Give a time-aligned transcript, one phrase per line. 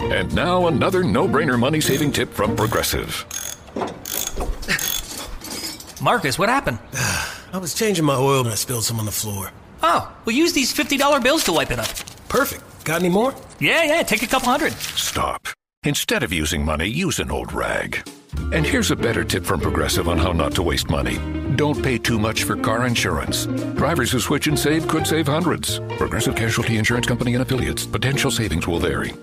[0.00, 3.24] And now another no-brainer money-saving tip from Progressive.
[6.00, 6.78] Marcus, what happened?
[7.52, 9.50] I was changing my oil and I spilled some on the floor.
[9.82, 11.88] Oh, well, use these $50 bills to wipe it up.
[12.28, 12.62] Perfect.
[12.84, 13.34] Got any more?
[13.58, 14.72] Yeah, yeah, take a couple hundred.
[14.74, 15.48] Stop.
[15.84, 18.08] Instead of using money, use an old rag.
[18.52, 21.18] And here's a better tip from Progressive on how not to waste money.
[21.56, 23.46] Don't pay too much for car insurance.
[23.76, 25.78] Drivers who switch and save could save hundreds.
[25.96, 27.86] Progressive Casualty Insurance Company and affiliates.
[27.86, 29.14] Potential savings will vary.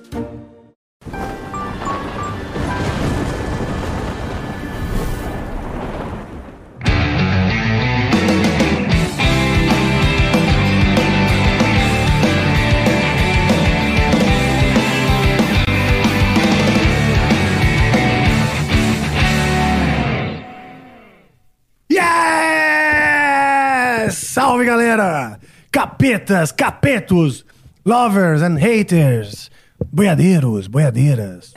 [24.95, 25.39] Galera!
[25.72, 27.44] Capetas, capetos,
[27.83, 29.49] lovers and haters,
[29.91, 31.53] boiadeiros, boiadeiras.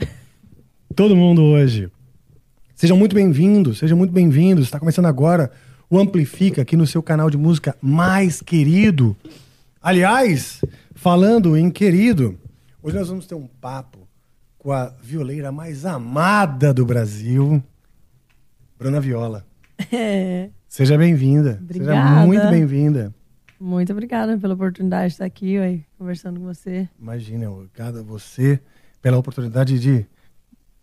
[0.95, 1.91] Todo mundo hoje.
[2.73, 4.65] Sejam muito bem-vindos, sejam muito bem-vindos.
[4.65, 5.51] Está começando agora
[5.89, 9.15] o Amplifica aqui no seu canal de música mais querido.
[9.81, 10.61] Aliás,
[10.95, 12.37] falando em querido,
[12.81, 14.07] hoje nós vamos ter um papo
[14.57, 17.63] com a violeira mais amada do Brasil,
[18.79, 19.45] Bruna Viola.
[20.67, 21.61] Seja bem-vinda.
[21.71, 22.25] Seja Obrigada.
[22.25, 23.13] muito bem-vinda.
[23.59, 26.87] Muito obrigada pela oportunidade de estar aqui, ué, conversando com você.
[26.99, 28.59] Imagina, obrigado a você
[29.01, 30.05] pela oportunidade de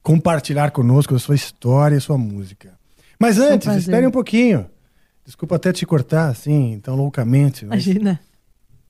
[0.02, 2.78] compartilhar conosco a sua história e a sua música.
[3.18, 3.80] Mas um antes, prazer.
[3.80, 4.66] espere um pouquinho.
[5.24, 7.64] Desculpa até te cortar assim, tão loucamente.
[7.64, 8.20] mas Imagina.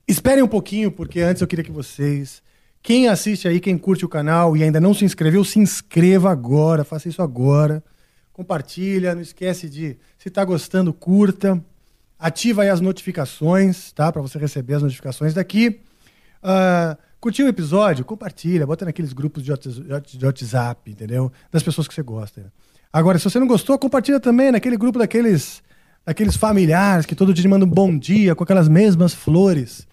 [0.07, 2.43] Esperem um pouquinho, porque antes eu queria que vocês.
[2.83, 6.85] Quem assiste aí, quem curte o canal e ainda não se inscreveu, se inscreva agora,
[6.85, 7.83] faça isso agora.
[8.33, 11.63] Compartilha, não esquece de, se tá gostando, curta.
[12.27, 14.11] Ativa aí as notificações, tá?
[14.11, 15.81] Para você receber as notificações daqui.
[16.43, 18.03] Ah, curtiu o episódio?
[18.03, 21.31] Compartilha, bota naqueles grupos de Whats- de WhatsApp, entendeu?
[21.53, 22.51] Das pessoas que você gosta.
[22.91, 25.63] Agora, se você não gostou, compartilha também naquele grupo daqueles,
[26.07, 29.87] daqueles familiares que todo dia mandam um bom dia com aquelas mesmas flores.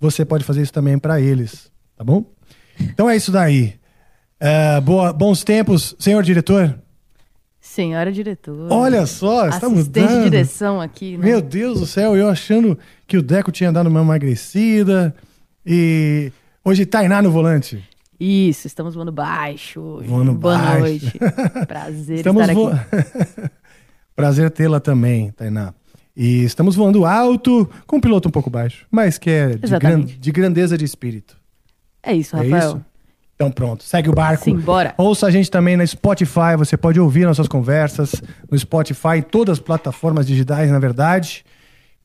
[0.00, 2.24] Você pode fazer isso também para eles, tá bom?
[2.80, 3.74] Então é isso daí.
[4.40, 6.78] É, boa- bons tempos, senhor diretor.
[7.76, 8.72] Senhora diretora.
[8.74, 10.08] Olha só, está mudando.
[10.08, 11.26] de direção aqui, né?
[11.26, 15.14] Meu Deus do céu, eu achando que o Deco tinha dado uma emagrecida.
[15.64, 16.32] E
[16.64, 17.84] hoje Tainá no volante.
[18.18, 19.78] Isso, estamos voando baixo.
[19.80, 20.08] hoje.
[20.08, 20.80] Voando Boa baixo.
[20.80, 21.12] noite.
[21.68, 23.50] Prazer Estamos estar aqui.
[24.16, 25.74] Prazer tê-la também, Tainá.
[26.16, 30.00] E estamos voando alto, com um piloto um pouco baixo, mas que é de, gran-
[30.00, 31.36] de grandeza de espírito.
[32.02, 32.68] É isso, É Rafael.
[32.70, 32.84] isso?
[33.36, 34.44] Então pronto, segue o barco.
[34.44, 34.94] Simbora.
[34.96, 38.14] Ouça a gente também na Spotify, você pode ouvir nossas conversas
[38.50, 41.44] no Spotify, em todas as plataformas digitais, na verdade.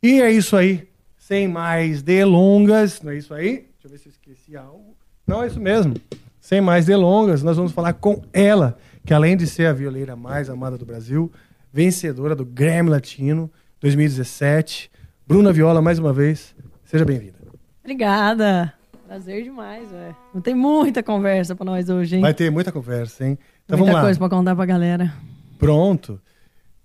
[0.04, 0.88] E é isso aí.
[1.18, 3.66] Sem mais delongas, não é isso aí?
[3.82, 4.98] Deixa eu ver se eu esqueci algo.
[5.26, 5.94] Não, é isso mesmo.
[6.42, 10.50] Sem mais delongas, nós vamos falar com ela, que além de ser a violeira mais
[10.50, 11.32] amada do Brasil,
[11.72, 13.50] vencedora do Grammy Latino
[13.80, 14.92] 2017,
[15.26, 16.54] Bruna Viola, mais uma vez,
[16.84, 17.38] seja bem-vinda.
[17.82, 18.81] Obrigada.
[19.12, 20.16] Prazer demais, ué.
[20.34, 22.22] Não tem muita conversa pra nós hoje, hein?
[22.22, 23.38] Vai ter muita conversa, hein?
[23.66, 24.02] Então muita vamos lá.
[24.04, 25.14] coisa pra contar pra galera.
[25.60, 26.18] Pronto.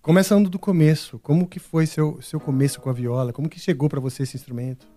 [0.03, 3.33] Começando do começo, como que foi seu, seu começo com a viola?
[3.33, 4.89] Como que chegou pra você esse instrumento?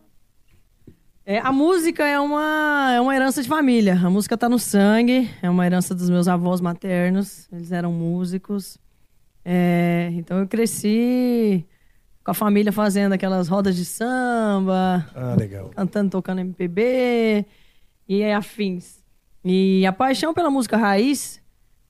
[1.23, 3.93] É, a música é uma, é uma herança de família.
[3.93, 7.47] A música tá no sangue, é uma herança dos meus avós maternos.
[7.51, 8.75] Eles eram músicos.
[9.45, 11.63] É, então eu cresci
[12.29, 15.71] com a família fazendo aquelas rodas de samba, Ah, legal.
[15.75, 17.43] cantando, tocando MPB
[18.07, 18.99] e afins.
[19.43, 21.41] E a paixão pela música raiz,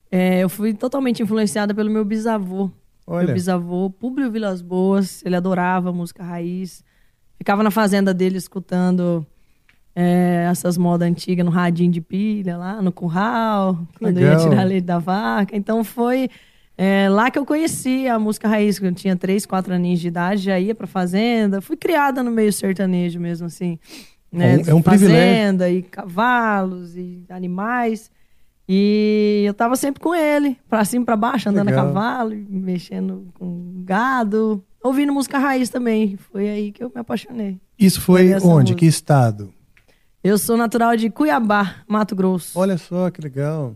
[0.10, 2.72] é, eu fui totalmente influenciada pelo meu bisavô.
[3.06, 3.26] Olha.
[3.26, 6.86] Meu bisavô, Públio Vilas Boas, ele adorava música raiz.
[7.38, 9.28] Ficava na fazenda dele escutando
[9.94, 14.86] é, essas modas antigas no radinho de pilha lá, no curral, quando ia tirar leite
[14.86, 15.54] da vaca.
[15.58, 16.30] Então foi
[16.82, 20.08] é, lá que eu conheci a música raiz, quando eu tinha três, quatro aninhos de
[20.08, 21.60] idade, já ia pra fazenda.
[21.62, 23.78] Fui criada no meio sertanejo mesmo, assim.
[24.32, 24.54] Né?
[24.54, 25.20] É um- é um privilégio.
[25.20, 28.10] fazenda e cavalos e animais.
[28.72, 31.86] E eu tava sempre com ele, pra cima e pra baixo, andando Legal.
[31.86, 36.16] a cavalo, mexendo com gado, ouvindo música raiz também.
[36.32, 37.60] Foi aí que eu me apaixonei.
[37.78, 38.46] Isso foi onde?
[38.46, 38.76] música.
[38.80, 39.52] Que estado?
[40.24, 42.60] Eu sou natural de Cuiabá, Mato Grosso.
[42.60, 43.76] Olha só que legal.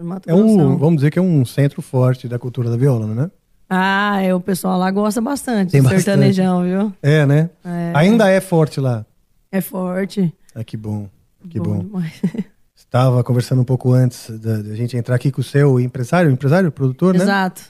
[0.00, 3.24] Mato É um, vamos dizer que é um centro forte da cultura da viola, não
[3.24, 3.30] é?
[3.68, 6.02] Ah, é, o pessoal lá gosta bastante Tem bastante.
[6.02, 6.92] sertanejão, viu?
[7.02, 7.48] É, né?
[7.64, 7.92] É.
[7.94, 9.06] Ainda é forte lá.
[9.50, 10.32] É forte.
[10.54, 11.08] Ah, que bom.
[11.48, 11.78] Que Bom bom.
[11.78, 12.12] demais.
[12.76, 16.70] Estava conversando um pouco antes da, da gente entrar aqui com o seu empresário, empresário,
[16.70, 17.22] produtor, né?
[17.22, 17.62] Exato.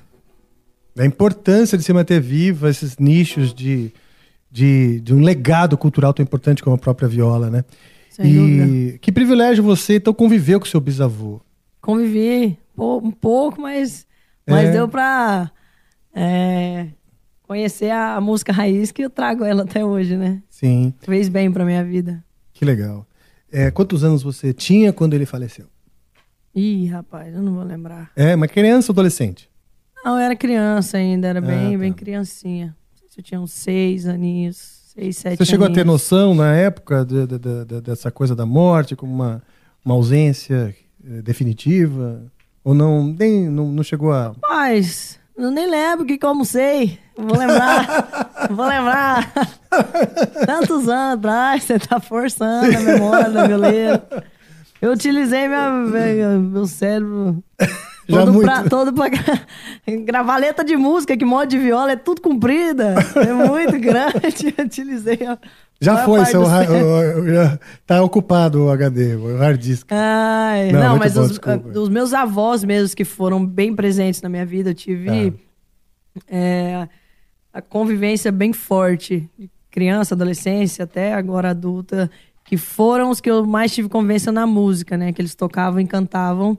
[0.94, 3.92] Da importância de se manter viva esses nichos de,
[4.50, 7.64] de, de um legado cultural tão importante como a própria viola, né?
[8.10, 8.98] Sem e dúvida.
[8.98, 11.40] que privilégio você então conviveu com seu bisavô.
[11.82, 14.06] Convivi um pouco, mas,
[14.48, 14.72] mas É.
[14.72, 15.50] deu pra
[16.14, 16.88] é,
[17.42, 20.42] conhecer a, música raiz que eu trago ela até hoje, né?
[20.48, 22.24] Sim, Fez bem pra minha vida.
[22.54, 23.04] que legal.
[23.50, 25.66] É, quantos anos você tinha quando ele faleceu?
[26.54, 28.10] Ih, rapaz, eu não vou lembrar.
[28.14, 29.50] É, uma criança ou adolescente?
[30.04, 31.78] Não, eu era criança ainda, era bem, Ah, tá.
[31.78, 32.76] bem criancinha.
[33.10, 34.56] Se Eu tinha uns seis aninhos,
[34.94, 36.00] seis, sete Você chegou a ter aninhos.
[36.02, 39.42] noção na época de- de- de- de- dessa coisa da morte como uma,
[39.84, 42.22] uma ausência definitiva?
[42.64, 44.28] Ou não, nem, não, não chegou a.
[44.28, 46.98] Rapaz, eu nem lembro o que, que eu almocei.
[47.16, 48.28] Eu Vou lembrar.
[48.50, 49.32] vou lembrar.
[50.46, 54.06] Tantos anos atrás, você tá forçando a memória da violeira.
[54.80, 57.42] Eu utilizei minha, minha- meu cérebro
[58.08, 59.46] todo pra, todo pra gra-
[60.04, 62.94] gravar letra de música, que modo de viola é tudo comprida.
[63.16, 64.54] É muito grande.
[64.56, 65.38] Eu utilizei a
[65.84, 69.86] Já maior foi, seu, do ra- já tá ocupado o HD, o hard disk.
[69.90, 71.78] Ai, Não, não, mas bom, os, desculpa.
[71.78, 75.34] os meus avós mesmo que foram bem presentes na minha vida, eu tive
[76.28, 76.88] é,
[77.52, 82.10] a convivência bem forte, de criança, adolescência, até agora adulta,
[82.44, 85.12] que foram os que eu mais tive convivência na música, né?
[85.12, 86.58] Que eles tocavam e cantavam.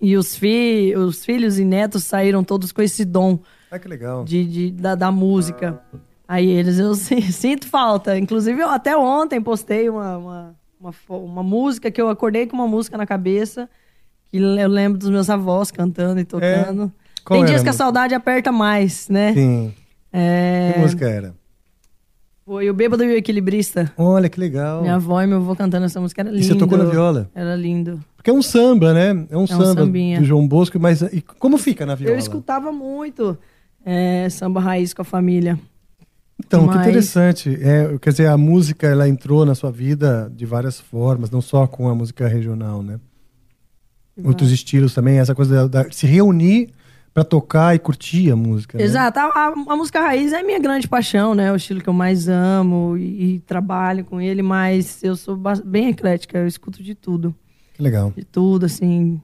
[0.00, 3.38] E os, fi os filhos e netos saíram todos com esse dom
[3.70, 4.24] Ah, que legal.
[4.24, 5.80] de, de- da, da música.
[6.32, 8.16] Aí eles, eu si- sinto falta.
[8.18, 12.66] Inclusive, eu até ontem postei uma, uma, uma, uma música que eu acordei com uma
[12.66, 13.68] música na cabeça.
[14.30, 16.90] Que eu lembro dos meus avós cantando e tocando.
[17.22, 19.34] Qual Tem dias que a saudade aperta mais, né?
[19.34, 19.74] Sim.
[20.10, 21.34] É, Que música era?
[22.46, 23.92] Foi o Bêbado e o Equilibrista.
[23.96, 24.80] Olha que legal.
[24.80, 26.22] Minha avó e meu avô cantando essa música.
[26.22, 26.42] Era lindo.
[26.42, 27.30] E você tocou na viola?
[27.34, 28.00] Era lindo.
[28.16, 29.26] Porque é um samba, né?
[29.30, 30.18] É um samba sambinha.
[30.18, 32.14] do João Bosco, mas e como fica na viola?
[32.14, 33.36] Eu escutava muito
[33.84, 35.58] é, samba raiz com a família.
[36.46, 37.58] Então, que Mas- interessante.
[37.62, 41.66] É, quer dizer, a música ela entrou na sua vida de várias formas, não só
[41.66, 42.98] com a música regional, né?
[44.22, 46.68] Outros estilos também, essa coisa da, da- se reunir
[47.14, 48.76] para tocar e curtir a música.
[48.76, 48.84] né?
[48.84, 49.18] Exato.
[49.18, 51.50] A, a- a música raiz é a minha grande paixão, né?
[51.52, 55.88] O estilo que eu mais amo e, e trabalho com ele, mas eu sou bem
[55.88, 57.34] eclética, eu escuto de tudo.
[57.74, 58.12] Que legal.
[58.16, 59.20] De tudo, assim.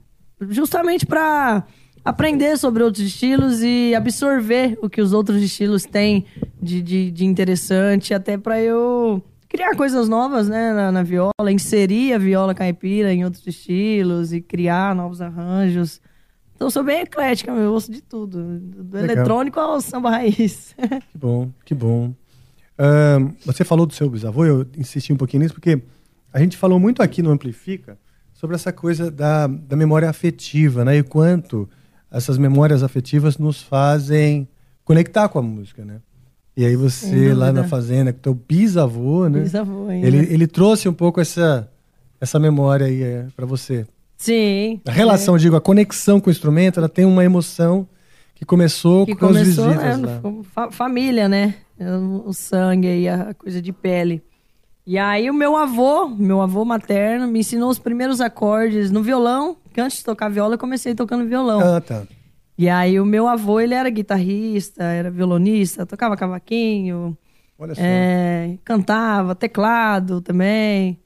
[0.49, 1.65] Justamente pra
[2.09, 6.25] aprender sobre outros estilos e absorver o que os outros estilos têm
[6.61, 12.15] de, de, de interessante, até pra eu criar coisas novas, né, na, na viola, inserir
[12.15, 16.01] a viola caipira em outros estilos e criar novos arranjos.
[16.55, 19.17] Então eu sou bem eclética, eu ouço de tudo, do Legal.
[19.17, 20.75] eletrônico ao samba raiz.
[21.13, 22.15] Que bom, que bom.
[22.79, 25.83] Ahn, você falou do seu bisavô, eu insisti um pouquinho nisso, porque
[26.33, 27.99] a gente falou muito aqui no Amplifica
[28.33, 30.97] sobre essa coisa da, da memória afetiva, né?
[30.97, 31.69] E quanto
[32.11, 34.49] essas memórias afetivas nos fazem
[34.85, 36.01] conectar com a música, né?
[36.57, 39.41] E aí você, lá na fazenda, com teu bisavô, né?
[39.41, 40.07] Bisavô ainda.
[40.07, 41.71] Ele, ele trouxe um pouco essa,
[42.21, 43.87] essa memória aí é, para você.
[44.17, 44.81] Sim.
[44.85, 47.87] A relação, eu digo, a conexão com o instrumento, ela tem uma emoção
[48.35, 50.21] que começou que com as começou visitas né,
[50.57, 50.71] lá.
[50.73, 51.55] família, né?
[52.27, 54.21] O sangue aí, a coisa de pele.
[54.85, 59.57] E aí o meu avô, meu avô materno, me ensinou os primeiros acordes no violão,
[59.81, 61.61] antes de tocar viola eu comecei tocando violão.
[61.61, 62.07] Ah, tá.
[62.57, 67.17] E aí o meu avô, ele era guitarrista, era violonista, tocava cavaquinho,
[67.59, 67.81] Olha só.
[67.83, 70.99] é, cantava, teclado também.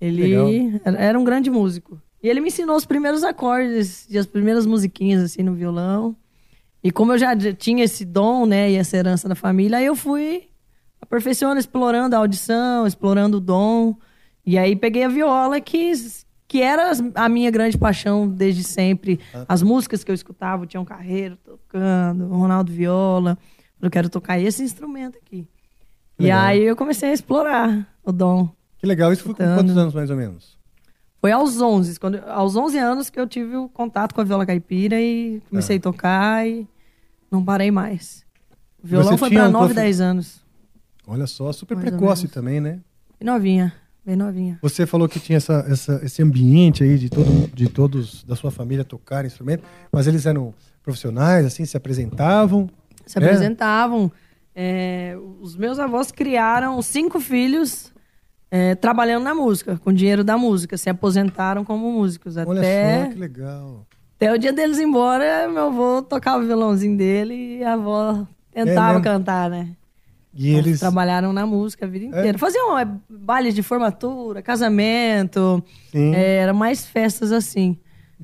[0.00, 0.48] Legal.
[0.48, 2.00] Ele era, era um grande músico.
[2.22, 6.14] E ele me ensinou os primeiros acordes e as primeiras musiquinhas assim no violão.
[6.84, 9.86] E como eu já já tinha esse dom, né, e essa herança da família, aí
[9.86, 10.48] eu fui
[11.00, 13.96] aperfeiçoando, explorando a audição, explorando o dom.
[14.44, 15.92] E aí peguei a viola, que,
[16.52, 19.18] que era a minha grande paixão desde sempre.
[19.48, 23.38] As músicas que eu escutava, o Tião Carreiro tocando, o Ronaldo Viola.
[23.80, 25.48] Eu quero tocar esse instrumento aqui.
[26.18, 26.40] E Legal.
[26.42, 28.50] aí eu comecei a explorar o dom.
[28.76, 29.10] Que legal.
[29.14, 29.58] Isso foi com Escutando.
[29.58, 30.58] quantos anos, mais ou menos?
[31.22, 34.44] Foi aos 11, quando, aos 11 anos que eu tive o contato com a viola
[34.44, 36.68] caipira e comecei a tocar e
[37.30, 38.26] não parei mais.
[38.84, 40.44] O violão Você foi tinha para um 9, profi- 10 anos.
[41.06, 42.72] Olha só, super Mais precoce também, né?
[43.18, 43.72] Bem novinha,
[44.04, 44.58] bem novinha.
[44.62, 48.50] Você falou que tinha essa, essa- esse ambiente aí de, todo, de todos da sua
[48.50, 52.68] família tocar instrumento, mas eles eram profissionais, assim, se apresentavam.
[53.06, 53.22] Se É?
[53.22, 54.10] apresentavam.
[54.54, 57.92] É, os meus avós criaram cinco filhos
[58.50, 60.76] é, trabalhando na música, com dinheiro da música.
[60.76, 62.36] Se aposentaram como músicos.
[62.36, 63.86] Olha Até, só, que legal.
[64.16, 68.26] até o dia deles ir embora, meu avô tocava o violãozinho dele e a avó
[68.52, 69.04] tentava mesmo?
[69.04, 69.68] cantar, né?
[70.34, 70.80] E eles.
[70.80, 72.38] Trabalharam na música a vida inteira.
[72.38, 75.62] Faziam é, bailes de formatura, casamento.
[75.94, 77.76] É, era mais festas assim.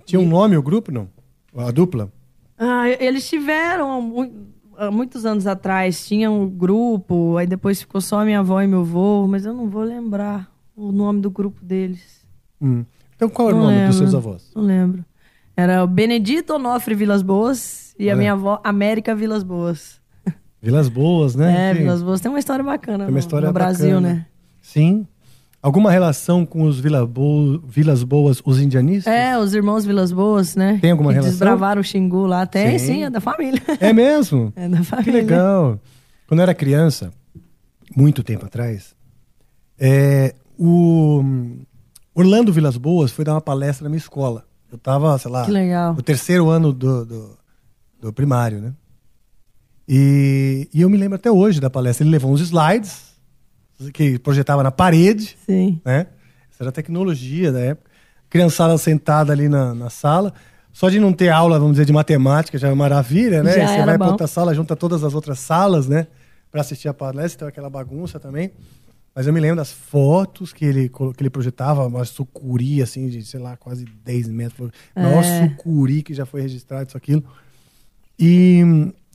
[0.04, 1.08] Tinha um nome o grupo, não?
[1.56, 2.10] A dupla?
[2.58, 4.32] Ah, eles tiveram há mu-
[4.76, 8.80] há muitos anos atrás, tinha um grupo, aí depois ficou só minha avó e meu
[8.80, 12.24] avô, mas eu não vou lembrar o nome do grupo deles.
[12.60, 12.84] Hum.
[13.16, 14.50] Então qual era o Não nome dos lembro, seus avós?
[14.54, 15.04] Não lembro.
[15.56, 18.18] Era o Benedito Onofre Vilas Boas e a Olha.
[18.18, 19.97] minha avó América Vilas Boas.
[20.60, 21.70] Vilas Boas, né?
[21.70, 24.08] É, Que- Vilas Boas tem uma história bacana Tem uma no- história no Brasil, bacana.
[24.14, 24.26] né?
[24.60, 25.06] Sim.
[25.60, 27.58] Alguma relação com os Vila Bo...
[27.66, 29.12] Vilas Boas, os indianistas?
[29.12, 30.78] É, os irmãos Vilas Boas, né?
[30.80, 31.30] Tem alguma que relação?
[31.32, 32.46] desbravaram o Xingu lá.
[32.46, 32.86] Tem, Sim.
[32.86, 33.60] sim, é da família.
[33.80, 34.52] É mesmo?
[34.54, 35.12] É da Que família.
[35.14, 35.80] legal.
[36.28, 37.12] Quando eu era criança,
[37.96, 38.94] muito tempo atrás,
[39.78, 41.24] é, o
[42.14, 44.44] Orlando Vilas Boas foi dar uma palestra na minha escola.
[44.70, 45.94] Eu tava, sei lá, Que legal.
[45.94, 47.38] no terceiro ano do, do,
[48.00, 48.72] do primário, né?
[49.88, 52.04] E, e eu me lembro até hoje da palestra.
[52.04, 53.08] Ele levou uns slides
[53.94, 55.80] que projetava na parede, Sim.
[55.84, 56.06] né?
[56.52, 57.90] Essa era a tecnologia da época.
[58.28, 60.34] Criançada sentada ali na, na sala.
[60.72, 63.52] Só de não ter aula, vamos dizer, de matemática já é maravilha, né?
[63.54, 64.06] Já Você vai bom.
[64.08, 66.06] outra sala, junta todas as outras salas, né?
[66.50, 68.52] Pra assistir a palestra, então aquela bagunça também.
[69.14, 73.24] Mas eu me lembro das fotos que ele, que ele projetava, uma sucuri, assim, de,
[73.24, 74.70] sei lá, quase 10 metros.
[74.94, 75.48] Nossa, É.
[75.48, 77.24] sucuri que já foi registrado, isso, aquilo.
[78.18, 78.62] E,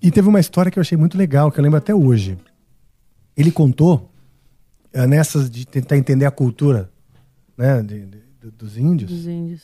[0.03, 2.37] e teve uma história que eu achei muito legal, que eu lembro até hoje.
[3.35, 4.11] Ele contou,
[4.91, 6.91] eh, nessas de tentar entender a cultura
[7.57, 9.61] né, de- de- do- dos índios, Dos índios.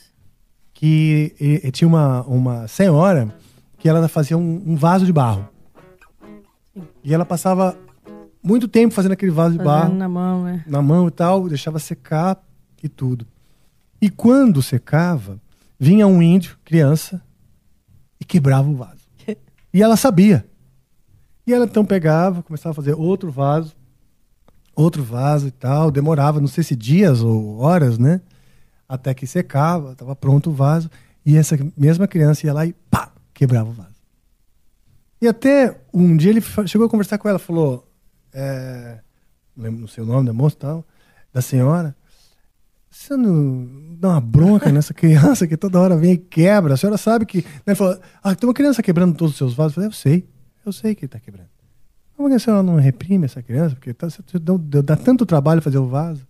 [0.72, 3.32] que e- e tinha uma, uma senhora
[3.78, 5.48] que ela fazia um, um vaso de barro.
[7.04, 7.76] E ela passava
[8.42, 10.64] muito tempo fazendo aquele vaso de Fazendo barro na mão, né?
[10.66, 12.42] na mão e tal, deixava secar
[12.82, 13.26] e tudo.
[14.00, 15.38] E quando secava,
[15.78, 17.20] vinha um índio, criança,
[18.20, 18.99] e quebrava o vaso.
[19.72, 20.46] E ela sabia.
[21.46, 23.74] E ela então pegava, começava a fazer outro vaso,
[24.74, 28.20] outro vaso e tal, demorava, não sei se dias ou horas, né?
[28.88, 30.90] Até que secava, estava pronto o vaso,
[31.24, 34.00] e essa mesma criança ia lá e pá, quebrava o vaso.
[35.20, 37.86] E até um dia ele chegou a conversar com ela, falou,
[38.32, 39.00] é,
[39.54, 40.86] não lembro o seu nome da moça e tal,
[41.32, 41.94] da senhora,
[43.00, 43.66] você não
[43.98, 46.74] dá uma bronca nessa criança que toda hora vem e quebra?
[46.74, 47.38] A senhora sabe que.
[47.38, 47.68] Né?
[47.68, 49.72] Ele falou, ah, tem uma criança quebrando todos os seus vasos.
[49.72, 50.28] Eu falei, eu sei,
[50.66, 51.48] eu sei que ele está quebrando.
[52.14, 53.74] Como que a senhora não reprime essa criança?
[53.74, 54.06] Porque tá,
[54.60, 56.26] dá, dá tanto trabalho fazer o vaso.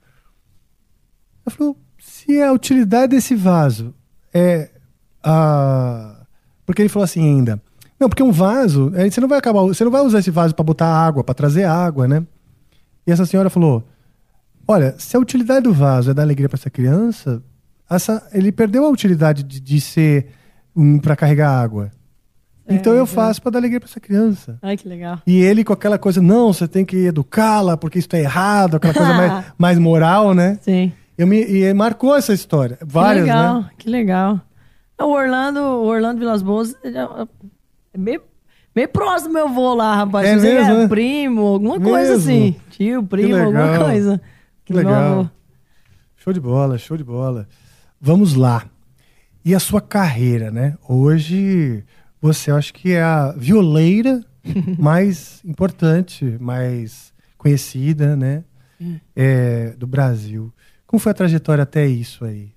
[1.44, 3.92] Ela falou, se a utilidade desse vaso
[4.32, 4.70] é
[5.24, 6.24] a.
[6.64, 7.60] Porque ele falou assim ainda.
[7.98, 10.64] Não, porque um vaso, você não vai acabar, você não vai usar esse vaso para
[10.64, 12.24] botar água, para trazer água, né?
[13.04, 13.84] E essa senhora falou:
[14.70, 17.42] Olha, se a utilidade do vaso é dar alegria para essa criança,
[17.90, 20.28] essa, ele perdeu a utilidade de, de ser
[20.76, 21.90] um para carregar água.
[22.68, 24.60] Então eu faço para dar alegria para essa criança.
[24.62, 25.20] Ai, que legal.
[25.26, 28.94] E ele com aquela coisa, não, você tem que educá-la porque isso é errado, aquela
[28.94, 30.56] coisa mais, mais moral, né?
[30.60, 30.92] Sim.
[31.18, 32.78] Eu me, e marcou essa história.
[32.80, 33.70] Várias, que legal, né?
[33.76, 34.40] que legal.
[35.00, 36.90] O Orlando, o Orlando Vilas Boas é
[37.92, 38.22] é meio,
[38.72, 40.28] meio próximo meu avô lá, rapaz.
[40.28, 40.86] É mesmo, é é?
[40.86, 42.16] primo, alguma coisa Mesmo?
[42.16, 42.56] assim.
[42.70, 44.20] Tio, primo, alguma coisa.
[44.70, 45.28] Que legal.
[46.16, 47.48] Show de bola, show de bola.
[48.00, 48.66] Vamos lá.
[49.44, 50.78] E a sua carreira, né?
[50.88, 51.82] Hoje
[52.22, 54.24] você acho que é a violeira
[54.78, 58.44] mais importante, mais conhecida, né?
[59.16, 60.52] É, do Brasil.
[60.86, 62.52] Como foi a trajetória até isso aí?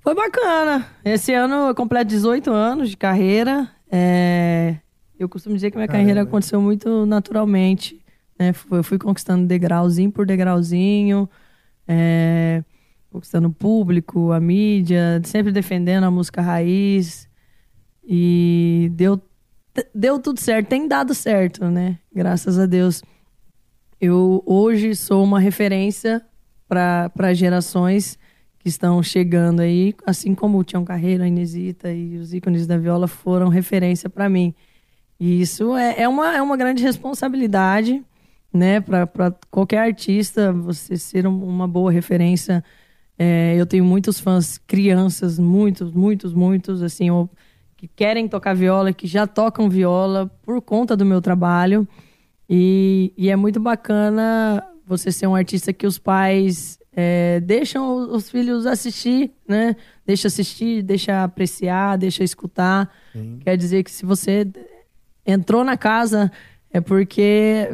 [0.00, 0.86] Foi bacana.
[1.04, 3.68] Esse ano eu completo 18 anos de carreira.
[3.90, 4.76] É,
[5.18, 6.02] Eu costumo dizer que minha Caramba.
[6.02, 8.00] carreira aconteceu muito naturalmente.
[8.38, 8.52] Né?
[8.70, 11.28] Eu fui conquistando degrauzinho por degrauzinho,
[11.86, 12.62] é,
[13.10, 17.28] conquistando o público, a mídia, sempre defendendo a música raiz.
[18.06, 19.20] E deu,
[19.94, 21.98] deu tudo certo, tem dado certo, né?
[22.14, 23.02] Graças a Deus.
[24.00, 26.22] Eu hoje sou uma referência
[26.68, 28.18] para gerações
[28.58, 32.78] que estão chegando aí, assim como o Tião Carreiro, a Inesita e os ícones da
[32.78, 34.54] viola foram referência para mim.
[35.20, 38.02] E isso é, é, uma, é uma grande responsabilidade,
[38.54, 42.62] né, para qualquer artista, você ser um- uma boa referência.
[43.18, 47.08] É, eu tenho muitos fãs, crianças, muitos, muitos, muitos, assim,
[47.76, 51.86] que querem tocar viola, que já tocam viola por conta do meu trabalho.
[52.48, 58.08] E, e é muito bacana você ser um artista que os pais é, deixam os-
[58.24, 59.74] os filhos assistir, né?
[60.06, 62.88] Deixa assistir, deixa apreciar, deixa escutar.
[63.40, 64.46] Quer dizer que se você
[65.26, 66.30] entrou na casa
[66.72, 67.68] é porque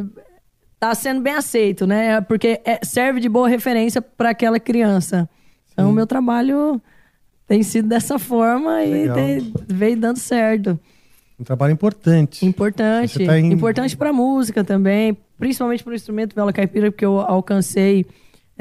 [0.81, 2.21] tá sendo bem aceito, né?
[2.23, 5.29] Porque é- serve de boa referência para aquela criança.
[5.73, 6.81] Então, o meu trabalho
[7.47, 9.15] tem sido dessa forma e Legal.
[9.17, 10.81] tem- veio dando certo.
[11.39, 12.45] Um trabalho importante.
[12.45, 13.25] Importante.
[13.25, 18.07] Tá em- Importante para música também, principalmente para o instrumento viola caipira, porque eu alcancei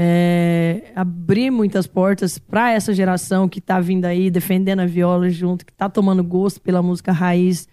[0.02, 5.66] é, abrir muitas portas para essa geração que tá vindo aí defendendo a viola junto,
[5.66, 7.68] que tá tomando gosto pela música raiz.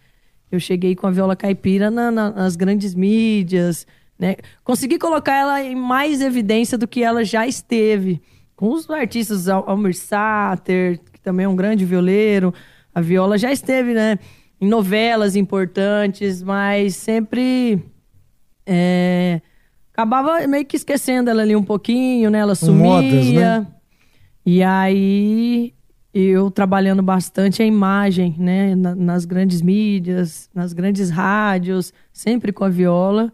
[0.50, 3.87] Eu cheguei com a viola caipira na- na- nas grandes mídias,
[4.18, 4.37] né?
[4.64, 8.20] Consegui colocar ela em mais evidência do que ela já esteve.
[8.54, 12.54] Com os artistas, Al- Almir Sater, que também é um grande violeiro,
[12.94, 14.18] a viola já esteve, né?
[14.61, 17.78] Em novelas importantes, mas sempre
[18.64, 19.40] é,
[19.92, 22.38] acabava meio que esquecendo ela ali um pouquinho, né?
[22.38, 22.85] Ela sumia.
[22.85, 23.66] modas, né?
[24.44, 25.75] E aí
[26.14, 28.75] eu trabalhando bastante a imagem, né?
[28.75, 33.30] Na- nas grandes mídias, nas grandes rádios, sempre com a viola.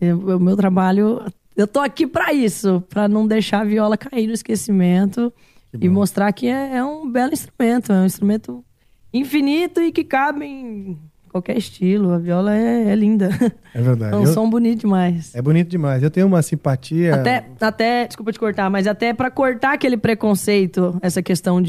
[0.00, 1.20] O meu trabalho,
[1.56, 5.32] eu tô aqui para isso, para não deixar a viola cair no esquecimento
[5.80, 8.64] e mostrar que é, é um belo instrumento, é um instrumento
[9.12, 10.98] infinito e que cabe em
[11.30, 12.12] qualquer estilo.
[12.12, 13.28] A viola é, é linda.
[13.74, 14.12] É verdade.
[14.14, 15.32] É um Eu- som bonito demais.
[15.34, 16.02] É bonito demais.
[16.02, 17.14] Eu tenho uma simpatia.
[17.14, 21.68] Até, até, desculpa te cortar, mas até pra cortar aquele preconceito, essa questão de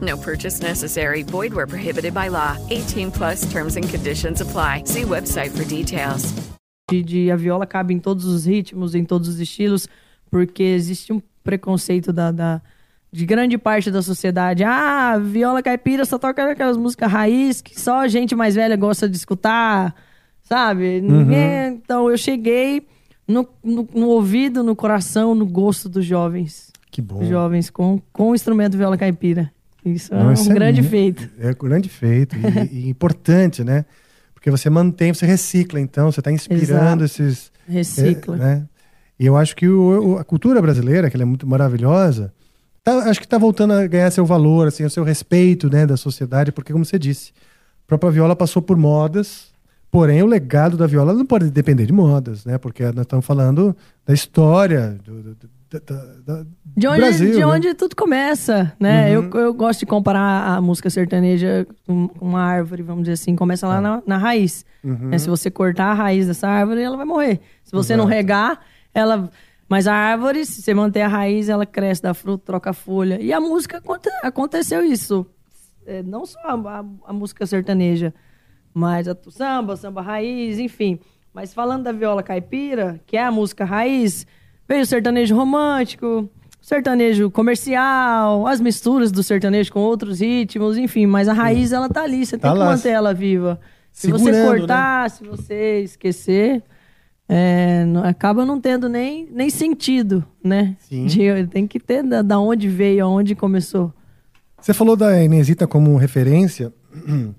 [0.00, 1.22] No purchase necessary.
[1.22, 2.56] Void where prohibited by law.
[2.70, 4.82] 18 plus terms and conditions apply.
[4.86, 6.32] See website for details.
[6.90, 9.86] de, de a viola cabe em todos os ritmos, em todos os estilos,
[10.30, 12.60] porque existe um preconceito da, da-
[13.12, 14.64] de grande parte da sociedade.
[14.64, 19.08] Ah, viola caipira só toca aquelas músicas raiz que só a gente mais velha gosta
[19.08, 19.94] de escutar,
[20.42, 21.00] sabe?
[21.00, 22.86] Ninguém- Então eu cheguei
[23.28, 26.72] no, no, no ouvido, no coração, no gosto dos jovens.
[26.90, 27.22] Que bom.
[27.24, 29.52] Jovens com, com o instrumento viola caipira.
[29.84, 31.28] Isso Não, é um é grande feito.
[31.38, 32.36] É um grande feito.
[32.36, 33.84] E, e importante, né?
[34.34, 37.04] Porque você mantém, você recicla, então, você está inspirando Exato.
[37.04, 37.52] esses.
[37.68, 38.36] Recicla.
[38.36, 38.66] é, né?
[39.18, 42.32] E eu acho que o- o- a cultura brasileira, que ela é muito maravilhosa,
[42.82, 45.96] tá- acho que está voltando a ganhar seu valor, assim, o seu respeito né, da
[45.96, 47.32] sociedade, porque, como você disse,
[47.84, 49.50] a própria viola passou por modas,
[49.90, 52.56] porém o legado da viola não pode depender de modas, né?
[52.56, 55.36] Porque nós estamos falando da história do- do-
[55.78, 57.30] da- da- De onde, Brasil.
[57.32, 57.46] de né?
[57.46, 59.16] onde tudo começa, né?
[59.18, 59.30] Uhum.
[59.34, 63.36] Eu, eu gosto de comparar a música sertaneja com uma árvore, vamos dizer assim.
[63.36, 64.64] Começa lá na, na raiz.
[64.82, 65.08] Uhum.
[65.10, 65.18] né?
[65.18, 67.40] Se você cortar a raiz dessa árvore, ela vai morrer.
[67.62, 68.16] Se você não Exato.
[68.16, 68.60] regar,
[68.92, 69.30] ela...
[69.68, 73.20] Mas a árvore, se você manter a raiz, ela cresce, dá fruto, troca folha.
[73.22, 75.24] E a música, aconte- aconteceu isso.
[75.86, 78.12] É, não só a, a- a música sertaneja,
[78.74, 80.98] mas a samba, samba raiz, enfim.
[81.32, 84.26] Mas falando da viola caipira, que é a música raiz,
[84.70, 86.30] veio o sertanejo romântico,
[86.62, 91.06] sertanejo comercial, as misturas do sertanejo com outros ritmos, enfim.
[91.06, 92.70] Mas a raiz, ela tá ali, você Tá tem que lá.
[92.70, 93.60] manter ela viva.
[93.92, 94.58] Se você Segurando, né?
[94.58, 96.62] cortar, se você esquecer,
[97.28, 100.76] é, acaba não tendo nem, nem sentido, né?
[100.78, 101.06] Sim.
[101.06, 103.92] De- tem que ter da, da onde veio, aonde começou.
[104.60, 106.72] Você falou da Inesita como referência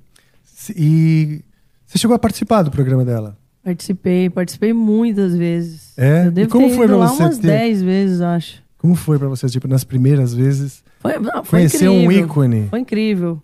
[0.75, 1.41] e
[1.85, 3.37] você chegou a participar do programa dela.
[3.63, 5.93] Participei, participei muitas vezes.
[5.97, 6.27] É?
[6.27, 8.63] Eu devo E como ter foi ido lá você umas ter- 10 vezes, acho.
[8.77, 10.83] Como foi pra você, tipo, nas primeiras vezes?
[10.99, 12.25] Foi, não, foi Conhecer um incrível.
[12.25, 12.67] ícone.
[12.69, 13.41] Foi incrível.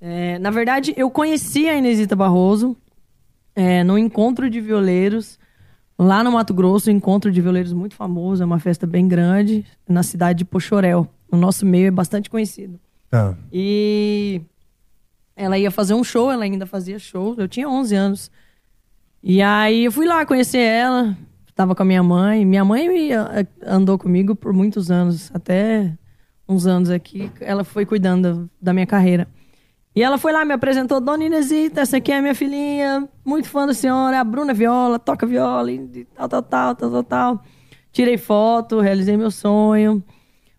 [0.00, 2.76] É, na verdade, eu conheci a Inesita Barroso
[3.56, 5.36] é, no encontro de violeiros,
[5.98, 9.64] lá no Mato Grosso, um encontro de violeiros muito famoso, é uma festa bem grande,
[9.88, 11.08] na cidade de Pochorel.
[11.32, 12.78] No nosso meio é bastante conhecido.
[13.10, 13.34] Tá.
[13.52, 14.40] E
[15.34, 18.30] ela ia fazer um show, ela ainda fazia show, eu tinha 11 anos.
[19.28, 21.18] E aí eu fui lá conhecer ela,
[21.52, 22.44] tava com a minha mãe.
[22.44, 25.92] Minha mãe eh, andou comigo por muitos anos, até
[26.48, 29.26] uns anos aqui, ela foi cuidando da minha carreira.
[29.96, 33.66] E ela foi lá, me apresentou, Dona Inesita, essa aqui é minha filhinha, muito fã
[33.66, 37.44] da senhora, a Bruna Viola, toca viola, e tal, tal, tal, tal, tal, tal.
[37.90, 40.04] Tirei foto, realizei meu sonho.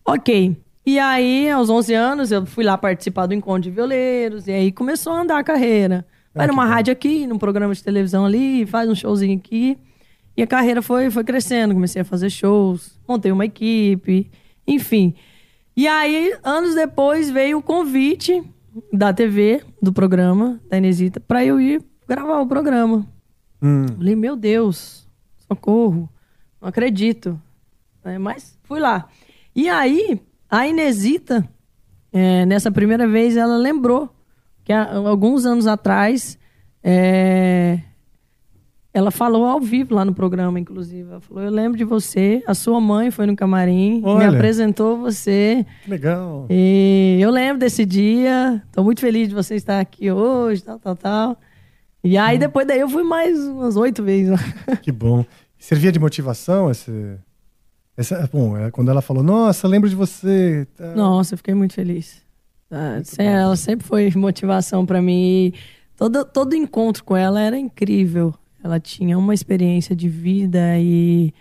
[0.04, 0.54] Ok.
[0.84, 4.46] E aí, aos 11 anos, eu fui lá participar do encontro de violeiros.
[4.46, 6.04] E aí começou a andar a carreira.
[6.34, 9.78] Vai numa rádio aqui, num programa de televisão ali, faz um showzinho aqui.
[10.36, 11.74] E a carreira foi, foi crescendo.
[11.74, 14.30] Comecei a fazer shows, montei uma equipe,
[14.66, 15.14] enfim.
[15.76, 18.42] E aí, anos depois, veio o convite
[18.92, 23.06] da TV, do programa, da Inesita, pra eu ir gravar o programa.
[23.96, 25.08] Falei, meu Deus,
[25.48, 26.08] socorro,
[26.60, 27.40] não acredito.
[28.04, 29.08] É, mas fui lá.
[29.54, 31.48] E aí, a Inesita,
[32.12, 34.08] é, nessa primeira vez, ela lembrou
[34.68, 36.38] que há alguns anos atrás,
[36.84, 37.80] é,
[38.92, 41.08] ela falou ao vivo lá no programa, inclusive.
[41.08, 44.28] Ela falou: Eu lembro de você, a sua mãe foi no camarim, me Olha.
[44.28, 45.64] apresentou você.
[45.82, 46.46] Que legal.
[46.50, 50.96] E eu lembro desse dia, tô muito feliz de você estar aqui hoje, tal, tal,
[50.96, 51.40] tal.
[52.04, 54.38] E aí, depois daí, eu fui mais umas oito vezes lá.
[54.82, 55.24] Que bom.
[55.58, 56.92] Servia de motivação esse.
[57.96, 60.68] Essa, bom, é, quando ela falou, nossa, lembro de você.
[60.94, 62.27] Nossa, eu fiquei muito feliz.
[62.70, 65.52] Ah, sem ela sempre foi motivação pra mim.
[65.96, 68.34] Todo, todo encontro com ela era incrível.
[68.62, 71.32] Ela tinha uma experiência de vida e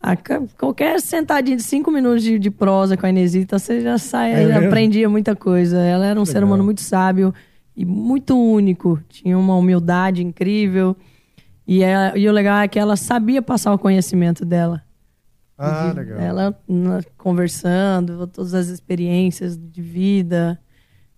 [0.00, 0.14] a
[0.58, 4.66] qualquer sentadinha de cinco minutos de, de prosa com a Inesita, você já sai, É
[4.66, 5.78] aprendia muita coisa.
[5.80, 6.48] Ela era um ser Legal.
[6.48, 7.32] humano muito sábio
[7.76, 9.00] e muito único.
[9.08, 10.96] Tinha uma humildade incrível.
[11.66, 14.82] E, ela- e o legal é que ela sabia passar o conhecimento dela.
[15.56, 16.18] Ah, De- legal.
[16.18, 20.58] Ela na- conversando, todas as experiências de vida.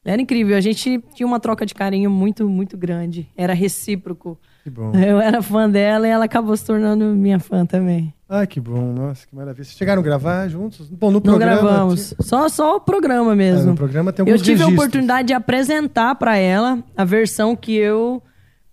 [0.04, 0.56] Era incrível.
[0.56, 3.28] A gente tinha uma troca de carinho muito, muito grande.
[3.36, 4.38] Era recíproco.
[4.62, 4.92] Que bom.
[4.94, 8.14] Eu era fã dela e ela acabou se tornando minha fã também.
[8.28, 8.92] Ah, que bom.
[8.92, 9.64] Nossa, que maravilha.
[9.64, 10.88] Vocês chegaram a gravar juntos?
[10.90, 11.60] Bom, no Não programa.
[11.62, 12.08] gravamos.
[12.10, 13.62] tinha- Só, só o programa mesmo.
[13.62, 14.78] Ah, no programa tem eu alguns tive a registros.
[14.78, 18.22] oportunidade de apresentar pra ela a versão que eu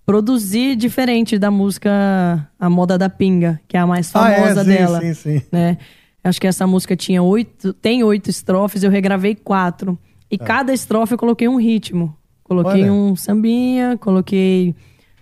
[0.05, 4.35] produzi diferente da música A Moda da Pinga, que é a mais Ah, é?
[4.41, 5.01] famosa Sim, dela.
[5.01, 5.41] sim, sim.
[5.51, 5.77] Né?
[6.23, 9.97] Acho que essa música tinha oito, tem oito estrofes, eu regravei quatro.
[10.31, 12.15] E cada estrofe eu coloquei um ritmo.
[12.43, 12.93] Coloquei Olha.
[12.93, 14.75] um sambinha, coloquei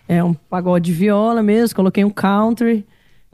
[0.07, 2.85] é, um pagode de viola mesmo, coloquei um country.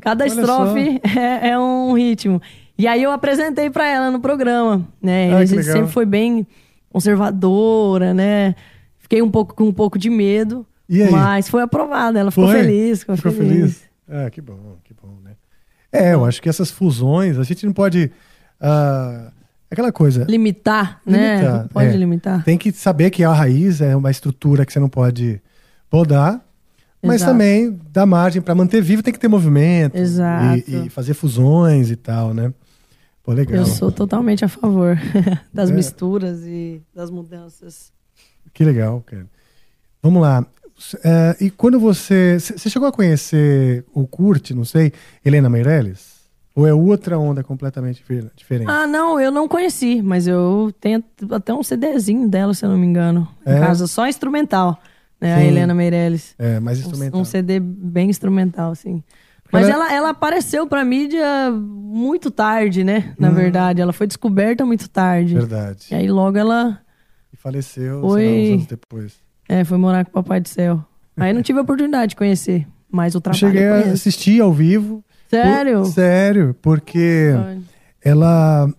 [0.01, 2.41] Cada Olha estrofe é, é um ritmo.
[2.77, 5.33] E aí eu apresentei pra ela no programa, né?
[5.33, 6.45] Ah, A gente sempre foi bem
[6.89, 8.55] conservadora, né?
[8.99, 10.65] Fiquei um pouco com um pouco de medo?
[11.11, 12.19] Mas foi aprovada.
[12.19, 12.61] Ela ficou Foi?
[12.61, 13.51] feliz, ficou, Ficou feliz.
[13.77, 13.81] feliz?
[14.09, 15.31] Ah, que bom, que bom, né?
[15.91, 18.11] É, eu acho que essas fusões, a gente não pode.
[18.61, 19.31] ah,
[19.69, 20.25] aquela coisa.
[20.29, 21.35] Limitar, né?
[21.37, 21.97] Limitar, Não pode é.
[21.97, 22.43] limitar.
[22.43, 25.41] Tem que saber que a raiz é uma estrutura que você não pode
[25.89, 26.41] podar,
[27.01, 27.31] mas Exato.
[27.31, 29.95] também dá margem para manter vivo, tem que ter movimento.
[29.97, 30.63] Exato.
[30.69, 32.53] E, e fazer fusões e tal, né?
[33.23, 33.57] Pô, legal.
[33.57, 34.97] Eu sou totalmente a favor
[35.53, 35.73] das É.
[35.73, 37.91] misturas e das mudanças.
[38.53, 39.25] Que legal, cara.
[40.01, 40.45] Vamos lá.
[41.03, 42.39] É, e quando você.
[42.39, 44.91] Você chegou a conhecer ou curte, não sei,
[45.25, 46.17] Helena Meirelles?
[46.55, 48.69] Ou é outra onda completamente difer- diferente?
[48.69, 52.77] Ah, não, eu não conheci, mas eu tenho até um CDzinho dela, se eu não
[52.77, 53.27] me engano.
[53.45, 53.57] É?
[53.57, 54.79] Em casa, só instrumental,
[55.21, 55.35] né?
[55.35, 55.45] A Sim.
[55.47, 56.33] Helena Meirelles.
[56.39, 57.21] É, mais Um- instrumental.
[57.21, 59.03] Um, CD bem instrumental, assim.
[59.51, 63.13] Mas ela- ela, ela apareceu pra mídia muito tarde, né?
[63.19, 63.33] Na Hum.
[63.35, 65.35] verdade, ela foi descoberta muito tarde.
[65.35, 65.87] Verdade.
[65.91, 66.81] E aí logo ela
[67.31, 69.26] E faleceu Foi- sei lá, uns anos depois.
[69.49, 70.83] É, foi morar com o Papai do Céu.
[71.15, 74.53] Aí não tive a oportunidade de conhecer, mas o Eu trabalho cheguei a assistir ao
[74.53, 75.03] vivo.
[75.29, 75.81] Sério?
[75.81, 77.31] Por- sério, porque
[78.01, 78.69] ela,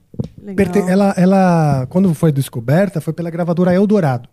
[0.57, 4.29] perte- ela, ela, quando foi descoberta, foi pela gravadora Eldorado.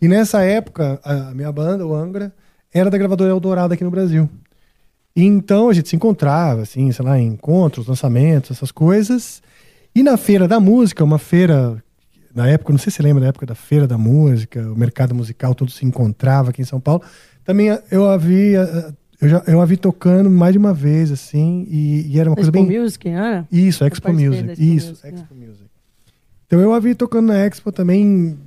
[0.00, 2.32] E nessa época, a minha banda, o Angra,
[2.74, 4.28] era da gravadora Eldorado aqui no Brasil.
[5.14, 9.42] E então a gente se encontrava, assim, sei lá, em encontros, lançamentos, essas coisas.
[9.94, 11.81] E na Feira da Música, uma feira,
[12.34, 15.14] na época, não sei se você lembra da época da Feira da Música, o mercado
[15.14, 17.02] musical todo se encontrava aqui em São Paulo.
[17.44, 18.52] Também eu a vi,
[19.20, 22.36] eu, já, eu a vi tocando mais de uma vez, assim, e, e era uma
[22.36, 22.80] coisa Expo bem...
[22.80, 23.46] Music, era?
[23.50, 24.50] Isso, Expo Music.
[24.50, 25.64] Expo Isso, Music, Expo Music.
[26.46, 28.38] Então eu a vi tocando na Expo também.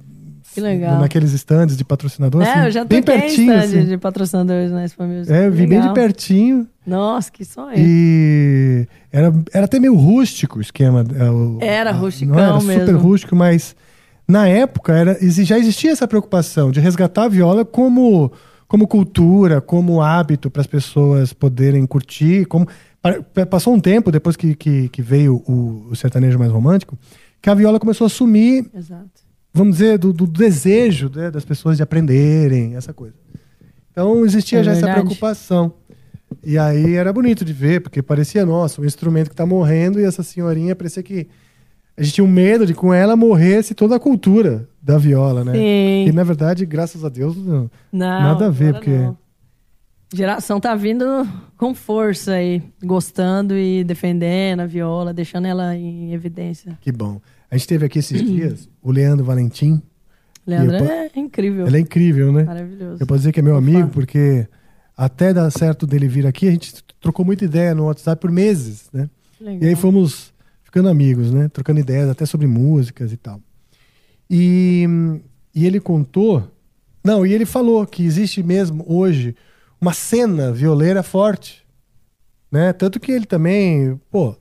[0.53, 0.99] Que legal.
[0.99, 2.41] Naqueles stands de patrocinador.
[2.41, 3.53] É, assim, eu já bem pertinho.
[3.53, 3.85] assim.
[3.85, 5.33] de patrocinadores na Expo Music.
[5.33, 6.67] É, eu vi bem de pertinho.
[6.87, 7.73] Nossa, que sonho.
[7.77, 11.03] E era, era até meio rústico o esquema.
[11.17, 13.75] é, o- Era Não era super rústico, mas
[14.27, 18.31] na época era, já existia essa preocupação de resgatar a viola como,
[18.67, 22.45] como cultura, como hábito para as pessoas poderem curtir.
[22.45, 22.65] Como,
[23.01, 26.97] pa- pa- passou um tempo depois que, que, que veio o, o sertanejo mais romântico,
[27.41, 29.24] que a viola começou a sumir Exato.
[29.55, 33.15] Vamos dizer, do, do desejo né, das pessoas de aprenderem, essa coisa.
[33.89, 35.73] Então existia É já essa preocupação.
[36.43, 40.03] E aí era bonito de ver, porque parecia, nossa, um instrumento que está morrendo e
[40.03, 41.27] essa senhorinha parecia que
[41.95, 45.53] a gente tinha um medo de com ela morresse toda a cultura da viola, né?
[45.53, 46.09] Sim.
[46.09, 49.17] E na verdade, graças a Deus, não, Não, nada a ver, porque não.
[50.13, 51.05] Geração tá vindo
[51.57, 56.77] com força aí, gostando e defendendo a viola, deixando ela em evidência.
[56.81, 57.19] que bom.
[57.49, 59.81] A gente teve aqui esses dias o Leandro Valentim.
[60.45, 61.67] Leandro eu é incrível.
[61.67, 62.43] Ele é incrível, né?
[62.43, 63.01] Maravilhoso.
[63.01, 64.47] Eu posso dizer que é meu amigo, porque
[64.95, 68.89] até dar certo dele vir aqui, a gente trocou muita ideia no WhatsApp por meses,
[68.93, 69.09] né?
[69.39, 69.63] Legal.
[69.63, 71.47] E aí fomos ficando amigos, né?
[71.49, 73.41] Trocando ideias até sobre músicas e tal.
[74.29, 74.87] E,
[75.53, 76.51] e ele contou.
[77.03, 79.35] Não, e ele falou que existe mesmo hoje
[79.79, 81.65] uma cena violeira forte.
[82.51, 82.73] Né?
[82.73, 84.35] Tanto que ele também, pô,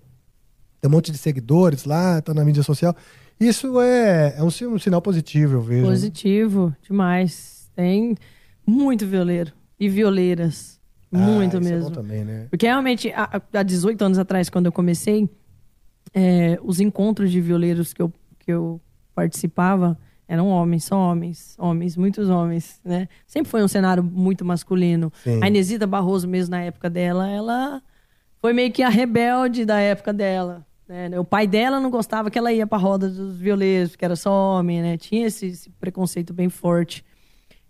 [0.85, 2.95] tem um monte de seguidores lá, tá na mídia social.
[3.41, 5.83] Isso é, é um, um sinal positivo, eu vejo.
[5.83, 5.89] né?
[5.89, 7.71] Positivo, demais.
[7.75, 8.15] Tem
[8.67, 9.51] muito violeiro.
[9.81, 10.79] E violeiras.
[11.11, 11.91] Muito Ah, isso é bom mesmo.
[11.91, 12.49] também, né?
[12.51, 15.27] Porque realmente, há, há 18 anos atrás, quando eu comecei,
[16.13, 18.79] é, os encontros de violeiros que eu, que eu
[19.15, 23.09] participava eram homens, só homens, homens, muitos homens, né?
[23.27, 25.11] Sempre foi um cenário muito masculino.
[25.23, 25.43] Sim.
[25.43, 27.83] A Inesita Barroso, mesmo na época dela, ela
[28.39, 30.63] foi meio que a rebelde da época dela.
[30.89, 31.19] Né?
[31.19, 34.31] O pai dela não gostava que ela ia pra roda dos violeiros, porque era só
[34.59, 34.97] homem, né?
[34.97, 37.05] Tinha esse, esse preconceito bem forte.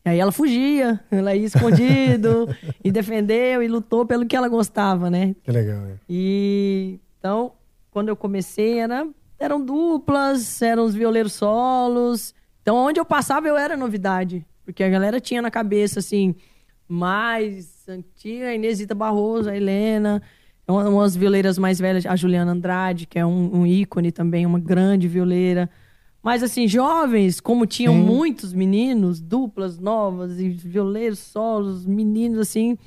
[0.05, 2.49] E aí ela fugia, ela ia escondido
[2.83, 5.35] e defendeu e lutou pelo que ela gostava, né?
[5.43, 5.99] Que legal, né?
[6.09, 7.53] E então,
[7.91, 9.07] quando eu comecei, era,
[9.39, 12.35] eram duplas, eram os violeiros solos.
[12.61, 14.45] Então, onde eu passava, eu era novidade.
[14.65, 16.35] Porque a galera tinha na cabeça, assim,
[16.89, 20.23] mais antiga, a Inesita Barroso, a Helena,
[20.67, 25.07] umas violeiras mais velhas, a Juliana Andrade, que é um, um ícone também, uma grande
[25.07, 25.69] violeira.
[26.23, 28.01] Mas, assim, jovens, como tinham Sim.
[28.01, 32.79] muitos meninos, duplas novas e violeiros solos, meninos, assim,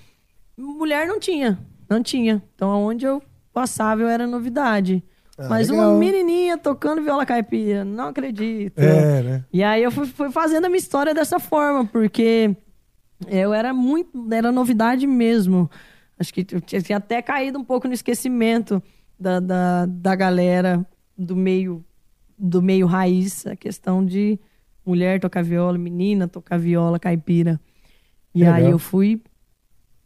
[0.58, 2.42] mulher não tinha, não tinha.
[2.56, 3.22] Então, aonde eu
[3.54, 5.04] passava, eu era novidade.
[5.38, 5.92] Ah, Mas legal.
[5.92, 8.80] uma menininha tocando viola caipira, não acredito.
[8.80, 9.46] É, né?
[9.54, 12.56] E aí eu fui, fui fazendo a minha história dessa forma, porque
[13.28, 15.70] eu era muito, era novidade mesmo.
[16.20, 18.82] Acho que tinha até caído um pouco no esquecimento
[19.20, 20.86] da, da, da galera
[21.18, 21.84] do meio
[22.40, 24.40] do meio raiz, a questão de
[24.86, 27.60] mulher tocar viola, menina tocar viola caipira.
[28.34, 28.54] E Legal.
[28.56, 29.22] aí eu fui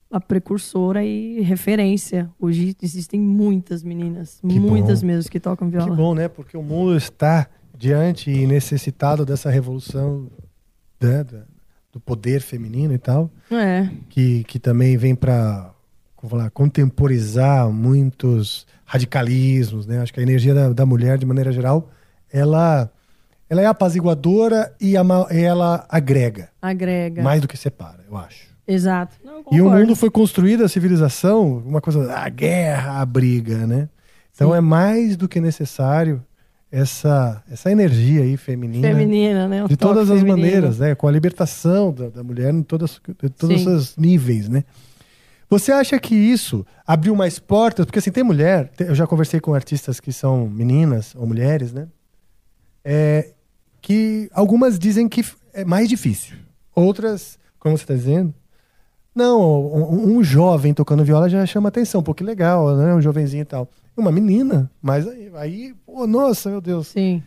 [0.10, 2.30] a precursora e referência.
[2.40, 5.08] Hoje existem muitas meninas, Que muitas bom.
[5.08, 5.90] mesmo que tocam viola.
[5.90, 6.30] Que bom, né?
[6.30, 7.48] Porque o mundo está
[7.78, 10.30] diante e necessitado dessa revolução
[11.02, 11.26] né,
[11.92, 13.90] do poder feminino e tal, É.
[14.10, 15.74] que, que também vem para
[16.54, 20.00] contemporizar muitos radicalismos, né?
[20.02, 21.90] Acho que a energia da, da mulher, de maneira geral,
[22.32, 22.90] ela,
[23.50, 27.22] ela é apaziguadora e ama- ela agrega, Agrega.
[27.24, 28.50] mais do que separa, eu acho.
[28.68, 29.16] Exato.
[29.24, 33.90] Não, E o mundo foi construído, a civilização, uma coisa, a guerra, a briga, né?
[34.34, 36.24] Então é mais do que necessário
[36.72, 38.88] essa, essa energia aí feminina.
[38.88, 39.64] Feminina, né?
[39.66, 40.38] O De todas as feminino.
[40.38, 40.96] maneiras, né?
[40.96, 43.68] Com a libertação da, da mulher em todas, em todos Sim.
[43.76, 44.64] os níveis, né?
[45.52, 47.86] Você acha que isso abriu mais portas?
[47.86, 51.90] Porque assim, tem mulher, eu já conversei com artistas que são meninas ou mulheres, né?
[52.86, 53.34] É,
[53.82, 56.38] que algumas dizem que é mais difícil.
[56.74, 58.34] Outras, como você está dizendo,
[59.14, 62.96] não, um, um jovem tocando viola já chama atenção, pô, que legal, né?
[62.96, 63.68] Um jovenzinho e tal.
[63.98, 66.88] Uma menina, mas aí, aí pô, nossa, meu Deus.
[66.88, 67.22] Sim.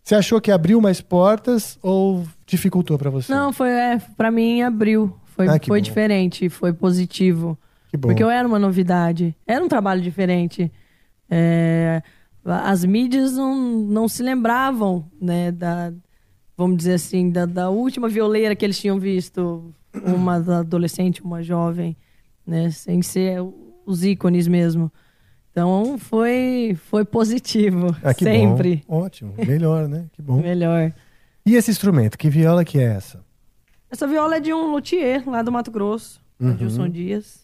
[0.00, 3.32] Você achou que abriu mais portas ou dificultou pra você?
[3.32, 5.12] Não, foi, é, pra mim abriu.
[5.34, 5.82] Foi, Ah, foi bom.
[5.82, 7.58] diferente, foi positivo.
[7.98, 9.34] Porque eu era uma novidade.
[9.46, 10.70] Era um trabalho diferente.
[11.30, 12.02] É,
[12.44, 15.92] as mídias não, não se lembravam, né, da,
[16.56, 19.72] vamos dizer assim, da, da última violeira que eles tinham visto.
[20.04, 21.96] Uma adolescente, uma jovem,
[22.44, 23.38] né, sem ser
[23.86, 24.90] os ícones mesmo.
[25.52, 27.94] Então foi, foi positivo.
[28.02, 28.82] Ah, sempre.
[28.88, 29.02] bom.
[29.02, 29.34] Ótimo.
[29.38, 30.06] Melhor, né?
[30.12, 30.40] Que bom.
[30.40, 30.92] Melhor.
[31.46, 32.18] E esse instrumento?
[32.18, 33.24] Que viola que é essa?
[33.88, 36.50] Essa viola é de um luthier lá do Mato Grosso, Uhum.
[36.50, 37.43] Adilson Dias.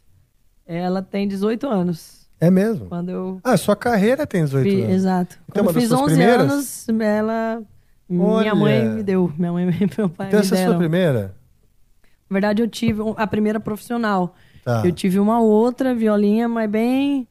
[0.73, 2.21] Ela tem 18 anos.
[2.41, 2.87] É mesmo?
[2.87, 4.95] Quando eu Ah, sua carreira tem 18 fi- anos.
[4.95, 5.39] Exato.
[5.49, 6.53] Então, Quando eu fiz suas 11 primeiras?
[6.53, 7.63] anos, ela.
[8.13, 8.41] Olha.
[8.41, 9.33] Minha mãe me deu.
[9.37, 10.71] Minha mãe e meu pai Então me essa é a deram.
[10.73, 11.35] sua primeira?
[12.29, 14.35] Na verdade, eu tive a primeira profissional.
[14.65, 14.83] Tá.
[14.85, 17.27] Eu tive uma outra violinha, mas bem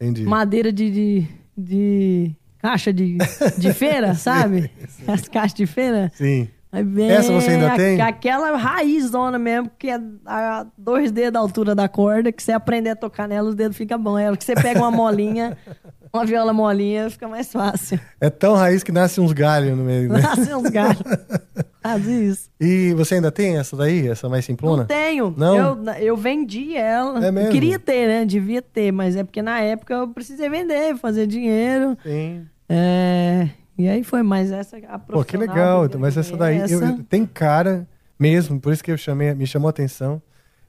[0.00, 0.24] Entendi.
[0.24, 1.26] madeira de, de,
[1.58, 3.18] de caixa de,
[3.58, 4.70] de feira, sabe?
[5.08, 6.10] As caixas de feira.
[6.14, 6.48] Sim.
[6.72, 8.00] Bem Essa você ainda a- tem?
[8.00, 12.90] Aquela raizona mesmo, que é a dois dedos da altura da corda, que você aprender
[12.90, 14.18] a tocar nela, os dedos ficam bons.
[14.18, 15.56] É que você pega uma molinha,
[16.12, 17.98] uma viola molinha, fica mais fácil.
[18.20, 20.08] É tão raiz que nasce uns galhos no meio.
[20.12, 20.20] Né?
[20.20, 21.00] Nasce uns galhos.
[21.82, 22.50] Faz isso.
[22.60, 24.08] E você ainda tem essa daí?
[24.08, 24.78] Essa mais simplona?
[24.82, 25.32] Não tenho.
[25.36, 25.56] Não?
[25.56, 27.24] Eu, eu vendi ela.
[27.24, 27.48] É mesmo?
[27.48, 28.24] Eu queria ter, né?
[28.24, 31.96] Devia ter, mas é porque na época eu precisei vender, fazer dinheiro.
[32.02, 32.44] Sim.
[32.68, 35.84] É, E aí foi mais essa a Pô, que legal.
[35.86, 36.72] Então, mas essa daí essa.
[36.74, 37.86] eu- tem cara
[38.18, 40.20] mesmo, por isso que eu chamei, me chamou a atenção.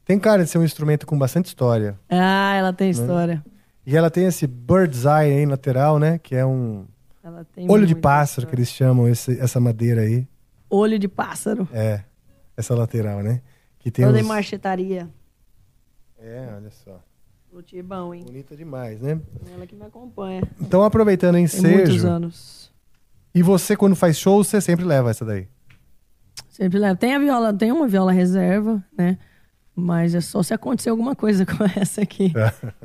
[0.05, 1.97] Tem cara de ser um instrumento com bastante história.
[2.09, 2.91] Ah, ela tem Né?
[2.91, 3.45] história.
[3.85, 6.17] E ela tem esse bird's eye aí lateral, né?
[6.17, 6.85] Que é um,
[7.69, 8.49] Olho de pássaro, história.
[8.49, 10.27] que eles chamam esse- essa madeira aí.
[10.69, 11.67] Olho de pássaro.
[11.73, 12.01] É,
[12.55, 13.41] essa lateral, né?
[13.79, 14.27] Que tem Toda em uns...
[14.27, 15.07] marchetaria.
[16.19, 16.99] É, olha só.
[17.53, 18.23] Luthier bom, hein?
[18.25, 19.19] Bonita demais, né?
[19.53, 20.43] Ela que me acompanha.
[20.59, 22.07] Então, aproveitando o Tem muitos ensejo...
[22.07, 22.56] anos.
[23.37, 25.47] E você, quando faz show, você sempre leva essa daí?
[26.49, 26.95] Sempre leva.
[26.95, 29.19] Tem a viola, tem uma viola reserva, né?
[29.75, 32.33] Mas é só se acontecer alguma coisa com essa aqui.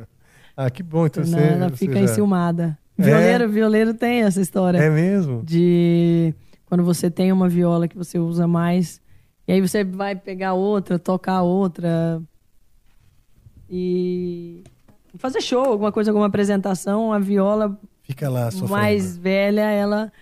[0.55, 1.07] ah, que bom.
[1.07, 2.77] Então você, ela fica já- enciumada.
[2.99, 3.03] É?
[3.03, 4.77] Violeiro, violeiro tem essa história.
[4.77, 5.43] É mesmo?
[5.43, 6.35] De
[6.67, 9.01] quando você tem uma viola que você usa mais,
[9.49, 12.21] e aí você vai pegar outra, tocar outra
[13.71, 14.63] e
[15.17, 18.71] fazer show, alguma coisa, alguma apresentação, a viola Fica lá sofrendo.
[18.73, 20.13] mais velha, ela,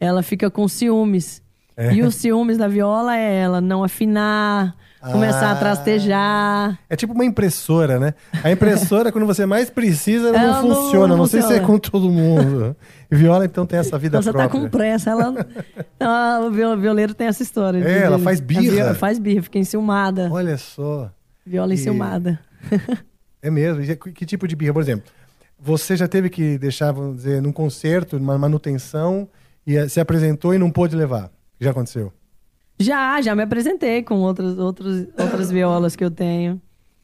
[0.00, 1.42] ela fica com ciúmes.
[1.76, 1.92] É.
[1.94, 4.74] E os ciúmes da viola é ela não afinar,
[5.12, 5.56] começar a Ah.
[5.56, 6.78] trastejar.
[6.90, 8.14] É tipo uma impressora, né?
[8.42, 11.06] A impressora, quando você mais precisa, ela, Ela não não- funciona.
[11.08, 11.66] Não, não sei se é funciona.
[11.68, 12.76] com todo mundo.
[13.08, 14.48] Viola, então, tem essa vida Quando você própria.
[14.60, 15.34] tá com pressa, ela.
[16.00, 17.78] Ah, o viol- violeiro tem essa história.
[17.78, 18.60] É, ela faz birra.
[18.72, 20.28] viola faz birra, fica enciumada.
[20.32, 21.10] Olha só.
[21.46, 22.40] Viola E- enciumada.
[23.40, 23.80] É mesmo?
[23.96, 24.72] Que que tipo de birra?
[24.72, 25.04] Por exemplo,
[25.60, 29.28] você já teve que deixar, vamos dizer, num concerto, numa manutenção,
[29.68, 31.30] e eh, se apresentou e não pôde levar.
[31.60, 32.12] Já aconteceu?
[32.80, 36.60] Já, já me apresentei com outras, outros, outras violas que eu tenho.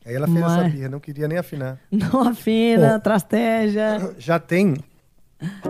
[0.06, 1.78] Aí ela fez essa Mas- birra, não queria nem afinar.
[1.90, 3.00] Não afina, Bom.
[3.00, 4.14] trasteja.
[4.18, 4.76] Já tem.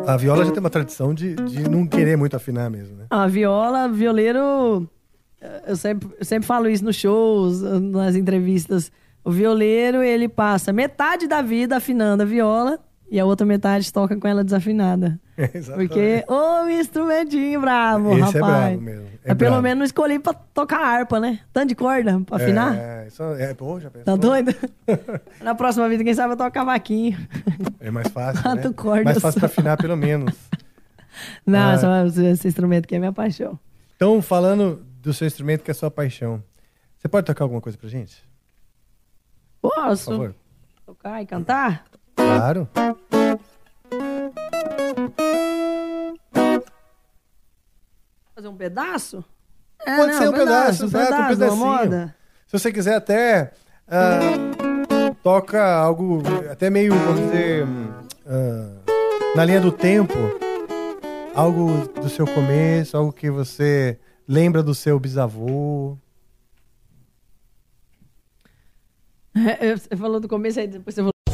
[0.06, 3.06] A viola já tem uma tradição de, de não querer muito afinar mesmo, né?
[3.10, 4.88] A viola, violeiro.
[5.40, 8.92] eh, Eu sempre, eu sempre falo isso nos shows, nas entrevistas.
[9.24, 12.78] O violeiro, ele passa metade da vida afinando a viola
[13.10, 15.18] e a outra metade toca com ela desafinada.
[15.36, 15.88] Exatamente.
[15.88, 18.40] Porque, ô, instrumentinho bravo, Esse é rapaz.
[18.68, 19.06] bravo mesmo.
[19.24, 19.62] É Mas pelo bravo.
[19.62, 21.40] menos escolhi pra tocar harpa, né?
[21.52, 22.76] Tanto de corda pra afinar.
[22.76, 24.04] É, isso é, pô, já pensou?
[24.04, 24.54] Tá doido?
[25.42, 27.16] Na próxima vida, quem sabe eu toco cavaquinho.
[27.80, 28.74] É mais fácil, Quatro né?
[28.76, 30.34] cordas Mais fácil pra afinar, pelo menos.
[31.46, 31.78] Não, Ah.
[31.78, 33.58] só esse instrumento que é minha paixão.
[33.96, 36.42] Então, falando do seu instrumento, que é sua paixão,
[36.98, 38.22] você pode tocar alguma coisa pra gente?
[39.60, 40.34] Posso Por favor.
[40.84, 41.84] tocar e cantar?
[42.16, 42.68] Claro.
[48.34, 49.24] Fazer um pedaço?
[49.86, 51.56] É, Pode não, ser um pedaço, um exato, um pedaço, uma pedacinho.
[51.66, 52.16] moda.
[52.46, 53.52] Se você quiser até
[53.86, 54.18] ah,
[55.22, 57.66] toca algo até meio, vamos dizer,
[58.26, 58.80] ah,
[59.36, 60.14] na linha do tempo,
[61.34, 65.96] algo do seu começo, algo que você lembra do seu bisavô.
[69.36, 71.13] É, Você falou do começo aí, depois você falou.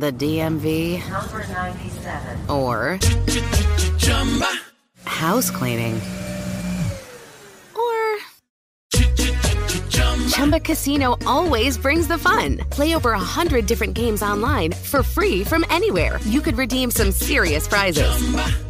[0.00, 2.50] the DMV Number 97.
[2.50, 2.98] or
[5.04, 6.00] house cleaning
[10.38, 12.58] Chumba Casino always brings the fun.
[12.70, 16.20] Play over a hundred different games online for free from anywhere.
[16.26, 18.06] You could redeem some serious prizes.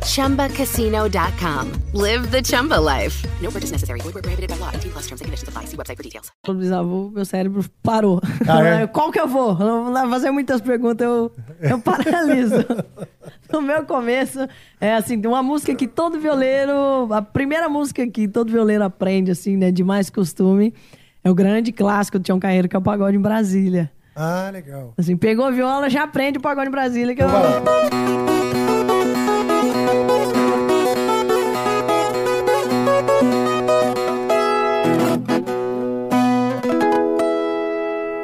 [0.00, 1.72] ChumbaCasino.com.
[1.92, 3.22] Live the Chumba life.
[3.42, 4.00] No purchase necessary.
[4.00, 4.70] Void prohibited by law.
[4.72, 5.66] 18 plus terms and conditions apply.
[5.66, 6.32] See website for details.
[6.46, 8.22] bisavô, meu cérebro parou.
[8.48, 8.86] Ah, é?
[8.88, 9.50] Qual que eu vou?
[9.50, 12.64] Eu não vou fazer muitas perguntas, eu, eu paraliso.
[13.52, 14.38] no meu começo,
[14.80, 19.30] é assim, tem uma música que todo violeiro, a primeira música que todo violeiro aprende,
[19.30, 20.72] assim, né, de mais costume,
[21.28, 23.90] é o grande clássico do Tião Carreiro, que é o Pagode em Brasília.
[24.16, 24.94] Ah, legal.
[24.96, 27.28] Assim, pegou a viola, já aprende o Pagode em Brasília, que eu...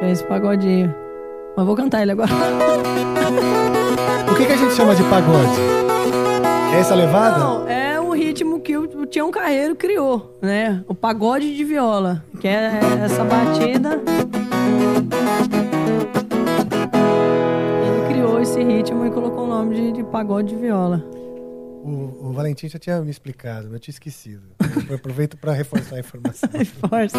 [0.02, 0.94] É esse pagodinho.
[1.56, 2.30] Mas vou cantar ele agora.
[4.30, 5.60] O que, que a gente chama de pagode?
[6.74, 7.38] É essa levada?
[7.38, 7.83] Não, é
[8.14, 10.84] ritmo que o Tião Carreiro criou, né?
[10.88, 14.00] O pagode de viola, que é essa batida.
[17.86, 21.04] Ele criou esse ritmo e colocou o nome de, de pagode de viola.
[21.84, 24.42] O, o Valentim já tinha me explicado, mas eu tinha esquecido.
[24.88, 26.48] Eu aproveito para reforçar a informação.
[26.88, 27.18] Força.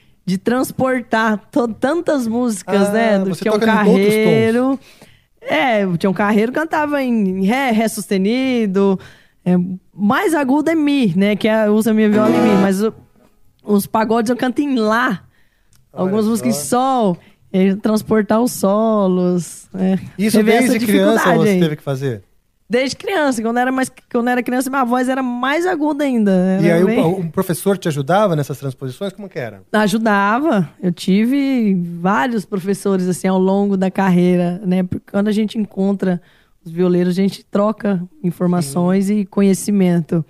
[0.25, 1.39] de transportar
[1.79, 4.79] tantas músicas, Ah, né, do Tião Carreiro.
[5.41, 8.99] É, o Tião Carreiro cantava em ré, ré sustenido.
[9.43, 9.55] É,
[9.93, 12.93] mais agudo é mi, né, que é, usa minha viola em mi, mas o-
[13.63, 15.23] os pagodes eu canto em lá.
[15.91, 17.17] Algumas músicas em sol.
[17.53, 19.67] E transportar os solos.
[19.73, 19.99] é.
[20.17, 21.59] Isso desde criança você aí.
[21.59, 22.23] teve que fazer?
[22.71, 23.41] Desde criança.
[23.41, 26.31] Quando eu era, mais, quando era criança, minha voz era mais aguda ainda.
[26.31, 29.11] Era E aí bem- o, o professor te ajudava nessas transposições?
[29.11, 29.61] Como que era?
[29.73, 30.69] Ajudava.
[30.81, 34.83] Eu tive vários professores assim ao longo da carreira, né?
[34.83, 36.21] Porque quando a gente encontra
[36.63, 40.23] os violeiros, a gente troca informações e conhecimento.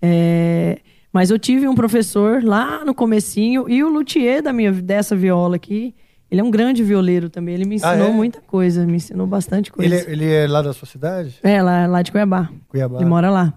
[0.00, 0.78] É,
[1.12, 5.56] Mas eu tive um professor lá no comecinho e o luthier da minha dessa viola
[5.56, 5.94] aqui,
[6.32, 7.54] ele é um grande violeiro também.
[7.54, 8.10] Ele me Ah, ensinou é?
[8.10, 9.94] muita coisa, me ensinou bastante coisa.
[9.94, 11.38] Ele, ele é lá da sua cidade?
[11.42, 12.48] É, lá, lá de Cuiabá.
[12.68, 12.96] Cuiabá.
[12.96, 13.52] Ele mora lá.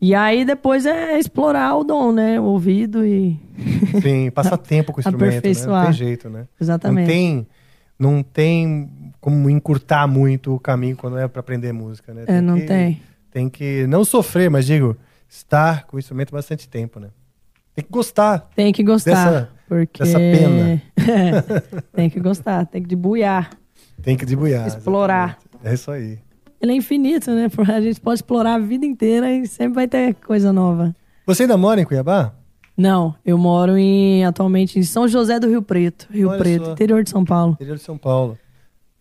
[0.00, 2.40] E aí depois é explorar o dom, né?
[2.40, 3.38] O ouvido e.
[4.00, 5.66] Sim, passar tempo com o instrumento, né?
[5.66, 6.48] Não tem jeito, né?
[6.58, 7.06] Exatamente.
[7.06, 7.46] Não tem,
[7.98, 12.24] não tem como encurtar muito o caminho quando é para aprender música, né?
[12.26, 13.02] É, não que, tem.
[13.30, 14.96] Tem que não sofrer, mas digo,
[15.28, 17.08] estar com o instrumento bastante tempo, né?
[17.74, 18.48] Tem que gostar.
[18.56, 19.10] Tem que gostar.
[19.10, 20.02] Dessa, porque...
[20.02, 20.82] dessa pena.
[21.92, 23.50] Tem que gostar, tem que debuiar.
[24.02, 24.66] Tem que debuiar.
[24.66, 25.38] Explorar.
[25.40, 25.70] exatamente.
[25.70, 26.18] É isso aí.
[26.60, 27.48] Ele é infinito, né?
[27.68, 30.94] A gente pode explorar a vida inteira e sempre vai ter coisa nova.
[31.26, 32.34] Você ainda mora em Cuiabá?
[32.76, 36.72] Não, eu moro em, atualmente em São José do Rio Preto, Rio Olha Preto, só.
[36.72, 37.52] interior de São Paulo.
[37.54, 38.38] Interior de São Paulo.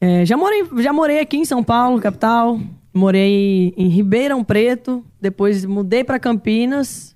[0.01, 2.59] É, já, morei, já morei aqui em São Paulo, capital.
[2.93, 5.05] Morei em Ribeirão Preto.
[5.21, 7.15] Depois mudei para Campinas.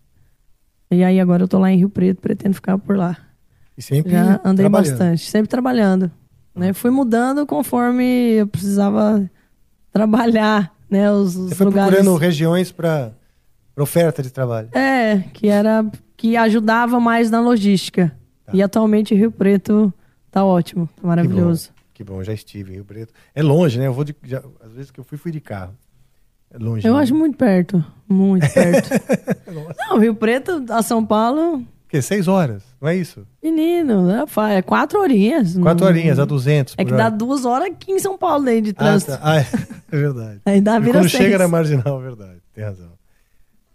[0.91, 3.18] E aí agora eu tô lá em Rio Preto, pretendo ficar por lá.
[3.78, 6.11] E sempre Já andei bastante, sempre trabalhando.
[6.53, 6.74] Né?
[6.74, 8.03] Fui mudando conforme
[8.34, 9.30] eu precisava
[9.91, 11.11] trabalhar, né?
[11.11, 11.93] Os, os Você foi lugares.
[11.95, 13.11] procurando regiões para
[13.78, 14.69] oferta de trabalho.
[14.74, 15.86] É, que era
[16.17, 18.15] que ajudava mais na logística.
[18.45, 18.51] Tá.
[18.53, 19.93] E atualmente Rio Preto
[20.30, 21.72] tá ótimo, tá maravilhoso.
[21.93, 23.13] Que bom, já estive em Rio Preto.
[23.34, 23.88] É longe, né?
[23.88, 25.74] Eu vou de, já- às vezes que eu fui, fui de carro.
[26.51, 26.86] É longe.
[26.86, 27.01] Eu né?
[27.01, 28.89] acho muito perto, muito perto.
[29.78, 32.02] Não, Rio Preto a São Paulo, quê?
[32.02, 33.26] Seis horas, não é isso?
[33.44, 34.24] menino, né?
[34.56, 35.58] É quatro horinhas.
[35.58, 37.16] Quatro Não- horinhas, a 200 É que por dá hora.
[37.16, 39.12] duas horas aqui em São Paulo daí de Ah, trânsito.
[39.12, 39.20] tá.
[39.22, 39.42] Ah, é,
[39.92, 40.42] é verdade.
[40.46, 41.24] Aí dá E vira quando seis.
[41.24, 42.39] chega na marginal, é verdade.
[42.54, 42.92] Tem razão.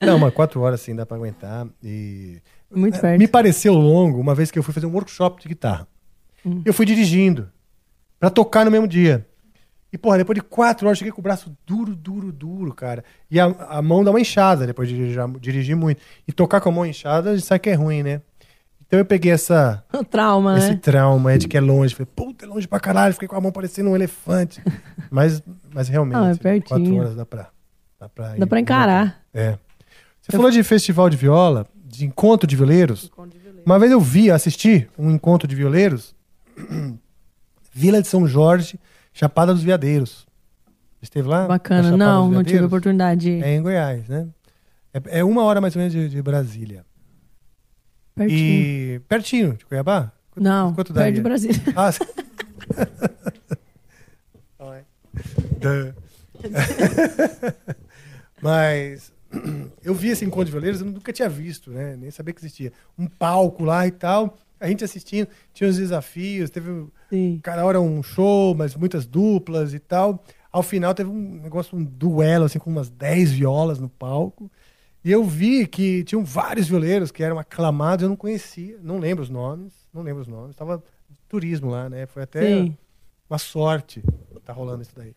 [0.01, 1.67] Não, mas quatro horas sim dá pra aguentar.
[1.83, 2.39] E...
[2.75, 3.19] Muito É, perto.
[3.19, 5.87] Me pareceu longo uma vez que eu fui fazer um workshop de guitarra.
[6.45, 6.63] Hum.
[6.65, 7.49] Eu fui dirigindo
[8.21, 9.27] pra tocar no mesmo dia.
[9.97, 13.03] E, porra, depois de quatro horas, eu cheguei com o braço duro, duro, duro, cara.
[13.31, 16.03] E a, a mão dá uma inchada depois de dirigir, dirigir muito.
[16.29, 18.21] E tocar com a mão inchada, a gente sabe que é ruim, né?
[18.87, 20.77] Então eu peguei essa, O trauma, esse né?
[20.83, 21.95] trauma é de que é longe.
[21.95, 23.15] Falei, puta, é longe pra caralho.
[23.15, 24.63] Fiquei com a mão parecendo um elefante.
[25.11, 25.43] mas,
[25.73, 26.69] mas realmente, Ah, é pertinho.
[26.69, 27.49] quatro horas dá pra,
[27.99, 28.41] dá pra ir.
[28.41, 29.23] Dá pra encarar.
[29.33, 29.57] É.
[30.21, 33.11] Você falou de festival de viola, de encontro de violeiros.
[33.65, 36.15] Uma vez eu vi, assisti um encontro de violeiros,
[37.73, 38.79] Vila de São Jorge,
[39.17, 40.27] Chapada dos Veadeiros.
[41.01, 41.43] Esteve lá?
[41.43, 41.97] Na Bacana.
[41.97, 43.31] Não, não tive oportunidade.
[43.43, 44.29] É em Goiás, né?
[44.93, 46.85] É, é uma hora mais ou menos de, de Brasília.
[48.15, 48.39] Pertinho.
[48.39, 50.13] E pertinho de Cuiabá?
[50.33, 51.13] Quanto- Não, quanto perto daria?
[51.15, 51.57] de Brasília.
[51.75, 51.91] Ah.
[58.43, 59.11] Mas
[59.83, 61.97] eu vi esse encontro de violeiros, eu nunca tinha visto, né?
[61.97, 62.73] Nem sabia que existia.
[62.99, 64.37] Um palco lá e tal.
[64.61, 67.41] A gente assistindo, tinha os desafios, teve Sim.
[67.43, 70.25] cada hora um show, mas muitas duplas e tal.
[70.51, 74.51] Ao final teve um negócio, um duelo, assim, com umas 10 violas no palco.
[75.05, 79.23] E eu vi que tinham vários violeiros que eram aclamados, eu não conhecia, não lembro
[79.23, 80.57] os nomes, não lembro os nomes.
[80.57, 80.83] Tava
[81.29, 82.07] turismo lá, né?
[82.07, 82.77] Foi até Sim.
[83.31, 84.03] uma sorte
[84.47, 85.15] tá rolando isso daí.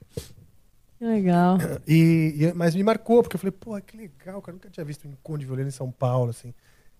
[0.98, 1.58] Que legal.
[1.88, 5.08] E, e- mas me marcou, porque eu falei, pô, que legal, cara, nunca tinha visto
[5.08, 6.54] um encontro de violeiro em São Paulo, assim,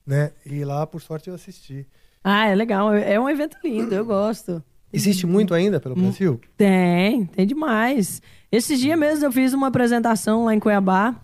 [0.06, 0.32] né?
[0.46, 1.86] E lá, por sorte, eu assisti.
[2.24, 2.94] Ah, é legal.
[2.94, 4.64] É um evento lindo, eu gosto.
[4.92, 6.40] Existe muito ainda pelo Brasil?
[6.58, 8.22] Tem, tem demais.
[8.52, 11.16] Esses dias mesmo eu fiz uma apresentação lá em Cuiabá,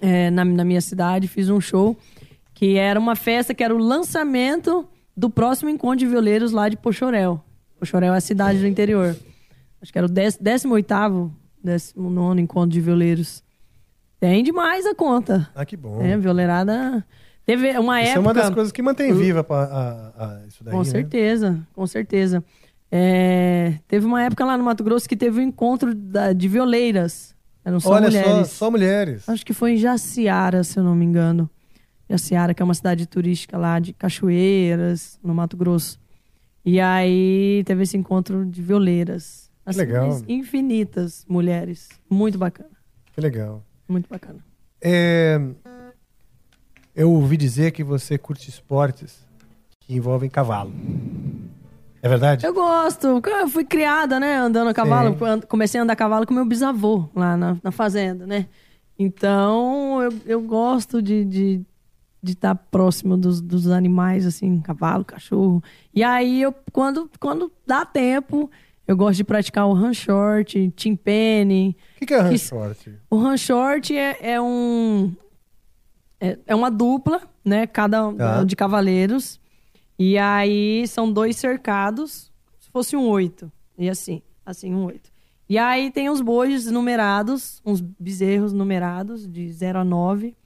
[0.00, 1.96] é, na, na minha cidade, fiz um show
[2.54, 6.76] que era uma festa que era o lançamento do próximo encontro de violeiros lá de
[6.76, 7.42] Pochorel.
[7.78, 9.14] Pochorel é a cidade do interior.
[9.80, 11.30] Acho que era o 18º,
[11.62, 13.44] 19 encontro de violeiros.
[14.18, 15.48] Tem demais a conta.
[15.54, 16.00] Ah, que bom.
[16.02, 17.04] É, violeirada...
[17.46, 18.18] Teve uma Isso época...
[18.18, 20.84] é uma das coisas que mantém viva a, a- isso daí, Com né?
[20.84, 22.44] certeza, com certeza.
[22.90, 27.34] É, teve uma época lá no Mato Grosso que teve um encontro da- de violeiras.
[27.64, 28.30] Eram só Olha mulheres.
[28.30, 29.28] só, só mulheres.
[29.28, 31.50] Acho que foi em Jaciara, se eu não me engano.
[32.08, 36.00] Jaciara, que é uma cidade turística lá de cachoeiras, no Mato Grosso.
[36.64, 39.50] E aí teve esse encontro de violeiras.
[39.66, 40.22] Assim, legal.
[40.26, 41.88] infinitas mulheres.
[42.08, 42.70] Muito bacana.
[43.12, 43.62] Que legal.
[43.86, 44.38] Muito bacana.
[44.80, 45.38] É,
[46.96, 49.18] eu ouvi dizer que você curte esportes
[49.80, 50.72] que envolvem cavalo.
[52.02, 52.46] É verdade?
[52.46, 53.20] Eu gosto.
[53.26, 54.36] Eu fui criada, né?
[54.36, 55.10] Andando a cavalo.
[55.18, 55.40] Sim.
[55.48, 58.46] Comecei a andar a cavalo com meu bisavô lá na, na fazenda, né?
[58.98, 61.60] Então, eu, eu gosto de estar de,
[62.22, 65.62] de estar próximo dos, dos animais, assim, cavalo, cachorro.
[65.94, 68.50] E aí, eu, quando, quando dá tempo,
[68.86, 71.76] eu gosto de praticar o run short, team penny.
[71.96, 72.92] O que, que é run short?
[73.08, 75.14] O run short é, é um.
[76.20, 77.66] É, é uma dupla, né?
[77.66, 78.42] Cada Tá.
[78.44, 79.40] de cavaleiros.
[79.98, 83.50] E aí são dois cercados, se fosse um oito.
[83.76, 85.10] E assim, assim, um oito.
[85.48, 90.36] E aí tem os bois numerados, uns bezerros numerados, de 0 a 9.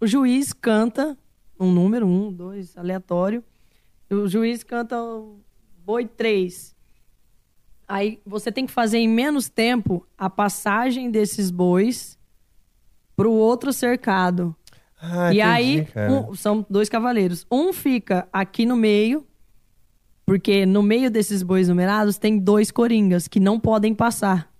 [0.00, 1.16] O juiz canta
[1.58, 3.42] um número, um, dois, aleatório.
[4.10, 5.40] O juiz canta o
[5.84, 6.74] boi 3.
[7.86, 12.18] Aí você tem que fazer em menos tempo a passagem desses bois
[13.16, 14.54] pro outro cercado.
[15.00, 17.46] Ah, e entendi, aí um- são dois cavaleiros.
[17.50, 19.24] Um fica aqui no meio,
[20.26, 24.50] porque no meio desses bois numerados tem dois coringas que não podem passar.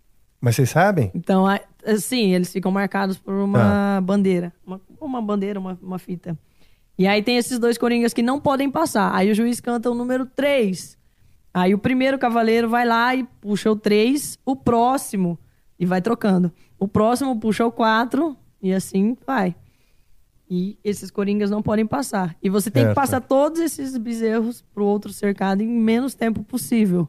[0.41, 1.11] Mas vocês sabem?
[1.15, 1.45] Então,
[1.85, 4.53] assim, eles ficam marcados por uma bandeira.
[4.65, 6.39] Uma, uma bandeira, uma, uma fita.
[6.97, 9.15] E aí tem esses dois coringas que não podem passar.
[9.15, 10.97] Aí o juiz canta o número 3.
[11.53, 15.39] Aí o primeiro cavaleiro vai lá e puxa o 3, o próximo,
[15.79, 16.53] e vai trocando.
[16.79, 19.55] O próximo puxa o 4, e assim vai.
[20.51, 22.35] E esses coringas não podem passar.
[22.43, 22.95] E você tem Certo.
[22.95, 27.07] que passar todos esses bezerros pro outro cercado em menos tempo possível.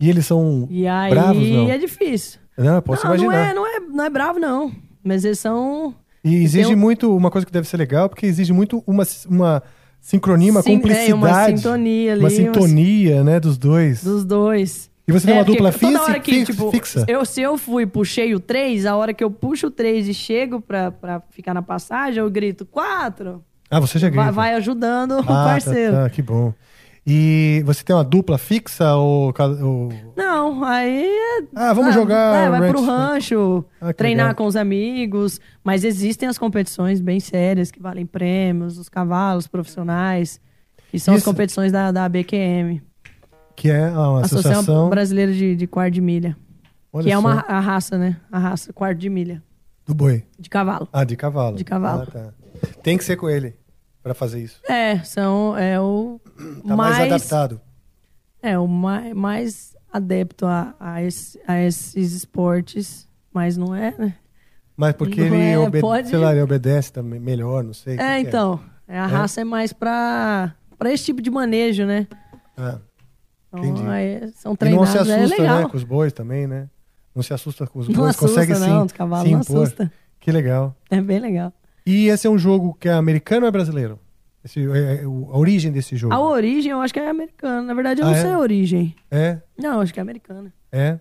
[0.00, 1.70] E eles são E aí bravos, não?
[1.70, 2.40] é difícil.
[2.56, 3.50] Não, posso não, não imaginar.
[3.50, 4.72] é, não, é, não é bravo, não.
[5.04, 5.94] Mas eles são.
[6.24, 9.62] E exige um- muito, uma coisa que deve ser legal, porque exige muito uma, uma
[10.00, 11.12] sincronia, uma Sim, é, cumplicidade.
[11.14, 14.02] uma sintonia ali, Uma uma- sintonia, né, dos dois.
[14.02, 14.90] Dos dois.
[15.08, 15.70] E você tem uma É, dupla
[16.02, 17.04] hora que, tipo, fixa?
[17.06, 20.14] Eu, se eu fui puxei o 3, a hora que eu puxo o 3 e
[20.14, 23.42] chego pra, pra ficar na passagem, eu grito 4.
[23.70, 24.24] Ah, você já grita.
[24.24, 25.92] Vai, vai ajudando o Ah, parceiro.
[25.92, 26.52] Tá, tá, que bom.
[27.08, 29.32] E você tem uma dupla fixa ou...
[29.62, 29.92] ou...
[30.16, 31.04] Não, aí.
[31.06, 32.90] é- Ah, vamos jogar É, vai pro ranch.
[33.32, 34.34] rancho, Ah, treinar legal.
[34.38, 35.40] com os amigos.
[35.62, 40.40] Mas existem as competições bem sérias que valem prêmios, os cavalos profissionais,
[40.90, 41.30] que são as Isso.
[41.30, 42.82] competições da, da BQM.
[43.56, 44.90] Que é uma Associação, associação...
[44.90, 46.36] Brasileira de, de Quarto de Milha.
[46.92, 47.46] Olha que é uma só.
[47.48, 48.16] a raça, né?
[48.30, 49.42] A raça, quarto de milha.
[49.86, 50.24] Do boi.
[50.38, 50.88] De cavalo.
[50.92, 51.56] Ah, de cavalo.
[51.56, 52.02] De cavalo.
[52.02, 52.32] Ah, tá.
[52.82, 53.54] Tem que ser com ele
[54.02, 54.60] pra fazer isso.
[54.68, 55.56] É, são.
[55.58, 56.18] É o.
[56.66, 57.60] Tá mais, adaptado.
[58.42, 64.14] É, o mais, mais adepto a, a, esse- a esses esportes, mas não é, né?
[64.76, 67.98] Mas porque Não ele, é, obede- pode- sei lá, ele obedece também melhor, não sei.
[67.98, 68.58] É, que então.
[68.88, 70.54] é, a raça é mais pra
[70.86, 72.06] esse tipo de manejo, né?
[72.56, 72.78] Ah,
[73.52, 76.68] Então, aí são E não treinados, se assusta, é né, com os bois também, né?
[77.14, 79.40] Não se assusta com os Não bois, assusta, consegue não, sim os cavalos se não
[79.40, 79.62] impor.
[79.62, 79.92] assusta.
[80.20, 80.76] Que legal.
[80.90, 81.52] É bem legal.
[81.86, 83.98] E esse é um jogo que é americano ou é brasileiro?
[84.44, 86.12] Esse, é, é a origem desse jogo.
[86.12, 87.62] A origem eu acho que é americana.
[87.62, 88.20] Na verdade, eu Ah, não é?
[88.20, 88.94] sei a origem.
[89.10, 89.38] É?
[89.56, 90.52] Não, acho que é americana.
[90.70, 90.98] É?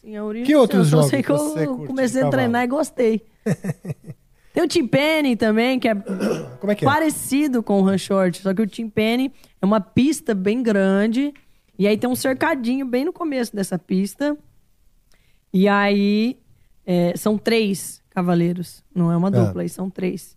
[0.00, 0.46] Sim, a origem.
[0.46, 3.22] Que eu outros só jogos sei que eu comecei a treinar e gostei.
[4.54, 6.88] Tem o Tim Penny também, que é, Como é que é?
[6.88, 11.34] parecido com o Run Short, só que o Tim Penny é uma pista bem grande
[11.78, 14.36] e aí tem um cercadinho bem no começo dessa pista.
[15.52, 16.38] E aí
[16.84, 19.44] é, são três cavaleiros, não é uma Tá.
[19.44, 20.36] dupla, aí são três.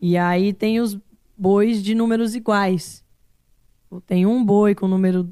[0.00, 0.98] E aí tem os
[1.36, 3.04] bois de números iguais.
[4.06, 5.28] Tem um boi com número.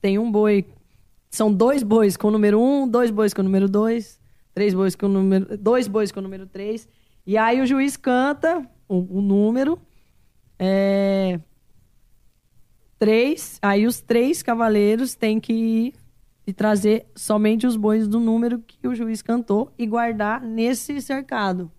[0.00, 0.66] Tem um boi.
[1.30, 4.20] São dois bois com o número um, dois bois com o número dois,
[4.54, 5.56] três bois com o número.
[5.58, 6.86] Dois bois com o número três.
[7.26, 9.78] E aí o juiz canta o, o número.
[10.58, 11.40] É,
[12.98, 13.58] três.
[13.62, 15.94] Aí os três cavaleiros têm que ir
[16.46, 21.70] e trazer somente os bois do número que o juiz cantou e guardar nesse cercado.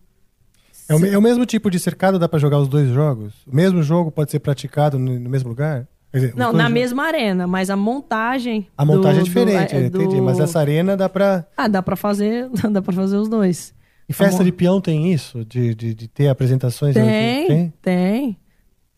[0.88, 3.34] É o, é o mesmo tipo de cercado, dá pra jogar os dois jogos?
[3.46, 5.88] O mesmo jogo pode ser praticado no, no mesmo lugar?
[6.12, 8.68] Dizer, Não, na mesma arena, mas a montagem.
[8.76, 10.16] A montagem do- é diferente, do- é, é, entendi.
[10.16, 11.46] do- Mas essa arena dá pra...
[11.56, 13.72] Ah, dá pra fazer, dá pra fazer os dois.
[14.10, 15.46] Em festa de peão tem isso?
[15.46, 16.96] De, de, de ter apresentações?
[16.96, 17.74] Tem, Tem?
[17.80, 18.38] tem.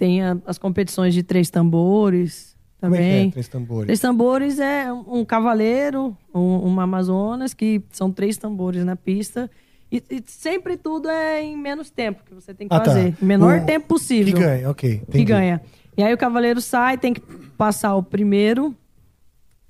[0.01, 3.27] Tem, a- as competições de três tambores é que também.
[3.27, 3.31] é?
[3.31, 3.85] Três tambores.
[3.85, 9.47] Três tambores é um cavaleiro, um, uma Amazonas, que são três tambores na pista.
[9.91, 12.85] E, e sempre tudo é em menos tempo que você tem que Ah, tá.
[12.85, 13.15] fazer.
[13.21, 14.33] Menor O- tempo possível.
[14.33, 14.89] Que ganha, ok.
[14.97, 15.23] que entendi.
[15.25, 15.61] ganha.
[15.95, 17.21] E aí o cavaleiro sai, tem que
[17.55, 18.75] passar o primeiro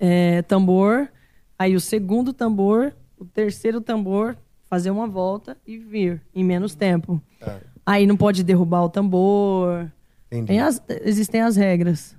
[0.00, 1.08] é, tambor,
[1.58, 4.34] aí o segundo tambor, o terceiro tambor,
[4.70, 7.20] fazer uma volta e vir em menos tempo.
[7.38, 7.58] Tá.
[7.84, 9.90] Aí não pode derrubar o tambor.
[10.32, 10.58] Entendi.
[10.58, 12.16] As- existem as regras.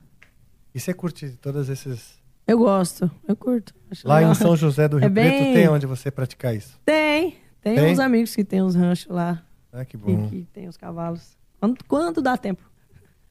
[0.74, 3.74] E você curte todas esses, Eu gosto, eu curto.
[4.04, 4.32] Lá legal.
[4.32, 6.80] em São José do Rio É bem- Preto tem onde você praticar isso?
[6.86, 7.92] Tem, tem, Tem?
[7.94, 9.44] uns amigos que tem uns ranchos lá.
[9.72, 10.30] Ah, que bom.
[10.30, 11.38] que tem os cavalos.
[11.60, 12.62] Quando, quando dá tempo.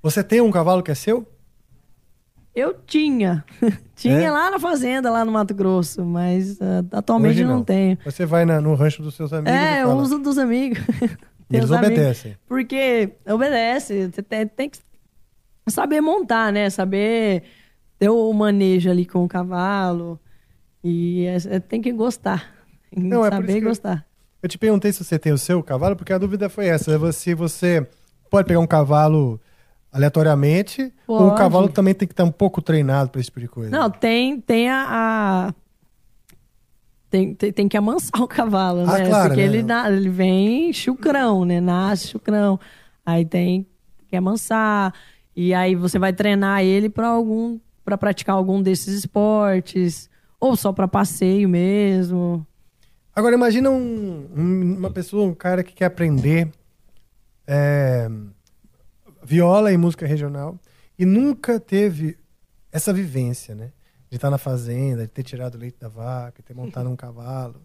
[0.02, 1.26] Você tem um cavalo que é seu?
[2.54, 3.44] Eu tinha.
[3.96, 4.30] tinha É?
[4.30, 7.62] lá na fazenda, lá no Mato Grosso, mas ah, atualmente Hoje não.
[7.64, 7.96] tenho.
[8.04, 10.78] Você vai na- no rancho dos seus amigos É, eu uso dos amigos.
[11.52, 11.96] E eles amigos.
[11.96, 12.36] obedecem.
[12.48, 14.08] Porque obedece.
[14.10, 14.78] Você tem, tem que
[15.68, 16.68] saber montar, né?
[16.70, 17.42] Saber
[17.98, 20.18] ter o manejo ali com o cavalo.
[20.82, 22.52] E é- é- tem que gostar.
[22.90, 24.04] Tem Não, é saber eu- gostar.
[24.42, 27.32] Eu te perguntei se você tem o seu cavalo, porque a dúvida foi essa: se
[27.34, 27.86] você
[28.28, 29.40] pode pegar um cavalo
[29.92, 31.38] aleatoriamente, ou o Pode.
[31.40, 33.70] cavalo também tem que estar um pouco treinado para esse tipo de coisa.
[33.70, 34.86] Não, tem, tem a.
[35.48, 35.54] a-
[37.12, 39.06] Tem, tem, tem que amansar o cavalo, Ah, né?
[39.06, 39.46] claro, Porque né?
[39.46, 41.60] ele, na- ele vem chucrão, né?
[41.60, 42.58] Nasce chucrão.
[43.04, 43.66] Aí tem
[44.08, 44.94] que amansar.
[45.36, 50.08] E aí você vai treinar ele para algum para praticar algum desses esportes.
[50.40, 52.46] Ou só para passeio mesmo.
[53.14, 56.48] Agora, imagina um- um- uma pessoa, um cara que quer aprender
[57.46, 58.08] é,
[59.22, 60.58] viola e música regional
[60.98, 62.16] e nunca teve
[62.70, 63.70] essa vivência, né?
[64.12, 66.94] De estar na fazenda, de ter tirado o leite da vaca, de ter montado um
[66.96, 67.62] cavalo.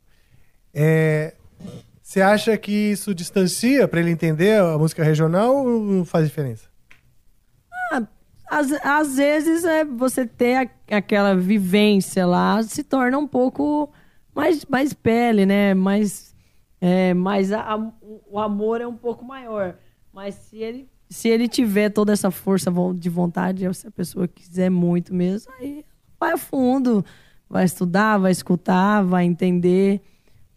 [0.73, 1.33] É,
[2.01, 6.69] Você acha que isso distancia para ele entender a música regional ou não faz diferença?
[8.49, 13.91] Às, às vezes é você ter a- aquela vivência lá se torna um pouco
[14.33, 15.73] mais, mais pele, né?
[15.73, 16.33] Mais,
[16.79, 17.91] é, mais a- a-
[18.31, 19.75] o amor é um pouco maior.
[20.13, 24.69] Mas se ele, se ele tiver toda essa força de vontade, se a pessoa quiser
[24.71, 25.83] muito mesmo, aí
[26.19, 27.03] vai a fundo,
[27.49, 30.01] vai estudar, vai escutar, vai entender.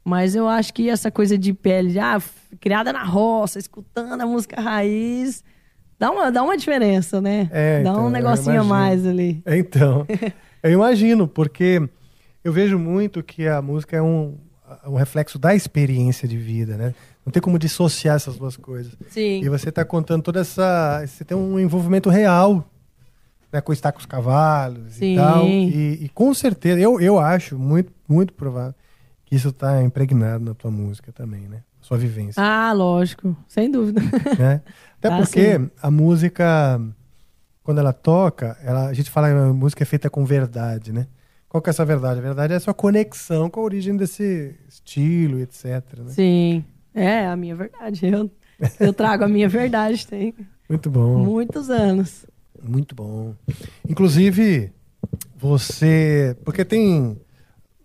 [0.05, 2.21] Mas eu acho que essa coisa de pele, de, ah,
[2.61, 5.45] criada na roça, escutando a música raiz,
[5.99, 7.49] dá uma, dá uma diferença, né?
[7.53, 9.43] É, dá então, um negocinho a mais ali.
[9.47, 10.07] Então,
[10.63, 11.87] eu imagino, porque
[12.43, 14.39] eu vejo muito que a música é um,
[14.87, 16.95] um reflexo da experiência de vida, né?
[17.25, 18.97] Não tem como dissociar essas duas coisas.
[19.09, 19.43] Sim.
[19.43, 21.05] E você está contando toda essa.
[21.07, 22.67] Você tem um envolvimento real
[23.53, 25.15] né, com estar com os cavalos Sim.
[25.15, 25.47] e tal.
[25.47, 28.75] E, e com certeza, eu, eu acho muito, muito provável
[29.25, 31.63] que isso está impregnado na tua música também, né?
[31.81, 32.43] Sua vivência.
[32.43, 34.01] Ah, lógico, sem dúvida.
[34.39, 34.61] né?
[34.99, 35.71] Até Ah, porque sim.
[35.83, 36.81] a música,
[37.63, 41.07] quando ela toca, ela, a gente fala que a música é feita com verdade, né?
[41.49, 42.21] Qual que é essa verdade?
[42.21, 45.65] A verdade é a sua conexão com a origem desse estilo, etc.
[45.99, 46.11] Né?
[46.11, 46.65] Sim.
[46.95, 48.07] É, a minha verdade.
[48.07, 48.31] Eu,
[48.79, 50.35] eu trago a minha verdade, tem
[50.69, 51.19] Muito bom.
[51.25, 52.25] muitos anos.
[52.63, 53.35] Muito bom.
[53.89, 54.73] Inclusive,
[55.37, 56.37] você.
[56.45, 57.19] Porque tem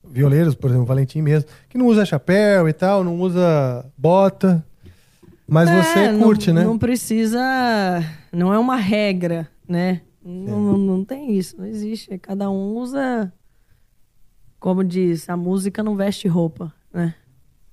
[0.04, 4.66] violeiros, por exemplo, Valentim mesmo, que não usa chapéu e tal, não usa bota.
[5.48, 6.64] Mas É, você não- curte, né?
[6.64, 7.40] Não precisa.
[8.32, 10.02] Não é uma regra, né?
[10.24, 12.18] Não, não, não tem isso, não existe.
[12.18, 13.32] Cada um usa.
[14.60, 17.14] Como diz, a música não veste roupa, né?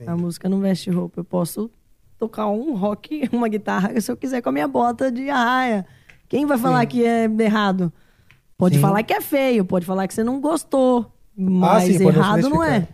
[0.06, 1.20] A música não veste roupa.
[1.20, 1.70] Eu posso
[2.18, 5.86] tocar um rock, uma guitarra, se eu quiser com a minha bota de arraia.
[6.32, 7.92] Quem vai falar que é errado?
[8.56, 8.80] Pode Sim.
[8.80, 11.12] falar que é feio, pode falar que você não gostou.
[11.36, 12.88] Mas sim, pode não errado não é.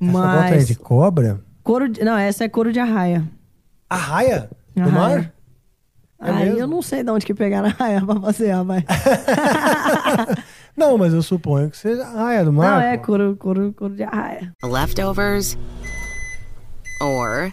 [0.00, 0.68] Essa bota é Mas.
[0.68, 1.40] de cobra?
[1.64, 2.04] Couro de...
[2.04, 3.28] Não, essa é couro de arraia.
[3.88, 4.48] Arraia?
[4.76, 4.92] Do Arraia.
[5.16, 5.32] mar?
[6.22, 6.58] É Aí mesmo?
[6.60, 8.84] eu não sei de onde que pegaram a raia pra passear, mas.
[10.76, 12.76] Não, mas eu suponho que seja arraia do mar.
[12.76, 14.54] Não, é couro, couro, couro de arraia.
[14.62, 15.58] Leftovers
[17.02, 17.52] or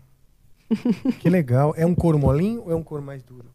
[1.19, 1.73] Que legal.
[1.77, 3.49] É um couro molinho ou é um couro mais duro?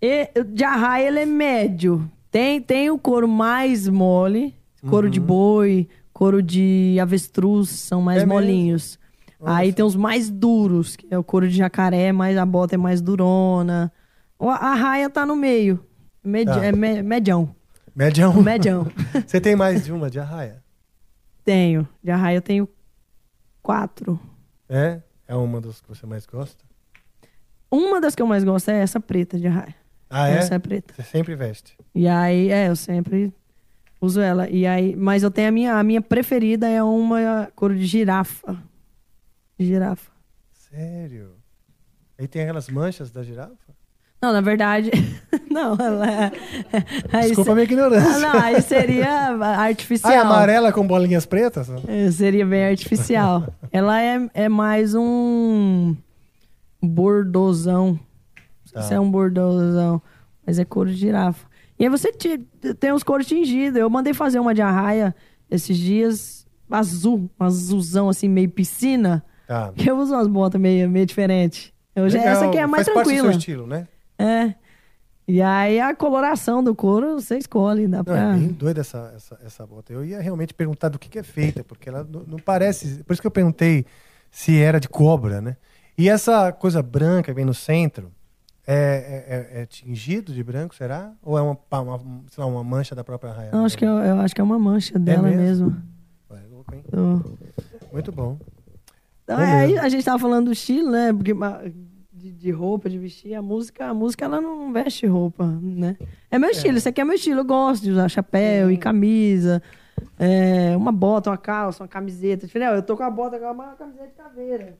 [0.00, 2.10] E, de arraia ele é médio.
[2.30, 4.54] Tem, tem o couro mais mole,
[4.88, 5.10] couro Uhum.
[5.10, 8.98] de boi, couro de avestruz, são mais É molinhos.
[9.42, 12.78] Aí tem os mais duros, que é o couro de jacaré, mas a bota é
[12.78, 13.90] mais durona.
[14.38, 15.82] A raia tá no meio.
[16.22, 16.64] Medi Tá.
[16.64, 17.54] É me- medião.
[17.96, 18.42] Médião.
[18.42, 18.86] Médião.
[19.26, 20.62] Você tem mais de uma de arraia?
[21.44, 21.88] Tenho.
[22.04, 22.68] De arraia eu tenho
[23.62, 24.20] quatro.
[24.68, 25.00] É?
[25.30, 26.64] É uma das que você mais gosta?
[27.70, 29.76] Uma das que eu mais gosto é essa preta de arraia.
[30.10, 30.38] Ah, é?
[30.38, 30.92] Essa é preta.
[30.92, 31.78] Você sempre veste.
[31.94, 33.32] E aí, é, eu sempre
[34.00, 34.50] uso ela.
[34.50, 38.60] E aí, mas eu tenho a minha, a minha preferida é uma cor de girafa.
[39.56, 40.10] De girafa.
[40.52, 41.36] Sério?
[42.18, 43.72] Aí tem aquelas manchas da girafa?
[44.22, 44.90] Não, na verdade,
[45.50, 46.32] não, ela é.
[47.10, 48.16] aí Desculpa a minha ignorância.
[48.16, 50.12] Ah, não, aí seria artificial.
[50.12, 51.68] Ah, é amarela com bolinhas pretas?
[51.88, 53.48] É, Seria bem artificial.
[53.72, 55.96] Ela é, é mais um
[56.82, 57.98] bordozão.
[58.72, 58.82] Tá.
[58.82, 60.00] se é um bordozão,
[60.46, 61.44] mas é couro de girafa.
[61.76, 62.38] E aí você ti-
[62.78, 63.80] tem os couros tingidos.
[63.80, 65.12] Eu mandei fazer uma de arraia
[65.50, 69.24] esses dias, azul, um azulzão assim, meio piscina.
[69.48, 69.72] Tá.
[69.76, 71.72] Eu uso umas botas meio, meio diferentes.
[71.96, 73.32] Eu já- essa aqui é mais faz parte do tranquila.
[73.32, 73.88] seu estilo, né?
[74.22, 74.54] É.
[75.28, 78.34] E aí a coloração do couro você escolhe, dá Não, pra.
[78.34, 79.92] é bem doida essa, essa, essa bota.
[79.92, 83.04] Eu ia realmente perguntar do que, que é feita, porque ela não, não parece.
[83.04, 83.86] Por isso que eu perguntei
[84.30, 85.56] se era de cobra, né?
[85.96, 88.10] E essa coisa branca que vem no centro
[88.66, 88.74] é,
[89.54, 91.12] é- é- é tingido de branco, será?
[91.22, 91.98] Ou é uma, uma,
[92.30, 93.50] sei lá, uma mancha da própria raia?
[93.52, 95.70] Eu acho, que é, eu acho que é uma mancha dela mesmo?
[95.70, 95.82] mesmo.
[96.30, 96.82] Ué, louco, hein?
[96.90, 97.38] Do-
[97.92, 98.36] Muito bom.
[99.24, 101.12] Então, é, aí a gente tava falando do estilo, né?
[101.12, 101.32] Porque
[102.20, 105.96] de, de roupa, de vestir, a música, a música ela não veste roupa, né?
[106.30, 107.40] É meu estilo, isso aqui é meu estilo.
[107.40, 109.62] Eu gosto de usar chapéu e camisa,
[110.18, 112.46] é, uma bota, uma calça, uma camiseta.
[112.46, 112.74] Diferente.
[112.74, 114.78] Eu tô com a bota uma camiseta de caveira.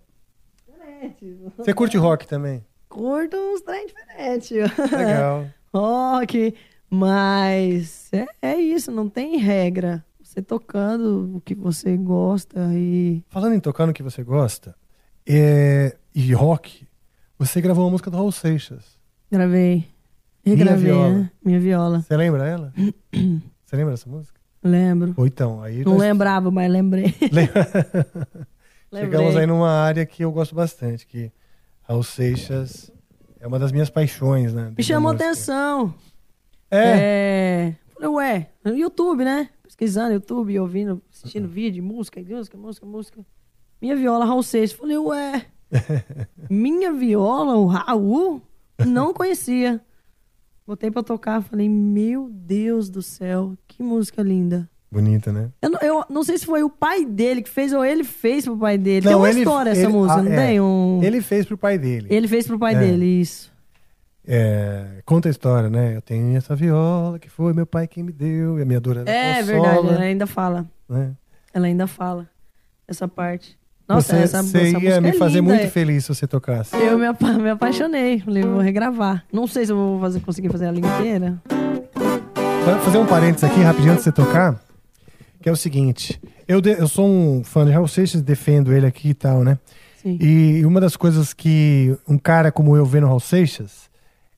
[0.66, 1.36] Diferente.
[1.57, 2.64] Você curte rock também?
[2.88, 4.51] Curto uns trem diferentes.
[4.51, 5.47] Legal.
[5.72, 6.53] Rock,
[6.91, 10.05] mas é, é isso, não tem regra.
[10.20, 13.22] Você tocando o que você gosta e.
[13.28, 14.74] Falando em tocar no que você gosta,
[15.24, 16.86] é, e rock,
[17.41, 18.99] você gravou uma música do Raul Seixas.
[19.30, 19.86] Gravei.
[20.45, 21.11] Minha Regravei, Viola.
[21.11, 21.30] né?
[21.45, 22.01] Minha viola.
[22.03, 22.72] Você lembra ela?
[23.64, 24.41] Você lembra dessa música?
[24.62, 25.14] Lembro.
[25.16, 27.14] Ou então, aí Não nós- lembrava, mas lembrei.
[28.93, 31.30] Chegamos aí numa área que eu gosto bastante, que
[31.82, 32.91] Raul Seixas
[33.38, 34.72] é uma das minhas paixões, né?
[34.76, 35.95] Me chamou atenção.
[36.70, 36.82] É?
[36.99, 37.76] É.
[37.95, 39.49] Falei, ué, no YouTube, né?
[39.62, 43.26] Pesquisando YouTube, ouvindo, assistindo vídeo, música, música, música, música.
[43.80, 44.76] Minha viola, Raul Seixas.
[44.76, 45.47] Falei, ué,
[46.49, 48.43] minha viola, o Raul?
[48.87, 49.81] Não conhecia.
[50.66, 54.68] Botei pra tocar, falei, meu Deus do céu, que música linda.
[54.93, 55.51] Bonita, né?
[55.62, 58.45] Eu, não- eu não sei se foi o pai dele que fez ou ele fez
[58.45, 59.07] pro pai dele.
[59.07, 60.47] tem uma ele- história essa ele- música, ah, não é.
[60.47, 60.61] tem?
[60.61, 61.01] Um...
[61.03, 62.09] Ele fez pro pai dele.
[62.11, 62.79] Ele fez pro pai É.
[62.79, 63.51] dele, isso.
[64.27, 65.97] É, conta a história, né?
[65.97, 68.97] Eu tenho essa viola que foi meu pai quem me deu, e a minha dor
[68.99, 70.71] era É consola, verdade, ela ainda fala.
[70.89, 71.12] né?
[71.53, 72.29] Ela ainda fala
[72.87, 73.59] essa parte.
[73.95, 75.55] Nossa, você essa, você essa ia música me é fazer linda.
[75.55, 76.76] muito feliz se você tocasse.
[76.76, 78.20] Eu me, apa- me apaixonei.
[78.20, 79.24] Falei, vou regravar.
[79.32, 81.41] Não sei se eu vou fazer, conseguir fazer ela inteira.
[82.64, 84.61] Vou fazer um parênteses aqui, rapidinho, antes de você tocar,
[85.43, 86.20] que é o seguinte.
[86.47, 89.59] Eu, de- eu sou um fã de Raul Seixas, defendo ele aqui e tal, né?
[90.03, 90.16] Sim.
[90.20, 93.91] E uma das coisas que um cara como eu vê no Raul Seixas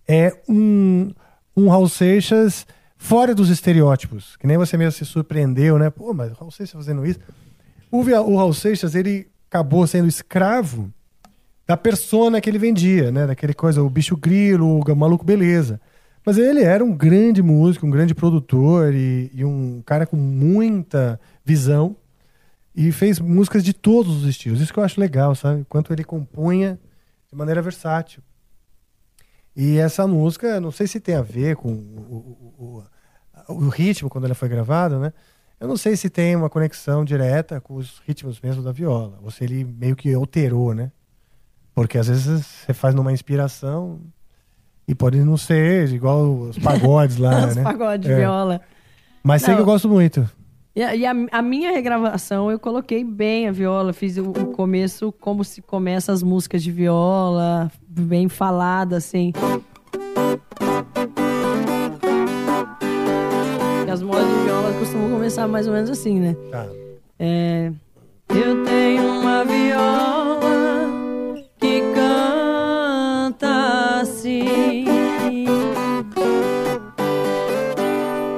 [0.08, 1.10] é um,
[1.56, 4.36] um Raul Seixas fora dos estereótipos.
[4.36, 5.90] Que nem você mesmo se surpreendeu, né?
[5.90, 7.20] Pô, mas o Raul Seixas fazendo isso.
[7.90, 10.90] O, o Raul Seixas, ele acabou sendo escravo
[11.66, 13.26] da persona que ele vendia, né?
[13.26, 15.78] Daquele coisa, o bicho grilo, o maluco beleza.
[16.24, 21.20] Mas ele era um grande músico, um grande produtor e, e um cara com muita
[21.44, 21.94] visão
[22.74, 24.58] e fez músicas de todos os estilos.
[24.60, 25.66] Isso que eu acho legal, sabe?
[25.68, 26.80] Quanto ele compunha
[27.30, 28.22] de maneira versátil.
[29.54, 32.84] E essa música, não sei se tem a ver com o, o-
[33.48, 35.12] o- o ritmo quando ela foi gravada, né?
[35.62, 39.20] Eu não sei se tem uma conexão direta com os ritmos mesmo da viola.
[39.22, 40.90] Ou se ele meio que alterou, né?
[41.72, 44.00] Porque às vezes você faz numa inspiração
[44.88, 47.62] e pode não ser igual os pagodes lá, Os né?
[47.62, 48.16] pagodes de É.
[48.16, 48.60] viola.
[49.22, 49.58] Mas sei Não.
[49.58, 50.28] que eu gosto muito.
[50.74, 53.92] E, a, e a- a minha regravação, eu coloquei bem a viola.
[53.92, 59.32] Fiz o, o começo como se começa as músicas de viola, bem falada, assim.
[63.90, 64.26] As modas
[64.82, 66.34] costumam começar mais ou menos assim, né?
[66.50, 66.66] Tá.
[67.16, 67.70] É,
[68.30, 70.90] eu tenho uma viola
[71.60, 74.84] que canta assim.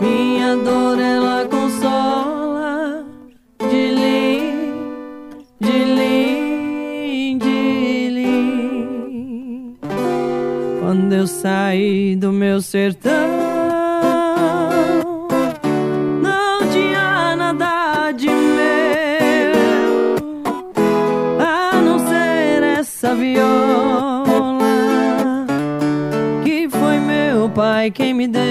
[0.03, 3.07] Minha dor ela consola
[3.61, 4.74] de lim,
[5.61, 9.78] de lim, de lim.
[10.78, 13.43] Quando eu saí do meu sertão,
[27.85, 28.43] pai quem me deu.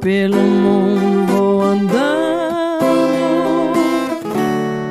[0.00, 2.80] Pelo mundo vou andando,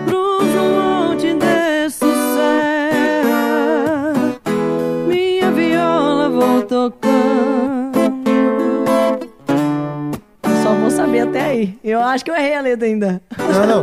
[0.05, 2.05] cruzo um monte desço
[2.35, 4.13] serra,
[5.07, 7.99] minha viola vou tocando.
[10.63, 11.77] Só vou saber até aí.
[11.83, 13.19] Eu acho que eu errei a letra ainda.
[13.37, 13.79] Não, não.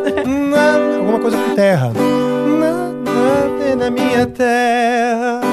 [1.01, 1.93] Alguma coisa com terra.
[2.61, 5.46] Na, na, na minha terra.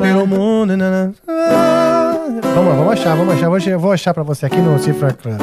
[0.00, 0.72] Pelo mundo.
[2.54, 3.48] Vamos lá, vamos achar, vamos achar.
[3.48, 5.38] Vou achar, vou achar pra você aqui no Cifra Club.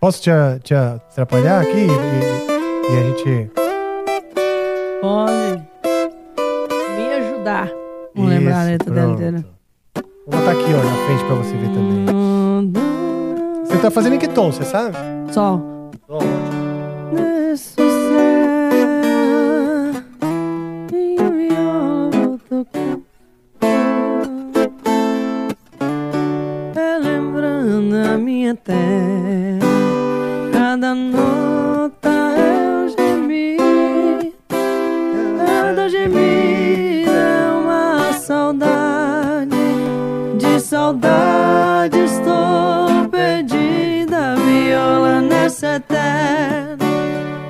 [0.00, 0.30] Posso te,
[0.64, 3.50] te atrapalhar aqui e, e- e a gente.
[5.00, 5.62] Pode
[6.96, 7.70] me ajudar.
[8.14, 9.22] Vamos Isso, lembrar a letra dela pronto.
[9.22, 9.44] inteira.
[10.26, 12.72] Vou botar aqui, ó, na frente pra você ver também.
[13.66, 14.96] Você tá fazendo em que tom, você sabe?
[15.32, 15.90] Sol.
[16.08, 18.01] Tom, ótimo.
[28.52, 29.60] A minha terra,
[30.52, 33.56] cada nota eu gemi,
[35.38, 39.56] cada gemida é uma saudade,
[40.38, 46.76] de saudade estou perdida, viola nessa eterna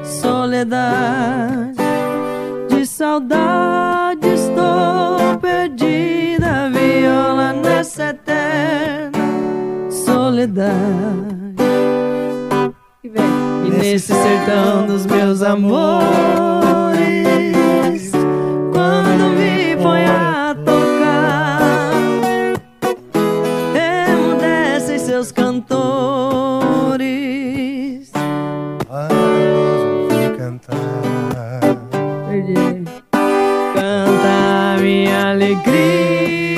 [0.04, 1.78] soledade,
[2.68, 9.11] de saudade estou perdida, viola nessa eterna
[10.42, 11.54] soledade.
[13.04, 13.22] E vem.
[13.66, 16.02] E nesse sertão dos meus amores,
[18.72, 21.92] quando me põe a tocar,
[24.08, 25.72] emudecem seus cantores.
[28.88, 30.76] Vou cantar.
[32.28, 32.84] Perdi.
[33.74, 36.51] Canta minha alegria.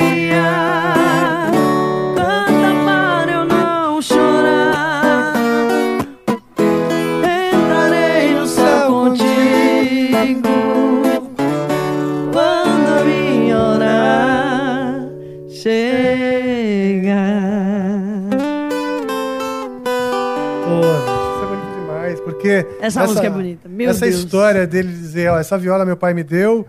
[22.63, 22.85] Porque...
[22.85, 24.19] Essa música é bonita, meu essa Deus.
[24.19, 26.65] história dele dizer, ó, essa viola meu pai me deu,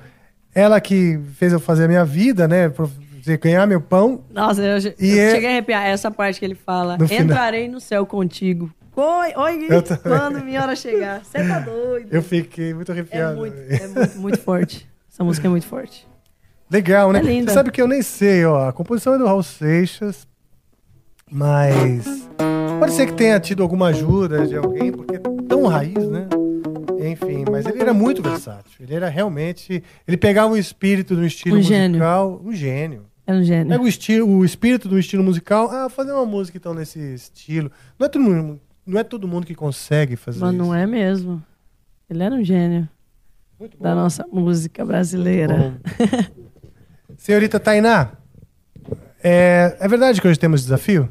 [0.55, 2.72] ela que fez eu fazer a minha vida, né,
[3.20, 4.22] dizer, ganhar meu pão.
[4.30, 6.97] Nossa, eu, eu E é- cheguei a arrepiar essa parte que ele fala.
[6.97, 7.24] No final.
[7.24, 8.70] Entrarei no céu contigo.
[8.95, 11.22] Oi, oi, Eu quando minha hora chegar.
[11.22, 12.09] Você tá doido.
[12.11, 13.37] Eu fiquei muito É arrepiado.
[13.37, 14.89] muito, é muito, muito forte.
[15.12, 16.07] Essa música é muito forte.
[16.70, 17.18] Legal, né?
[17.20, 17.43] É.
[17.43, 20.26] Você sabe que eu nem sei, ó, a composição é do Raul Seixas,
[21.31, 22.29] mas
[22.79, 26.29] pode ser que tenha tido alguma ajuda de alguém, porque é tão raiz, né?
[27.11, 28.72] Enfim, mas ele era muito versátil.
[28.81, 29.83] Ele era realmente.
[30.07, 31.91] Ele pegava o espírito do estilo Um gênio.
[31.91, 32.41] musical.
[32.45, 33.07] Um gênio.
[33.27, 33.68] É um gênio.
[33.68, 35.68] Pega o, estilo, o espírito do estilo musical.
[35.70, 37.70] Ah, fazer uma música então nesse estilo.
[37.99, 40.59] Não é todo mundo, não é todo mundo que consegue fazer Mas isso.
[40.62, 41.43] não é mesmo.
[42.09, 42.89] Ele era um gênio
[43.81, 45.74] da nossa música brasileira.
[47.18, 48.12] Senhorita Tainá,
[49.22, 51.09] é, é verdade que hoje temos desafio?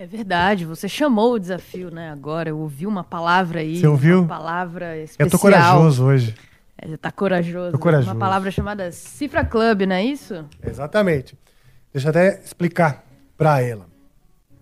[0.00, 2.10] É verdade, você chamou o desafio, né?
[2.10, 3.76] Agora eu ouvi uma palavra aí.
[3.76, 4.20] Você ouviu?
[4.20, 5.26] Uma palavra especial.
[5.26, 6.34] Eu tô corajoso hoje.
[6.78, 7.72] É, você tá corajoso.
[7.72, 8.10] Tô corajoso.
[8.10, 10.42] Uma palavra chamada Cifra Club, não é isso?
[10.66, 11.36] Exatamente.
[11.92, 13.04] Deixa eu até explicar
[13.36, 13.84] pra ela.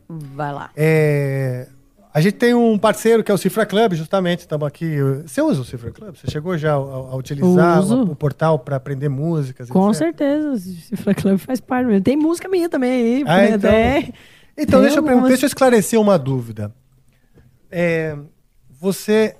[0.08, 0.70] Vai lá.
[0.76, 1.68] É,
[2.12, 4.40] a gente tem um parceiro que é o Cifra Club, justamente.
[4.40, 4.96] Estamos aqui.
[5.24, 6.16] Você usa o Cifra Club?
[6.16, 9.70] Você chegou já a, a utilizar o, o portal para aprender músicas?
[9.70, 9.98] Com etc?
[9.98, 10.50] certeza.
[10.50, 12.02] O Cifra Club faz parte mesmo.
[12.02, 13.24] Tem música minha também aí.
[13.24, 13.48] Ah, né?
[13.50, 14.14] então, Tem.
[14.58, 16.74] Então deixa, eu, deixa eu esclarecer uma dúvida.
[17.70, 18.16] É,
[18.70, 19.36] você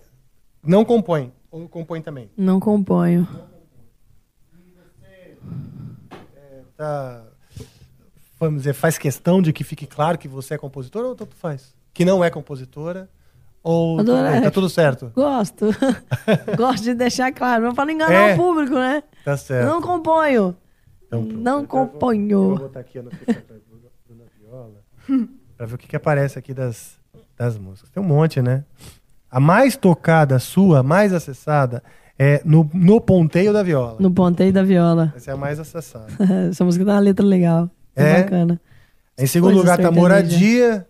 [0.63, 2.31] não compõe, ou compõe também?
[2.37, 3.27] Não componho.
[6.77, 7.25] Tá,
[8.39, 11.75] vamos dizer, faz questão de que fique claro que você é compositora ou tanto faz?
[11.93, 13.11] Que não é compositora?
[13.63, 15.11] Ou Adoro- bem, tá tudo certo?
[15.15, 15.67] Gosto.
[16.57, 17.65] Gosto de deixar claro.
[17.65, 18.35] Não para enganar É.
[18.35, 19.03] o público, né?
[19.25, 19.67] Tá certo.
[19.67, 20.57] Não componho.
[21.07, 22.57] Então, não Eu vou componho.
[22.57, 23.43] botar aqui no Bruna
[25.57, 26.93] Pra ver o que, que aparece aqui das,
[27.37, 27.91] das músicas.
[27.91, 28.65] Tem um monte, né?
[29.31, 31.83] A mais tocada sua, a mais acessada,
[32.19, 33.97] é no, no Ponteio da Viola.
[33.99, 35.13] No ponteio da viola.
[35.17, 36.07] Essa é a mais acessada.
[36.51, 37.71] Essa música tem uma letra legal.
[37.95, 38.23] É, É?
[38.23, 38.61] bacana.
[39.19, 39.91] Em segundo lugar tá.
[39.91, 40.87] Moradia.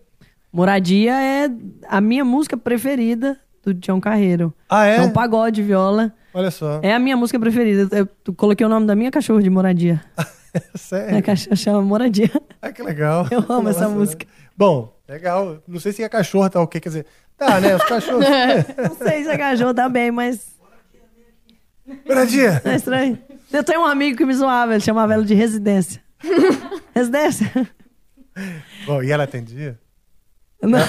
[0.53, 1.49] Moradia é
[1.87, 4.53] a minha música preferida do Tião Carreiro.
[4.69, 4.97] Ah, é?
[4.97, 6.13] É um pagode viola.
[6.33, 6.79] Olha só.
[6.83, 7.87] É a minha música preferida.
[7.97, 10.01] Eu, coloquei o nome da minha cachorra de Moradia.
[10.75, 11.17] Sério?
[11.17, 12.31] A cachorra chama Moradia.
[12.61, 13.27] Ah, que legal.
[13.31, 14.25] Eu amo essa Nossa, música.
[14.57, 15.61] Bom, legal.
[15.67, 16.79] Não sei se a cachorra tá o quê.
[16.79, 17.05] Quer dizer,
[17.37, 17.75] tá, né?
[17.75, 18.25] Os cachorros.
[18.77, 20.55] Não sei se a cachorra tá bem, mas
[22.07, 22.61] Moradia!
[22.65, 23.17] é estranho.
[23.51, 26.01] Eu tenho um amigo que me zoava, ele chamava ela de residência.
[26.93, 27.49] Residência.
[28.85, 29.79] Bom, e ela atendia?
[30.61, 30.79] Não.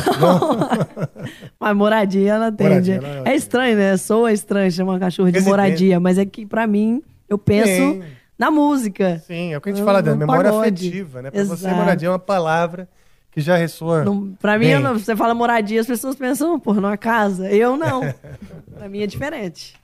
[1.58, 2.68] mas moradia ela atende.
[2.70, 3.96] Moradia, ela é estranho, né?
[3.96, 5.50] Soa estranho chamar cachorro de Residência.
[5.50, 8.02] moradia, mas é que pra mim, eu penso Sim.
[8.40, 9.18] Na música.
[9.26, 10.86] Sim, é o que a gente No- fala da memória pagode.
[10.88, 11.30] afetiva, né?
[11.30, 11.76] Pra você, Exato.
[11.76, 12.88] moradia é uma palavra
[13.30, 14.02] que já ressoa.
[14.04, 17.50] Não, pra mim, não- você fala moradia, as pessoas pensam, pô, numa casa.
[17.52, 18.00] Eu não.
[18.74, 19.74] pra mim é diferente.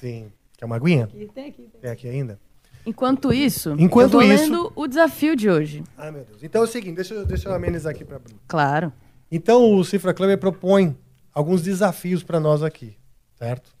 [0.00, 0.30] Sim.
[0.56, 1.04] Quer uma aguinha?
[1.04, 1.68] Aqui, tem aqui.
[1.80, 2.38] Tem aqui ainda?
[2.86, 5.82] Enquanto isso, Enquanto eu vou isso- lendo o desafio de hoje.
[5.96, 6.42] Ai, meu Deus.
[6.42, 8.38] Então é o seguinte, deixa, eu- deixa eu amenizar aqui pra Bruno.
[8.48, 8.92] Claro.
[9.30, 10.96] Então o Cifra Club propõe
[11.34, 12.96] alguns desafios pra nós aqui,
[13.36, 13.76] certo?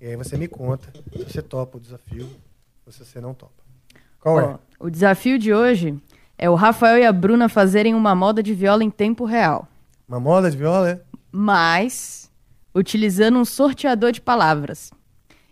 [0.00, 2.28] E aí você me conta se você topa o desafio
[2.92, 3.52] se você não topa.
[4.20, 4.58] Qual é?
[4.78, 5.94] O desafio de hoje
[6.38, 9.66] é o Rafael e a Bruna fazerem uma moda de viola em tempo real,
[10.08, 11.00] Uma moda de viola, é?
[11.30, 12.30] mas
[12.74, 14.90] utilizando um sorteador de palavras.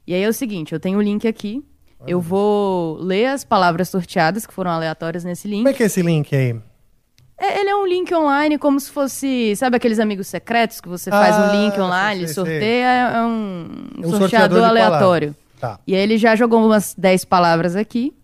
[0.07, 1.63] E aí é o seguinte, eu tenho o link aqui,
[2.07, 5.59] eu vou ler as palavras sorteadas que foram aleatórias nesse link.
[5.61, 6.59] Como é que é esse link aí?
[7.37, 11.11] É, ele é um link online como se fosse, sabe aqueles amigos secretos que você
[11.11, 13.69] faz Ah, um link online, sei, ele sei, sorteia, é um,
[14.03, 15.35] É um sorteador, sorteador aleatório.
[15.35, 15.48] palavras.
[15.61, 15.81] Tá.
[15.87, 18.15] E aí ele já jogou umas 10 palavras aqui.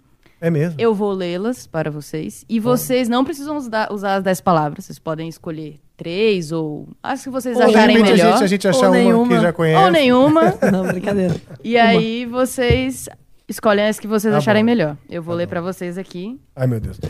[0.41, 0.78] É mesmo?
[0.78, 2.45] Eu vou lê-las para vocês.
[2.49, 4.85] E vocês não precisam usar, usar as 10 palavras.
[4.85, 8.32] Vocês podem escolher três ou as que vocês Ou, acharem repente, a melhor.
[8.32, 9.82] gente- a gente achar Ou uma que já conhece.
[9.85, 10.43] Ou nenhuma.
[10.70, 11.35] Não, brincadeira.
[11.62, 13.09] E aí vocês
[13.49, 14.66] escolhem as que vocês Tá acharem bom.
[14.66, 14.97] melhor.
[15.09, 16.39] Eu vou ler para vocês aqui.
[16.55, 17.01] Ai, meu Deus.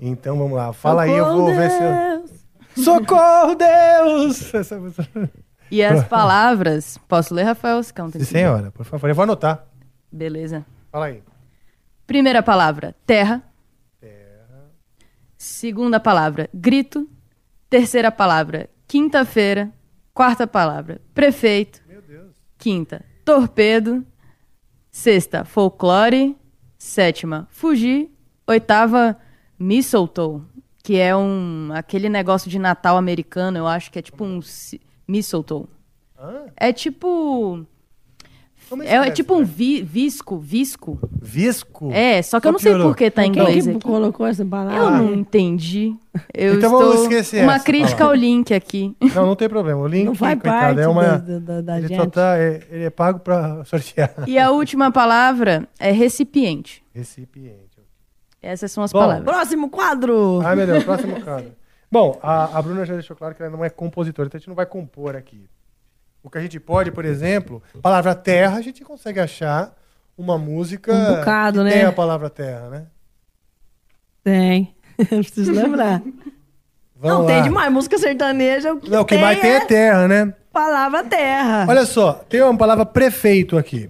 [0.00, 0.72] Então vamos lá.
[0.72, 2.84] Fala aí, eu Socorro, vou ver se eu.
[2.84, 4.54] Socorro, Deus!
[4.54, 4.80] Essa
[5.70, 6.96] E as palavras.
[7.08, 7.82] Posso ler, Rafael?
[7.82, 7.92] Se
[8.24, 9.08] senhora, por favor.
[9.10, 9.64] Eu vou anotar.
[10.10, 10.64] Beleza.
[10.90, 11.22] Fala aí.
[12.06, 13.42] Primeira palavra, terra.
[15.36, 17.08] Segunda palavra, grito.
[17.70, 19.70] Terceira palavra, quinta-feira.
[20.14, 21.82] Quarta palavra, prefeito.
[22.56, 24.04] Quinta, torpedo.
[24.90, 26.36] Sexta, folclore.
[26.78, 28.10] Sétima, fugir.
[28.46, 29.16] Oitava,
[29.58, 30.42] mistletoe,
[30.82, 34.80] que é um aquele negócio de Natal americano, eu acho que é tipo um ci-
[35.06, 35.66] mistletoe.
[36.56, 37.66] É tipo
[38.68, 40.98] Como é, escreve, é tipo um vi- visco, visco.
[41.22, 41.90] Visco?
[41.92, 42.88] É, só que eu Só não sei piorou.
[42.88, 43.80] por que tá em Quem inglês que aqui.
[43.80, 44.76] colocou essa palavra?
[44.76, 45.94] Eu não entendi.
[46.34, 46.88] Eu Então estou...
[46.88, 48.94] vamos esquecer Uma essa crítica ao link aqui.
[49.14, 49.80] Não, não tem problema.
[49.80, 51.02] O link, Não faz coitado, parte é uma.
[51.18, 54.12] da- da- da ele, tá, é, ele é pago pra sortear.
[54.26, 56.82] E a última palavra é recipiente.
[56.94, 57.78] Recipiente.
[58.42, 59.00] Essas são as Bom.
[59.00, 59.24] palavras.
[59.24, 60.40] Próximo quadro.
[60.44, 61.52] Ai, meu Deus, próximo quadro.
[61.90, 64.48] Bom, a, a Bruna já deixou claro que ela não é compositora, então a gente
[64.48, 65.48] não vai compor aqui.
[66.22, 69.74] O que a gente pode, por exemplo, palavra terra, a gente consegue achar
[70.16, 71.70] uma música Um bocado, que né?
[71.70, 72.86] tem a palavra terra, né?
[74.22, 74.74] Tem.
[74.98, 76.02] Eu preciso lembrar.
[76.96, 77.42] Vamos não, tem lá.
[77.42, 77.72] demais.
[77.72, 80.34] Música sertaneja, o que, Não, o que tem mais tem é terra, né?
[80.52, 81.66] palavra terra.
[81.68, 83.88] Olha só, tem uma palavra prefeito aqui.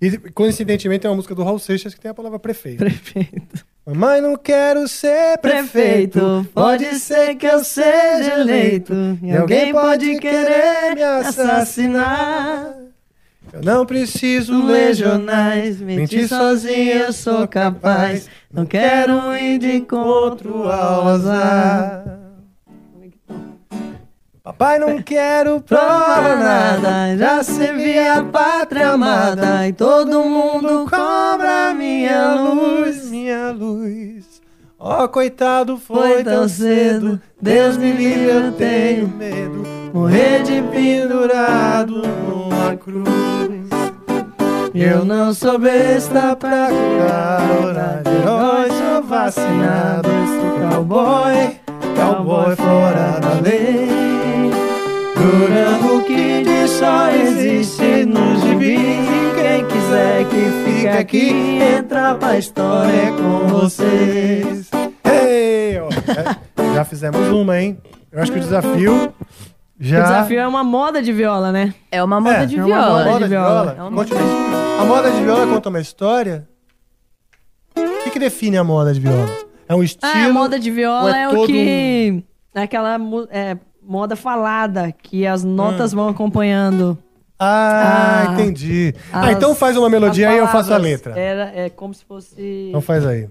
[0.00, 2.78] E coincidentemente é uma música do Raul Seixas que tem a palavra prefeito.
[2.78, 3.66] Prefeito.
[3.84, 6.20] Mamãe, não quero ser prefeito.
[6.20, 8.92] Prefeito, pode ser que eu seja eleito.
[9.22, 12.76] E alguém pode querer me assassinar.
[13.52, 18.28] Eu não preciso ler jornais, mentir sozinho eu sou capaz.
[18.52, 22.17] Não quero ir de encontro ao azar.
[24.48, 27.14] Papai, não quero provar nada.
[27.18, 29.68] Já servi a pátria amada.
[29.68, 34.40] E todo mundo cobra minha luz, minha luz.
[34.78, 37.20] Ó, coitado, foi tão cedo.
[37.38, 39.66] Deus me livre, eu tenho medo.
[39.92, 43.68] Morrer de pendurado numa cruz.
[44.74, 50.08] Eu não sou besta pra curar de herói, sou vacinado.
[50.08, 51.60] Sou cowboy,
[51.94, 53.97] cowboy fora da lei.
[55.18, 59.08] Durango Kid só existe nos gibis.
[59.36, 64.70] Quem quiser que fique aqui, entra pra história com vocês.
[65.04, 67.78] Ei, ó, é, já fizemos uma, hein?
[68.12, 69.12] Eu acho que o desafio
[69.78, 70.00] já.
[70.00, 71.74] O desafio é uma moda de viola, né?
[71.90, 73.00] É uma moda É, de é uma viola.
[73.02, 73.74] A moda de viola.
[73.78, 76.48] É uma Conta uma- A moda de viola conta uma história?
[77.76, 79.28] O que, que define a moda de viola?
[79.68, 80.12] É um estilo?
[80.14, 82.24] Ah, a moda de viola é, o todo um- que.
[82.54, 82.98] É aquela
[83.30, 83.56] é,
[83.88, 86.96] moda falada, que as notas vão acompanhando.
[87.40, 88.94] Ah, Ah, entendi.
[89.12, 91.18] ah, as- então faz uma melodia aí eu faço a letra.
[91.18, 92.66] Era, é como se fosse.
[92.68, 93.28] Então faz aí.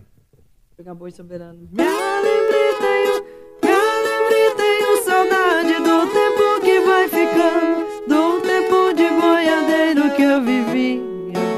[0.76, 1.60] Pegar boi soberano.
[1.72, 3.24] Me lembrei, tenho,
[3.64, 3.76] me
[4.08, 11.02] lembrei, tenho saudade do tempo que vai ficando, do tempo de boiadeiro que eu vivi,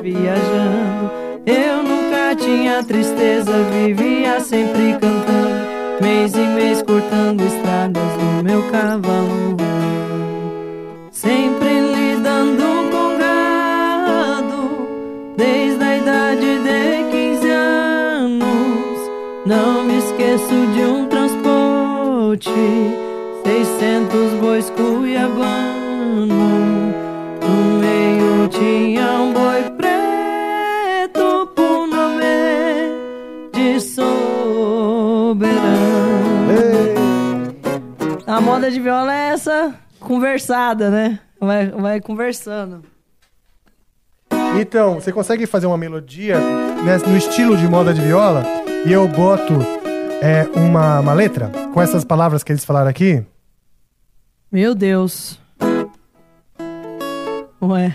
[0.02, 1.12] viajando.
[1.46, 5.39] Eu nunca tinha tristeza, vivia sempre cantando,
[6.02, 9.58] mês em mês cortando estradas do meu cavalo.
[11.12, 14.88] Sempre lidando com gado,
[15.36, 19.00] desde a idade de 15 anos.
[19.46, 22.52] Não me esqueço de um transporte
[23.44, 26.28] 600 bois cuiabano
[27.42, 29.64] No meio tinha um boi
[38.40, 41.20] A moda de viola é essa conversada, né?
[41.42, 42.86] Vai, vai conversando
[44.58, 48.46] Então, você consegue fazer uma melodia né, no estilo de moda de viola
[48.86, 49.56] e eu boto
[50.22, 53.22] é, uma, uma letra com essas palavras que eles falaram aqui?
[54.50, 55.38] Meu Deus.
[57.62, 57.94] Ué.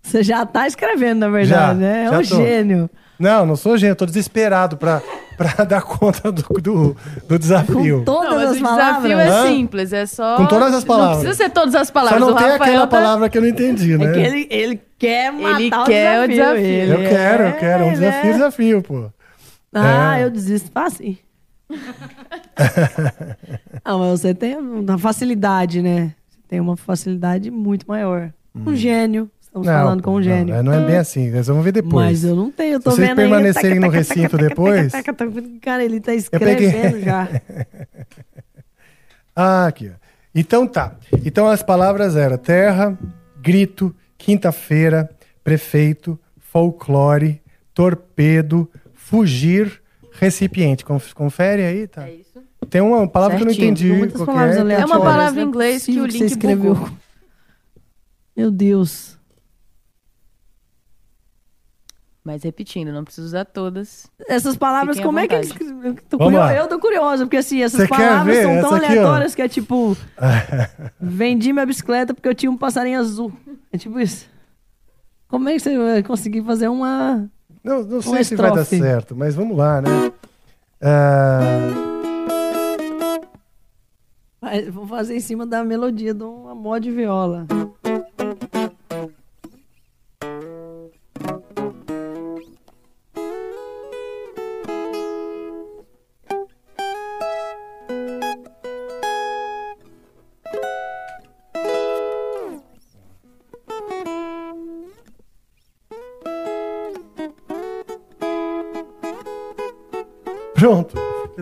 [0.00, 2.04] Você já tá escrevendo, na verdade, né?
[2.04, 2.36] É já um tô.
[2.36, 2.90] gênio.
[3.18, 5.02] Não, não sou gênio, tô desesperado pra,
[5.40, 8.02] pra dar conta do, do, do desafio.
[8.04, 9.02] Todas Não, as o palavras.
[9.02, 10.36] desafio é simples, é só.
[10.36, 11.16] Com todas as palavras.
[11.16, 12.20] Não precisa ser todas as Só palavras.
[12.20, 14.04] não o tem Rafael aquela tá- palavra que eu não entendi, né?
[14.04, 16.28] É que ele, ele quer matar Ele o quer o desafio.
[16.28, 16.66] desafio.
[16.66, 17.84] ele Eu quero, eu é- quero.
[17.84, 19.10] Um ele desafio, é- desafio, pô.
[19.72, 20.24] Ah, É.
[20.24, 21.16] eu desisto fácil.
[23.84, 26.14] Não, mas você tem uma facilidade, né?
[26.28, 28.32] Você tem uma facilidade muito maior.
[28.54, 29.30] Um gênio.
[29.50, 30.54] Estamos falando com um gênio.
[30.54, 31.28] Não, não é bem assim.
[31.30, 32.06] Nós vamos ver depois.
[32.06, 33.28] Mas eu não tenho, eu tô Se vocês vendo aí.
[33.28, 34.92] permanecerem no Taca, taca, recinto taca, taca, depois.
[34.92, 35.48] taca, taca, taca.
[35.60, 37.28] Cara, ele tá Eu peguei- escrevendo já.
[39.34, 39.88] Ah, aqui.
[39.88, 39.98] ó.
[40.34, 40.96] Então tá.
[41.24, 42.96] Então as palavras eram terra,
[43.40, 45.08] grito, quinta-feira,
[45.42, 47.40] prefeito, folclore,
[47.74, 49.80] torpedo, fugir,
[50.12, 50.84] recipiente.
[50.84, 52.06] Conf- Confere aí, tá?
[52.08, 52.30] É isso.
[52.68, 53.92] Tem uma palavra que eu Certinho, não entendi.
[53.92, 54.80] muitas qual que palavras é.
[54.80, 56.74] É uma palavra Não em é inglês que o link você escreveu.
[56.74, 56.90] bugou.
[58.36, 59.18] Meu Deus.
[62.22, 64.06] Mas repetindo, não precisa usar todas.
[64.28, 65.62] Essas palavras, Fiquem como é que ele vontade.
[65.64, 65.90] escreveu?
[65.92, 66.54] Eu tô, Vamos curio- lá.
[66.54, 68.88] eu tô curiosa, porque assim, essas quer palavras são tão Essa aqui, ó.
[68.90, 69.96] aleatórias que é tipo.
[71.00, 73.32] Vendi minha bicicleta porque eu tinha um passarinho azul.
[73.72, 74.28] É tipo isso.
[75.28, 77.26] Como é que você vai conseguir fazer uma.
[77.64, 79.88] Não, não sei uma se vai dar certo, mas vamos lá, né?
[80.82, 81.68] Ah,
[84.40, 87.46] Vai- Vou fazer em cima da melodia de uma mod de viola.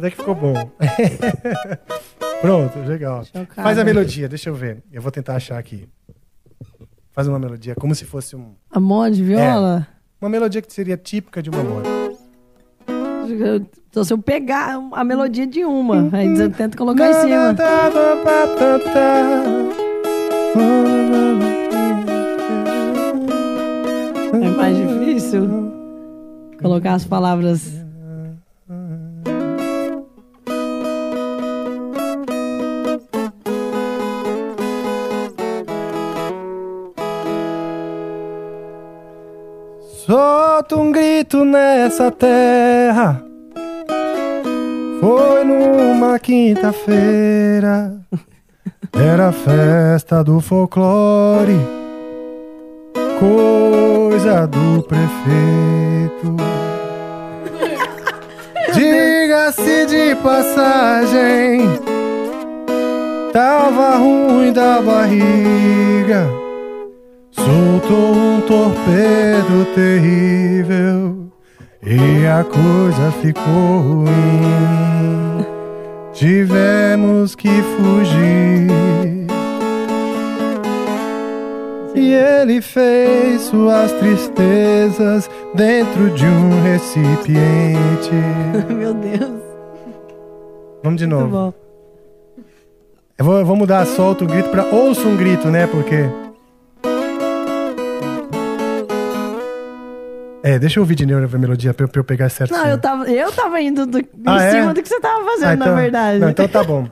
[0.09, 0.55] Até que ficou bom.
[2.41, 3.25] pronto, legal.
[3.25, 3.63] Chocada.
[3.63, 4.83] Faz a melodia, deixa eu ver.
[4.91, 5.87] Eu vou tentar achar aqui.
[7.13, 8.55] Faz uma melodia, como se fosse um.
[8.71, 9.87] A mod de viola?
[10.21, 11.89] Uma melodia que seria típica de uma moda.
[13.91, 17.55] Então, se eu pegar a melodia de uma, aí eu tento colocar em cima.
[24.43, 25.47] É mais difícil
[26.61, 27.78] colocar as palavras.
[40.69, 43.25] Solta um grito nessa terra.
[45.01, 47.99] Foi numa quinta-feira.
[48.93, 51.59] Era a festa do folclore.
[53.19, 56.37] Coisa do prefeito.
[58.75, 61.61] Diga-se de passagem.
[63.33, 66.38] Tava ruim da barriga.
[67.45, 71.29] Soltou um torpedo terrível
[71.83, 75.47] e a coisa ficou ruim.
[76.13, 78.69] Tivemos que fugir.
[81.95, 88.13] E ele fez suas tristezas dentro de um recipiente.
[88.75, 89.43] Meu Deus.
[90.83, 91.55] Vamos de novo.
[93.17, 95.67] Eu vou, eu vou mudar, solta o grito pra ouça um grito, né?
[95.67, 96.09] Porque.
[100.43, 102.53] É, deixa eu ouvir de novo a melodia pra eu, pra eu pegar certo.
[102.53, 104.51] Não, eu tava, eu tava indo do, em Ah, é?
[104.53, 106.19] cima do que você tava fazendo, Ah, então- na verdade.
[106.21, 106.87] Não, então tá bom.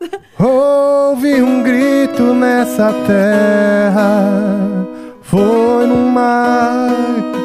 [0.38, 4.84] Houve um grito nessa terra.
[5.22, 6.88] Foi numa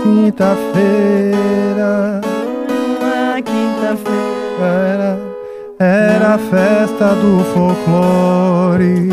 [0.03, 2.19] quinta-feira.
[3.01, 5.17] Uma quinta-feira.
[5.79, 9.07] Era, era a festa do folclore.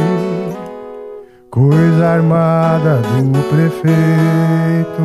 [1.51, 5.05] Coisa armada do prefeito.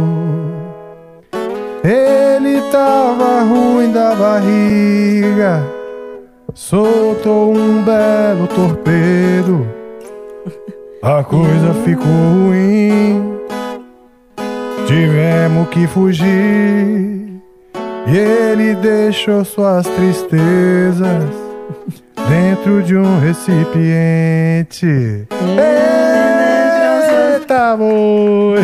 [1.83, 5.65] Ele tava ruim da barriga.
[6.53, 9.67] Soltou um belo torpedo.
[11.01, 13.39] A coisa ficou ruim.
[14.85, 17.41] Tivemos que fugir.
[18.07, 21.23] E ele deixou suas tristezas
[22.29, 25.27] dentro de um recipiente.
[27.37, 28.59] Eita, boi!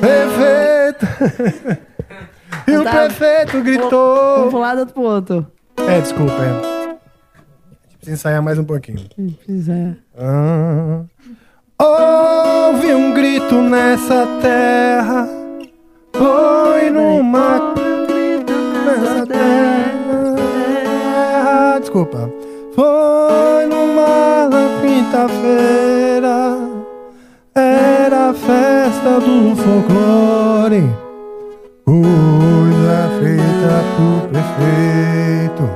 [0.00, 1.85] Prefeito!
[2.68, 4.36] E o prefeito gritou.
[4.38, 5.46] Vamos pular do outro pro outro.
[5.88, 6.96] É, desculpa, é.
[7.98, 9.06] Precisa ensaiar mais um pouquinho.
[9.44, 9.96] Quiser.
[10.18, 11.02] Ah.
[11.78, 15.28] Houve um grito nessa terra.
[16.12, 17.74] Foi numa.
[18.84, 20.36] Nessa terra.
[21.80, 22.32] Desculpa.
[22.74, 24.48] Foi numa
[24.80, 26.58] quinta-feira.
[27.54, 31.06] Era a festa do folclore.
[31.84, 32.35] Coisa
[33.56, 35.70] feita pro prefeito.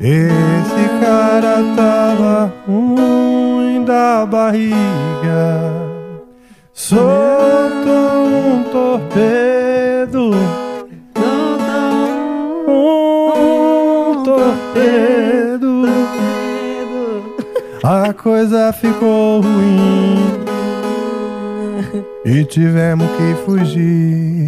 [0.00, 5.72] Esse cara tava ruim da barriga.
[6.72, 10.30] Soltou um torpedo.
[12.68, 15.84] Um torpedo.
[17.82, 20.44] A coisa ficou ruim.
[22.24, 24.46] E tivemos que fugir.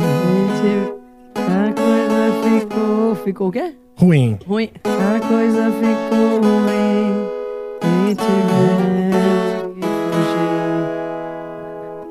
[3.15, 3.49] Ficou.
[3.49, 3.75] O quê?
[3.97, 4.39] Ruim.
[4.47, 4.71] Ruim.
[4.85, 7.27] A coisa ficou ruim.
[7.83, 9.81] E tivemos que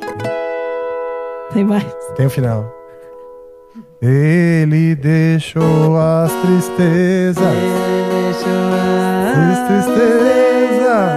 [0.09, 1.53] fugir.
[1.53, 1.85] Tem mais?
[2.15, 2.65] Tem o final.
[4.01, 7.45] Ele deixou as tristezas.
[9.37, 11.15] As tristezas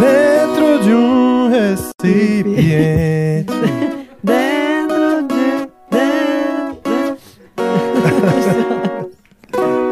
[0.00, 3.52] dentro de um recipiente.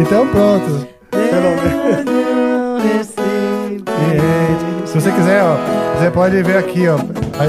[0.01, 0.89] Então pronto.
[4.09, 4.89] Menos.
[4.91, 5.57] Se você quiser, ó,
[5.99, 6.99] você pode ver aqui, ó,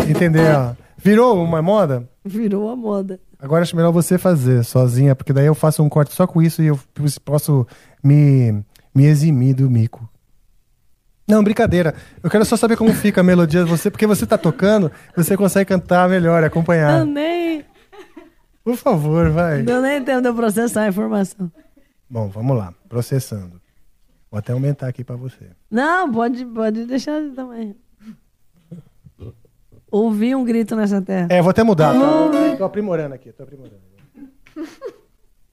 [0.08, 0.74] entender, ó.
[0.98, 2.08] Virou uma moda?
[2.24, 3.20] Virou a moda.
[3.40, 6.62] Agora acho melhor você fazer sozinha, porque daí eu faço um corte só com isso
[6.62, 6.80] e eu
[7.26, 7.66] posso
[8.04, 8.64] me,
[8.94, 10.08] me eximir do mico.
[11.28, 11.96] Não, brincadeira.
[12.22, 15.36] Eu quero só saber como fica a melodia de você, porque você tá tocando, você
[15.36, 17.00] consegue cantar melhor, acompanhar.
[17.00, 17.66] Eu nem.
[18.64, 19.64] Por favor, vai.
[19.64, 21.52] Deu nem tempo de eu processar a informação.
[22.12, 22.74] Bom, vamos lá.
[22.90, 23.62] Processando.
[24.30, 25.46] Vou até aumentar aqui pra você.
[25.70, 27.74] Não, pode, pode deixar também.
[29.90, 31.28] Ouvi um grito nessa terra.
[31.30, 31.94] É, vou até mudar.
[31.94, 32.58] Tá?
[32.58, 33.80] Tô aprimorando aqui, tô aprimorando.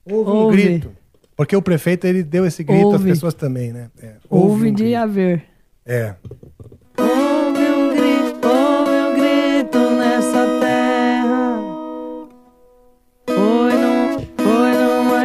[0.03, 0.91] Houve um grito.
[1.33, 3.09] Porque o prefeito, ele deu esse grito, as Ouve.
[3.09, 3.89] pessoas também, né?
[4.01, 5.45] É, Ouve um de haver.
[5.85, 6.15] É.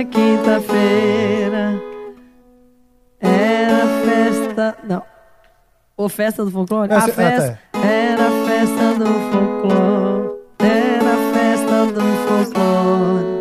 [0.06, 1.80] quinta-feira.
[3.20, 4.76] Era festa.
[4.84, 5.02] Não.
[5.96, 6.92] Ou festa do folclore?
[6.92, 7.60] Ah, a ah, festa.
[7.72, 10.30] Era festa do folclore.
[10.58, 13.34] Era festa do folclore.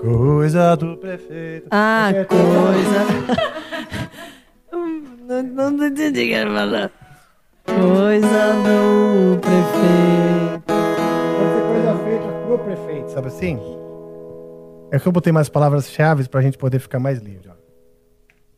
[0.00, 1.68] Coisa do prefeito.
[1.70, 3.06] Ah, coisa.
[5.42, 6.90] não, não entendi o que ele falou.
[7.64, 10.74] Coisa do prefeito.
[11.38, 13.73] Pode ser coisa feita pro prefeito, sabe assim?
[14.94, 17.54] É que eu botei mais palavras-chave pra gente poder ficar mais livre, ó.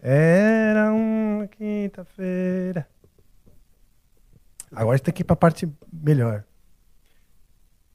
[0.03, 2.87] Era uma quinta-feira.
[4.71, 6.45] Agora a gente tem que ir pra parte melhor.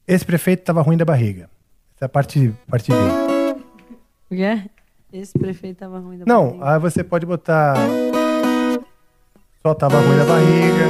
[0.07, 1.51] Esse prefeito tava ruim da barriga.
[1.95, 2.97] Essa é a parte, parte B.
[4.31, 4.65] O que é?
[5.13, 6.73] Esse prefeito tava ruim da Não, barriga.
[6.73, 7.76] aí você pode botar.
[9.61, 10.85] Só tava ruim da barriga.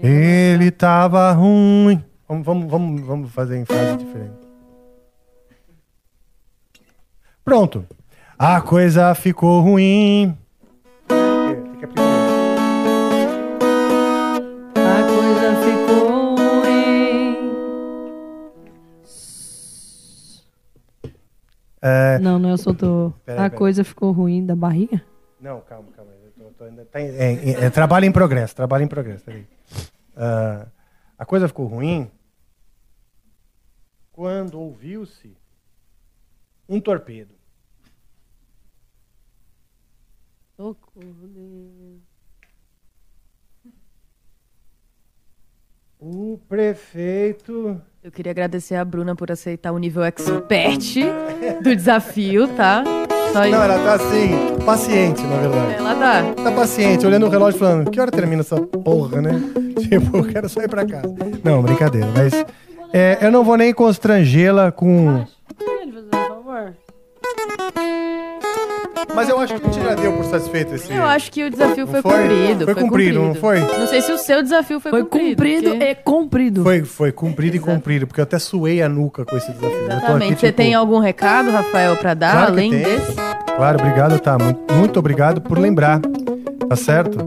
[0.00, 2.00] Ele tava ruim.
[2.28, 4.43] Vamos, vamos, vamos, vamos fazer em frase diferente.
[7.44, 7.86] Pronto.
[8.38, 10.36] A coisa ficou ruim.
[14.76, 17.54] A coisa ficou ruim.
[21.82, 23.12] É, Não, não, eu só tô.
[23.26, 25.02] A coisa ficou ruim da barriga?
[25.40, 26.10] Não, calma, calma.
[26.24, 29.24] Eu tô- tô ainda- tá em- é, é, é trabalho em progresso, trabalho em progresso.
[30.16, 30.66] Ah,
[31.18, 32.10] a coisa ficou ruim
[34.12, 35.36] quando ouviu-se
[36.68, 37.34] um torpedo.
[40.56, 42.00] Socorro, Deus.
[45.98, 47.80] O prefeito.
[48.02, 50.96] Eu queria agradecer a Bruna por aceitar o nível expert
[51.62, 52.84] do desafio, tá?
[53.32, 55.74] Só Não, ela tá assim, paciente, na verdade.
[55.74, 56.34] Ela tá.
[56.34, 59.32] Tá paciente, olhando o relógio falando, que hora termina essa porra, né?
[59.88, 61.14] Tipo, eu quero sair pra casa.
[61.42, 62.32] Não, brincadeira, mas
[62.92, 65.26] é, eu não vou nem constrangê-la com.
[69.14, 70.92] Mas eu acho que a gente já deu por satisfeito esse.
[70.92, 72.12] Eu acho que o desafio foi, foi?
[72.22, 72.64] cumprido.
[72.64, 73.60] Foi cumprido, não foi?
[73.60, 75.36] Não sei se o seu desafio foi, Foi cumprido.
[75.36, 76.62] cumprido porque- e cumprido.
[76.62, 79.70] Foi, foi cumprido e cumprido, porque eu até suei a nuca com esse desafio.
[79.70, 80.40] Tô aqui, Exatamente.
[80.40, 82.82] Você tipo, tem algum recado, Rafael, pra dar, Claro além tem.
[82.82, 83.12] desse?
[83.56, 84.36] Claro, obrigado, tá?
[84.38, 86.00] Muito, muito obrigado por lembrar.
[86.68, 87.18] Tá certo?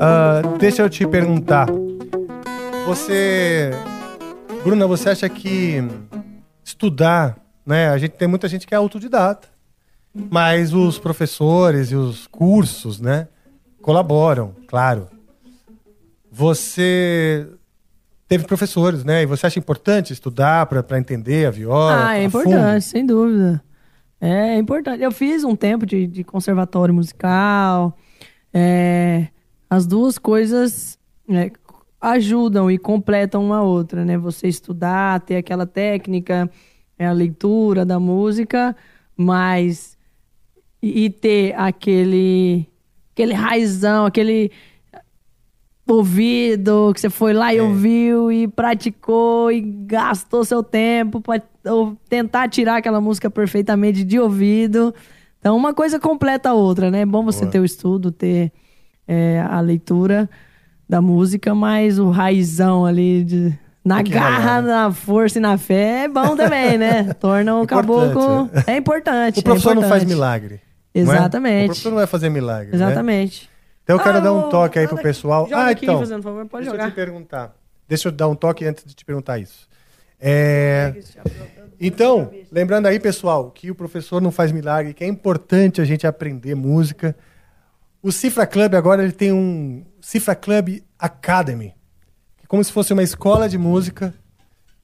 [0.00, 1.66] Ah, deixa eu te perguntar.
[2.86, 3.70] Você.
[4.62, 5.82] Bruna, você acha que
[6.62, 7.36] estudar,
[7.66, 7.88] né?
[7.88, 9.48] A gente tem muita gente que é autodidata.
[10.14, 13.26] Mas os professores e os cursos, né?
[13.82, 15.08] Colaboram, claro.
[16.30, 17.48] Você
[18.28, 19.22] teve professores, né?
[19.22, 22.08] E você acha importante estudar para entender a viola?
[22.08, 23.62] Ah, é importante, sem dúvida.
[24.20, 25.02] É importante.
[25.02, 27.96] Eu fiz um tempo de, de conservatório musical.
[28.52, 29.28] é,
[29.68, 31.50] as duas coisas é,
[32.00, 34.16] ajudam e completam uma outra, né?
[34.16, 36.50] Você estudar, ter aquela técnica,
[36.98, 38.76] é, a leitura da música,
[39.16, 39.93] mas
[40.84, 42.66] e, e ter aquele
[43.12, 44.50] aquele raizão, aquele
[45.86, 47.56] ouvido, que você foi lá É.
[47.56, 51.42] e ouviu e praticou e gastou seu tempo para
[52.08, 54.94] tentar tirar aquela música perfeitamente de ouvido.
[55.38, 57.00] Então, uma coisa completa a outra, né?
[57.00, 57.50] É bom você Boa.
[57.52, 58.50] ter o estudo, ter
[59.06, 60.28] é, a leitura
[60.88, 63.52] da música, mas o raizão ali de,
[63.84, 67.12] na Tem garra, na força e na fé é bom também, né?
[67.20, 68.44] Torna o Importante, caboclo.
[68.52, 68.64] né?
[68.68, 69.40] É importante.
[69.40, 70.08] O professor é não faz importante.
[70.14, 70.60] milagre.
[70.94, 71.16] Não é?
[71.16, 71.62] Exatamente.
[71.64, 72.70] O professor não vai fazer milagre.
[72.70, 72.76] né?
[72.76, 73.50] Exatamente.
[73.82, 75.44] Então eu quero Ah, dar um toque aí pro pessoal.
[75.48, 75.98] joga ah, aqui, então.
[75.98, 76.84] fazendo favor, pode deixa jogar.
[76.86, 77.56] eu te perguntar.
[77.88, 79.68] Deixa eu dar um toque antes de te perguntar isso.
[80.20, 80.94] É,
[81.80, 86.06] Então, lembrando aí, pessoal, que o professor não faz milagre, que é importante a gente
[86.06, 87.14] aprender música.
[88.02, 91.74] O Cifra Club agora ele tem um Cifra Club Academy,
[92.38, 94.14] que é como se fosse uma escola de música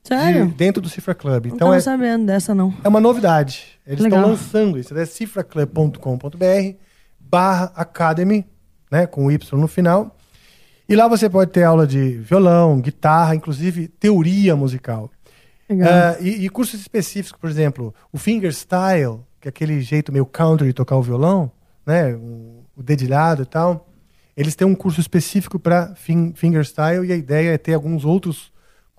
[0.02, 0.47] de- Sério?
[0.56, 1.47] dentro do Cifra Club.
[1.47, 2.74] Não Então tava é, sabendo dessa, não.
[2.82, 3.78] é uma novidade.
[3.86, 4.20] Eles Legal.
[4.20, 4.97] estão lançando isso.
[4.97, 6.77] É cifraclub.com.br
[7.18, 8.44] barra academy,
[8.90, 10.16] né, com Y no final.
[10.89, 15.10] E lá você pode ter aula de violão, guitarra, inclusive teoria musical.
[15.68, 15.89] Legal.
[15.89, 20.66] Ah, e, e cursos específicos, por exemplo, o fingerstyle, que é aquele jeito meio country
[20.66, 21.51] de tocar o violão,
[21.86, 23.86] né, o, o dedilhado e tal.
[24.36, 25.94] Eles têm um curso específico para
[26.35, 28.49] fingerstyle e a ideia é ter alguns outros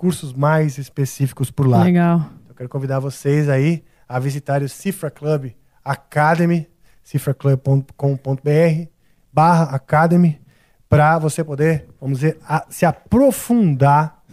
[0.02, 1.84] cursos mais específicos por lá.
[1.84, 2.26] Legal.
[2.50, 5.52] Eu quero convidar vocês aí a visitar o Cifra Club
[5.86, 6.68] Academy,
[7.04, 8.88] cifraclub.com.br
[9.32, 10.42] barra Academy,
[10.90, 14.24] para você poder, vamos dizer, a- se aprofundar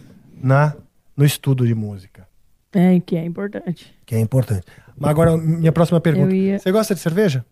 [0.41, 0.75] na,
[1.15, 2.27] no estudo de música,
[2.73, 3.95] É, que é importante.
[4.07, 4.65] que é importante.
[4.97, 6.35] Mas agora, minha próxima pergunta.
[6.35, 7.45] Ia- Você gosta de cerveja?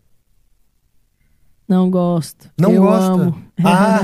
[1.68, 2.50] Não gosto.
[2.58, 3.12] Não Eu gosta?
[3.12, 3.42] amo.
[3.64, 4.00] Ah!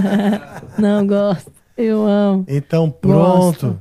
[0.78, 1.50] não gosto.
[1.76, 2.44] Eu amo.
[2.46, 3.66] Então, pronto.
[3.66, 3.80] Gosto.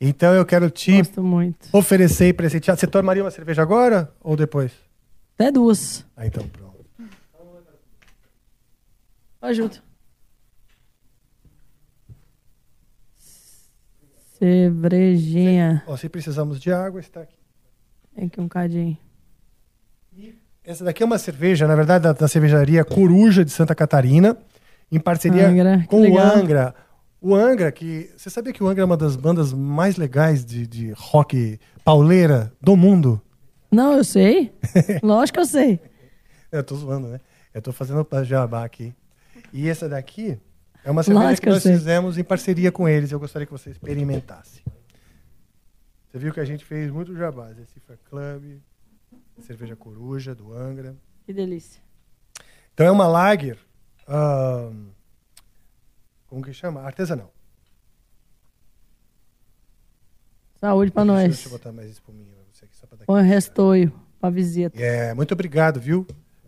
[0.00, 1.68] Então eu quero te Gosto muito.
[1.72, 2.76] oferecer e presentear.
[2.76, 4.72] Você tomaria uma cerveja agora ou depois?
[5.34, 6.04] Até duas.
[6.16, 6.84] Ah, então pronto.
[9.40, 9.76] Ajuda.
[14.38, 15.82] Cervejinha.
[15.86, 17.36] Ó, se precisamos de água, está aqui.
[18.14, 18.96] Tem que um cadinho.
[20.62, 24.36] Essa daqui é uma cerveja, na verdade, da, da cervejaria Coruja de Santa Catarina,
[24.90, 26.18] em parceria Angra, com o.
[26.18, 26.74] Angra.
[27.24, 28.10] O Angra, que.
[28.14, 32.52] Você sabia que o Angra é uma das bandas mais legais de, de rock pauleira
[32.60, 33.18] do mundo?
[33.72, 34.52] Não, eu sei.
[35.02, 35.80] Lógico que eu sei.
[36.52, 37.20] Eu tô zoando, né?
[37.54, 38.94] Eu tô fazendo jabá aqui.
[39.54, 40.38] E essa daqui
[40.84, 43.10] é uma cerveja Lógico que nós fizemos em parceria com eles.
[43.10, 44.62] Eu gostaria que você experimentasse.
[46.12, 47.48] Você viu que a gente fez muito jabá.
[47.48, 48.60] É Cifra Club,
[49.40, 50.94] cerveja Coruja, do Angra.
[51.24, 51.80] Que delícia.
[52.74, 53.56] Então é uma lager.
[54.06, 54.90] ahn,
[56.34, 56.80] como que chama?
[56.82, 57.32] Artesanal.
[60.56, 61.28] Saúde pra nós.
[61.28, 62.12] deixa eu botar mais pra
[62.52, 64.80] você aqui, só pra dar Põe restoio pra visita.
[64.80, 66.04] É, muito obrigado, viu?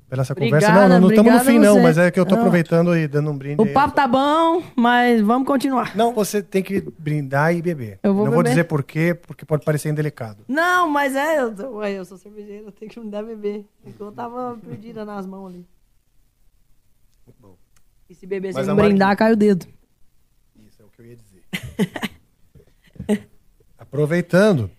[0.08, 0.88] Pela essa Obrigada, conversa.
[0.88, 2.42] Não, não estamos no fim, não, mas é que eu tô Não.
[2.42, 3.60] aproveitando e dando um brinde.
[3.60, 3.72] O aí.
[3.72, 5.96] papo tá bom, mas vamos continuar.
[5.96, 7.98] Não, você tem que brindar e beber.
[8.02, 8.50] Eu vou não vou beber.
[8.50, 10.44] dizer por quê, porque pode parecer indelicado.
[10.48, 13.64] Não, mas é, eu, tô- ué, eu sou cervejeiro, eu tenho que me dar beber.
[13.98, 15.66] Eu tava perdida nas mãos ali.
[18.08, 19.66] E se beber Mas sem brindar, cai o dedo.
[20.96, 21.42] É que eu ia dizer.
[23.78, 24.70] Aproveitando,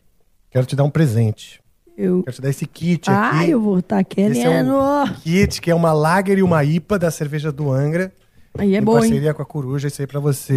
[0.49, 1.61] quero te dar um presente.
[1.95, 2.23] Eu...
[2.23, 3.51] Quero te dar esse kit Ah, aqui.
[3.51, 4.37] eu vou tá querendo.
[4.37, 8.11] Esse é um kit que é uma lager e uma IPA da cerveja do Angra.
[8.57, 9.01] Aí é em bom, hein?
[9.01, 10.55] parceria com a Coruja, isso aí pra você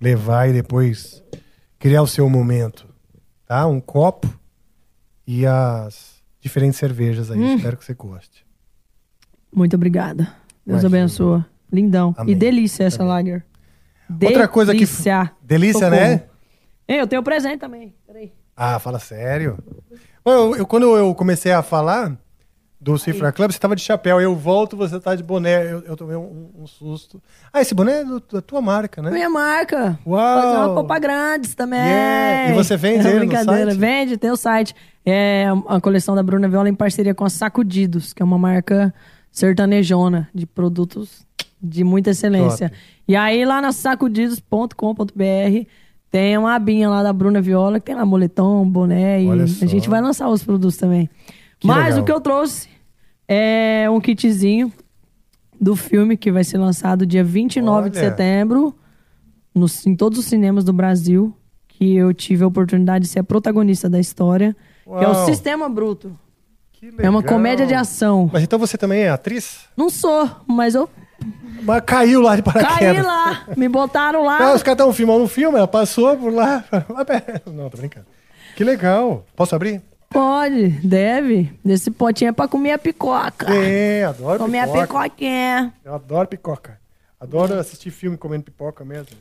[0.00, 1.22] levar e depois
[1.78, 2.86] criar o seu momento.
[3.46, 3.66] Tá?
[3.66, 4.28] Um copo
[5.26, 7.38] e as diferentes cervejas aí.
[7.38, 7.56] Hum.
[7.56, 8.44] Espero que você goste.
[9.54, 10.24] Muito obrigada.
[10.64, 10.98] Deus Imagina.
[10.98, 11.46] abençoa.
[11.72, 12.14] Lindão.
[12.16, 12.34] Amém.
[12.34, 13.44] E delícia essa lager.
[14.22, 15.30] Outra coisa que- Delícia.
[15.42, 16.00] Delícia, Socorro.
[16.00, 16.22] né?
[16.88, 17.94] Ei, eu tenho presente também.
[18.06, 18.32] Peraí.
[18.56, 19.58] Ah, fala sério.
[20.24, 22.16] Eu, eu- quando eu comecei a falar
[22.80, 24.20] do Cifra Club, você tava de chapéu.
[24.20, 25.64] Eu volto, você tá de boné.
[25.72, 27.20] Eu, eu tomei um, um susto.
[27.52, 29.10] Ah, esse boné é do- da tua marca, né?
[29.10, 29.98] Minha marca.
[30.06, 30.42] Uau!
[30.42, 31.80] Fazer uma Copa Grandes também.
[31.80, 32.50] Yeah.
[32.50, 33.74] E você vende é ele brincadeira.
[33.74, 34.74] Vende, tem o site.
[35.04, 38.92] É a coleção da Bruna Viola em parceria com a Sacudidos, que é uma marca
[39.30, 41.26] sertanejona de produtos
[41.62, 42.70] de muita excelência.
[43.08, 45.66] E aí lá na sacudidos.com.br
[46.10, 49.88] tem uma abinha lá da Bruna Viola, que tem lá moletom, boné e a gente
[49.88, 51.10] vai lançar os produtos também.
[51.58, 52.00] Que Mas legal.
[52.00, 52.68] o que eu trouxe
[53.28, 54.72] é um kitzinho
[55.60, 58.10] do filme que vai ser lançado dia 29 de Olha.
[58.10, 58.74] setembro
[59.54, 61.34] nos- em todos os cinemas do Brasil,
[61.68, 64.54] que eu tive a oportunidade de ser a protagonista da história,
[64.84, 65.26] que é o Uau.
[65.26, 66.16] Sistema Bruto.
[66.98, 68.30] É uma comédia de ação.
[68.32, 69.60] Mas então você também é atriz?
[69.76, 70.88] Não sou, mas eu
[71.62, 72.78] Mas caiu lá de paraquedas.
[72.78, 74.38] caí lá, me botaram lá.
[74.38, 76.64] Ah, os caras estavam filmando um filme, ela passou por lá.
[77.46, 78.06] Não, tô brincando.
[78.54, 79.24] Que legal.
[79.34, 79.82] Posso abrir?
[80.08, 81.52] Pode, deve.
[81.64, 83.52] Desse potinho é pra comer a picoca.
[83.52, 84.86] É, adoro Comer a pipoca.
[84.86, 85.74] picoquinha.
[85.84, 86.78] Eu adoro pipoca.
[87.18, 89.16] Adoro assistir filme comendo pipoca mesmo.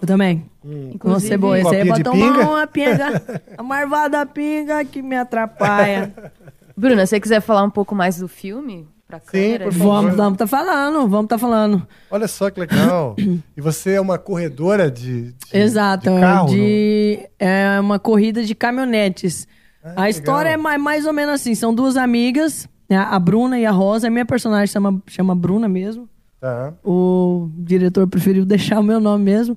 [0.00, 0.48] Eu também.
[0.64, 0.96] Hum.
[1.30, 1.58] É boa.
[1.58, 2.48] Esse aí é pra tomar pinga?
[2.48, 3.42] uma pinga.
[3.58, 6.12] A marvada pinga que me atrapalha.
[6.76, 9.64] Bruna, se você quiser falar um pouco mais do filme pra câmera?
[9.64, 9.82] por gente?
[9.82, 11.86] Vamos, vamos tá falando, vamos tá falando.
[12.10, 13.16] Olha só que legal.
[13.56, 16.48] e você é uma corredora de, de, Exato, de carro?
[16.50, 19.48] de- é uma corrida de caminhonetes.
[19.82, 23.58] Ah, a história é mais, mais ou menos assim, são duas amigas, né, a Bruna
[23.58, 24.08] e a Rosa.
[24.08, 26.06] A minha personagem chama, chama Bruna mesmo.
[26.40, 26.74] Tá.
[26.84, 29.56] O diretor preferiu deixar o meu nome mesmo.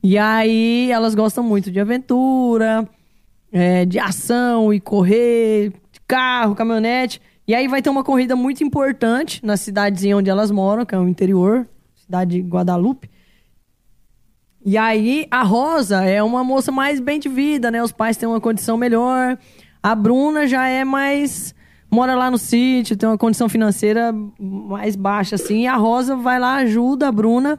[0.00, 2.88] E aí elas gostam muito de aventura,
[3.52, 7.20] é, de ação e correr, de carro, caminhonete.
[7.52, 10.98] E aí vai ter uma corrida muito importante na cidadezinha onde elas moram, que é
[10.98, 13.10] o interior, cidade de Guadalupe.
[14.64, 17.82] E aí a Rosa é uma moça mais bem de vida, né?
[17.82, 19.36] Os pais têm uma condição melhor.
[19.82, 21.54] A Bruna já é mais
[21.90, 25.64] mora lá no sítio, tem uma condição financeira mais baixa assim.
[25.64, 27.58] E a Rosa vai lá ajuda a Bruna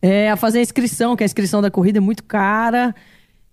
[0.00, 2.94] é, a fazer a inscrição, que a inscrição da corrida é muito cara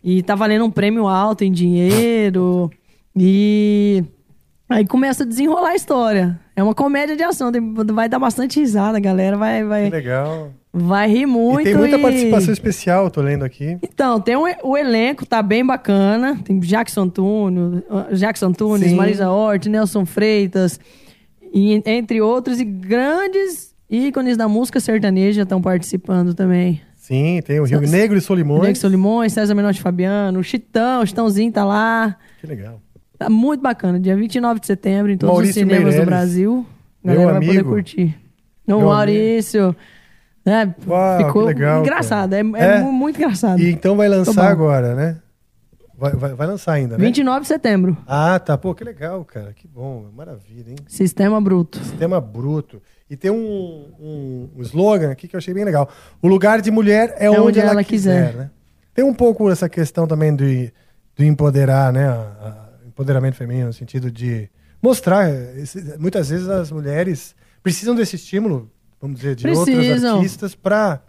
[0.02, 2.72] e tá valendo um prêmio alto em dinheiro.
[3.14, 4.06] E
[4.70, 6.40] aí começa a desenrolar a história.
[6.56, 10.52] É uma comédia de ação, tem- vai dar bastante risada, galera vai Que vai legal.
[10.74, 13.78] vai rir muito e tem muita e- participação especial, tô lendo aqui.
[13.84, 16.38] então, tem um, o elenco, tá bem bacana.
[16.44, 17.84] Tem Jackson Antunes,
[18.14, 18.96] Jackson Antunes, Sim.
[18.96, 20.80] Marisa Hort, Nelson Freitas,
[21.54, 26.82] e, entre outros, e grandes ícones da música sertaneja estão participando também.
[26.98, 28.62] Sim, tem o Rio Negro e Solimões.
[28.62, 32.16] Diego Solimões, César Menotti Fabiano, o Chitão, o Chitãozinho tá lá.
[32.42, 32.82] Que legal.
[33.18, 34.00] Tá muito bacana.
[34.00, 36.66] Dia 29 de setembro, em todos Maurício os cinemas do Brasil.
[37.04, 37.70] A meu galera vai poder amigo.
[37.70, 38.18] curtir.
[38.68, 39.76] No Meu Maurício.
[40.46, 40.76] Né?
[40.88, 42.34] Uau, Ficou legal, engraçado.
[42.34, 42.80] É, é É?
[42.80, 43.60] mu- muito engraçado.
[43.60, 45.18] E então vai lançar agora, né?
[45.98, 47.06] Vai, vai, vai lançar ainda, né?
[47.06, 47.98] 29 de setembro.
[48.06, 48.58] Ah, tá.
[48.58, 49.54] Pô, que legal, cara.
[49.54, 50.06] Que bom.
[50.16, 50.76] Maravilha, hein?
[50.88, 51.80] Sistema bruto.
[51.80, 52.82] Sistema bruto.
[53.10, 55.90] E tem um, um, um slogan aqui que eu achei bem legal.
[56.22, 58.34] O lugar de mulher é, onde, ela, quiser.
[58.34, 58.50] né?
[58.94, 60.44] Tem um pouco essa questão também do,
[61.16, 62.08] do empoderar, né?
[62.08, 62.65] A- a-
[62.95, 64.49] empoderamento feminino, no sentido de
[64.81, 65.30] mostrar.
[65.57, 70.15] esse- muitas vezes as mulheres precisam desse estímulo, vamos dizer, de outros Precisam.
[70.17, 71.01] artistas para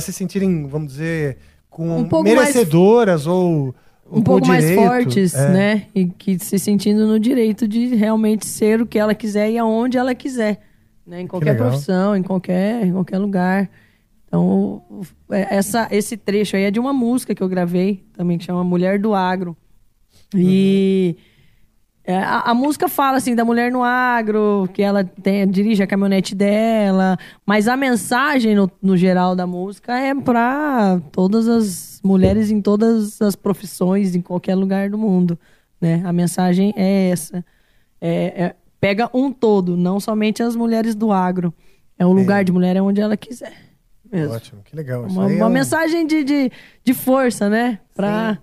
[0.00, 1.38] se sentirem, vamos dizer,
[1.68, 3.74] com Um pouco mais- merecedoras ou
[4.06, 4.86] Um com pouco mais direito.
[4.86, 5.48] fortes, É.
[5.50, 5.86] né?
[5.94, 9.98] E que se sentindo no direito de realmente ser o que ela quiser e aonde
[9.98, 10.60] ela quiser.
[11.06, 11.22] Né?
[11.22, 13.68] Em qualquer profissão, em qualquer, em qualquer lugar.
[14.26, 14.82] Então,
[15.30, 18.62] é- essa, esse trecho aí é de uma música que eu gravei também, que chama
[18.62, 19.56] Mulher do Agro.
[20.34, 21.16] E
[22.04, 25.86] é, a, a música fala assim da mulher no agro, que ela tem, dirige a
[25.86, 32.50] caminhonete dela, mas a mensagem no, no geral da música é para todas as mulheres
[32.50, 35.38] em todas as profissões, em qualquer lugar do mundo.
[35.80, 36.02] Né?
[36.04, 37.44] A mensagem é essa.
[38.00, 41.52] É- é- pega um todo, não somente as mulheres do agro.
[41.98, 43.52] É o lugar de mulher é onde ela quiser.
[44.10, 44.34] Mesmo.
[44.34, 45.06] Ótimo, que legal.
[45.06, 46.50] Isso Uma, é uma um- mensagem de, de,
[46.84, 47.80] de força, né?
[47.94, 48.38] Pra Sim,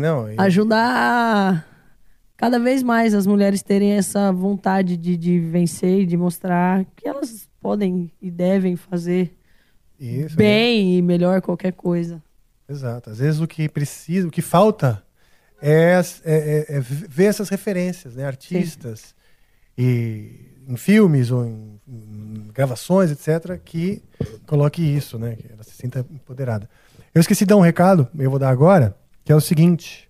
[0.00, 0.30] não.
[0.30, 1.66] e- ajudar
[2.36, 7.08] cada vez mais as mulheres terem essa vontade de, de vencer e de mostrar que
[7.08, 9.34] elas podem e devem fazer
[9.98, 12.22] Isso, bem e melhor qualquer coisa.
[12.68, 13.10] Exato.
[13.10, 15.02] Às vezes o que precisa, o que falta
[15.62, 16.34] é, é-
[16.68, 18.24] é- é ver essas referências, né?
[18.26, 19.14] Artistas
[19.78, 24.02] e em filmes ou em, em gravações, etc., que
[24.46, 25.36] coloque isso, né?
[25.36, 26.68] Que ela se sinta empoderada.
[27.14, 28.96] Eu esqueci de dar um recado, eu vou dar agora,
[29.26, 30.08] que é o seguinte.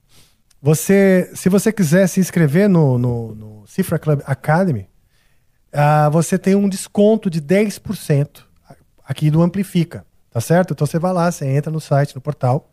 [0.60, 4.86] Você, se você quiser se inscrever no, no, no Cifra Club Academy,
[5.72, 8.44] ah, você tem um desconto de 10%
[9.02, 10.74] aqui do Amplifica, tá certo?
[10.74, 12.70] Então você vai lá, você entra no site, no portal,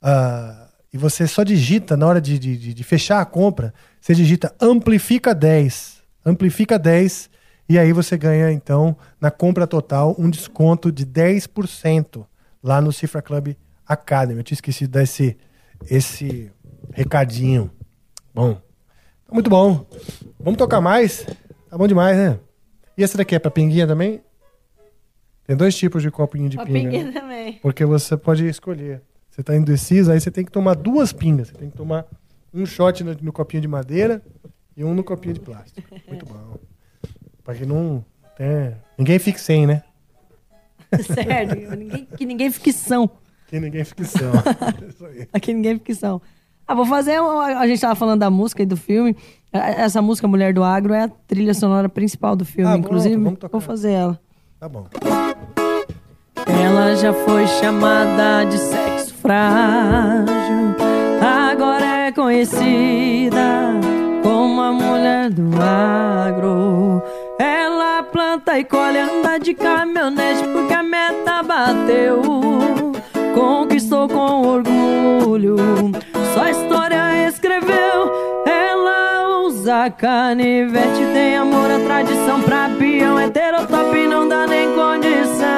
[0.00, 4.54] ah, e você só digita na hora de, de, de- fechar a compra, você digita
[4.58, 5.98] amplifica 10.
[6.24, 7.28] Amplifica 10
[7.68, 12.24] e aí você ganha então na compra total um desconto de 10%
[12.62, 13.54] lá no Cifra Club
[13.86, 14.40] Academy.
[14.40, 15.02] Eu tinha esquecido de dar
[15.90, 16.50] esse,
[16.92, 17.70] recadinho.
[18.34, 19.86] Bom, tá muito bom.
[20.38, 21.26] Vamos tocar mais?
[21.70, 22.38] Tá bom demais, né?
[22.96, 24.22] E essa daqui é pra pinguinha também?
[25.46, 26.78] Tem dois tipos de copinho de Uma pinga.
[26.90, 27.12] pinguinha né?
[27.20, 27.52] também.
[27.60, 29.02] Porque você pode escolher.
[29.30, 31.48] Você tá indeciso, aí você tem que tomar duas pingas.
[31.48, 32.06] Você tem que tomar
[32.52, 34.22] um shot no, no copinho de madeira
[34.76, 35.82] e um no copinho de plástico.
[36.08, 36.56] Muito bom.
[37.42, 38.04] Pra que não.
[38.36, 39.82] tem- Ninguém fique sem, né?
[41.02, 41.56] Certo.
[41.76, 43.10] Ninguém- que ninguém fique são.
[43.54, 43.84] Que ninguém
[45.06, 45.28] aí.
[45.32, 46.20] Aqui ninguém fique são.
[46.66, 47.20] Ah, vou fazer.
[47.20, 49.16] A gente tava falando da música e do filme.
[49.52, 53.14] É, Essa música Mulher do Agro é a trilha sonora principal do filme, Ah, inclusive.
[53.14, 54.20] pronto, vamos vou fazer ela.
[54.58, 54.86] Tá bom.
[56.48, 60.74] Ela já foi chamada de sexo frágil,
[61.22, 63.70] agora é conhecida
[64.22, 67.00] como a mulher do agro.
[67.38, 72.43] Ela planta e colhe, anda de caminhonete porque a meta bateu.
[74.06, 75.56] Com orgulho,
[76.34, 78.44] sua história escreveu.
[78.46, 83.18] Ela usa canivete, tem amor à tradição pra peão.
[83.18, 85.48] Heterotop não dá nem condição.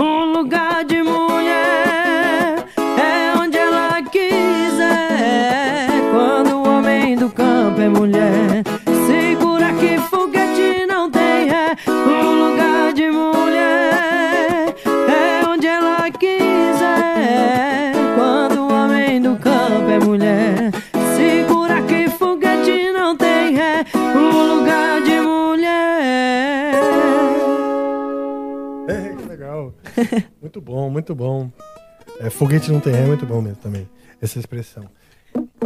[0.00, 2.64] Um lugar de mulher
[2.98, 5.88] é onde ela quiser.
[6.12, 8.21] Quando o homem do campo é mulher,
[30.40, 31.50] muito bom, muito bom.
[32.20, 33.88] É, foguete não tem ré, é muito bom mesmo também,
[34.20, 34.84] essa expressão.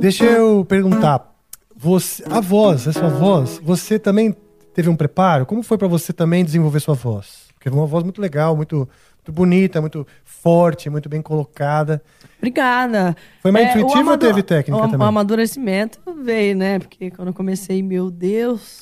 [0.01, 1.35] Deixa eu perguntar.
[1.75, 4.35] Você, a voz, a sua voz, você também
[4.73, 5.45] teve um preparo?
[5.45, 7.49] Como foi pra você também desenvolver sua voz?
[7.55, 8.77] Porque é uma voz muito legal, muito,
[9.17, 12.03] muito bonita, muito forte, muito bem colocada.
[12.39, 13.15] Obrigada.
[13.41, 15.05] Foi mais É, intuitivo ou teve técnica o, am- também?
[15.05, 16.79] O amadurecimento veio, né?
[16.79, 18.79] Porque quando eu comecei, meu Deus.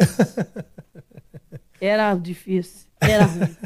[1.81, 2.87] era difícil.
[3.01, 3.57] Era ruim.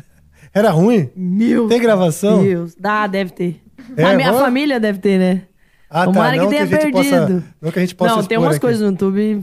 [0.55, 1.11] Era ruim?
[1.15, 2.43] Meu Tem gravação?
[2.43, 2.75] Deus.
[2.75, 3.63] Dá, deve ter.
[3.97, 5.43] É, a minha família deve ter, né?
[5.91, 6.05] Ah, tá.
[6.13, 6.93] Tomara Não que tenha que perdido.
[6.93, 8.61] possa- não que a gente possa Não, tem umas aqui.
[8.61, 9.43] coisas no YouTube.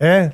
[0.00, 0.32] É?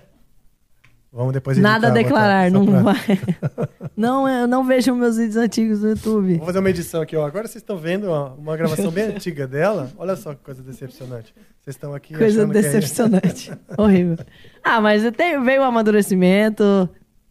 [1.13, 3.21] Vamos depois editar, Nada a botar, declarar, só não pra- vai.
[3.97, 6.37] não, eu não vejo meus vídeos antigos no YouTube.
[6.37, 7.27] Vou fazer uma edição aqui, ó.
[7.27, 9.91] Agora vocês estão vendo ó, uma gravação bem antiga dela.
[9.99, 11.35] Olha só que coisa decepcionante.
[11.61, 13.53] Vocês estão aqui Coisa achando que é- decepcionante.
[13.77, 14.19] Horrível.
[14.63, 16.89] Ah, mas tem, veio o amadurecimento,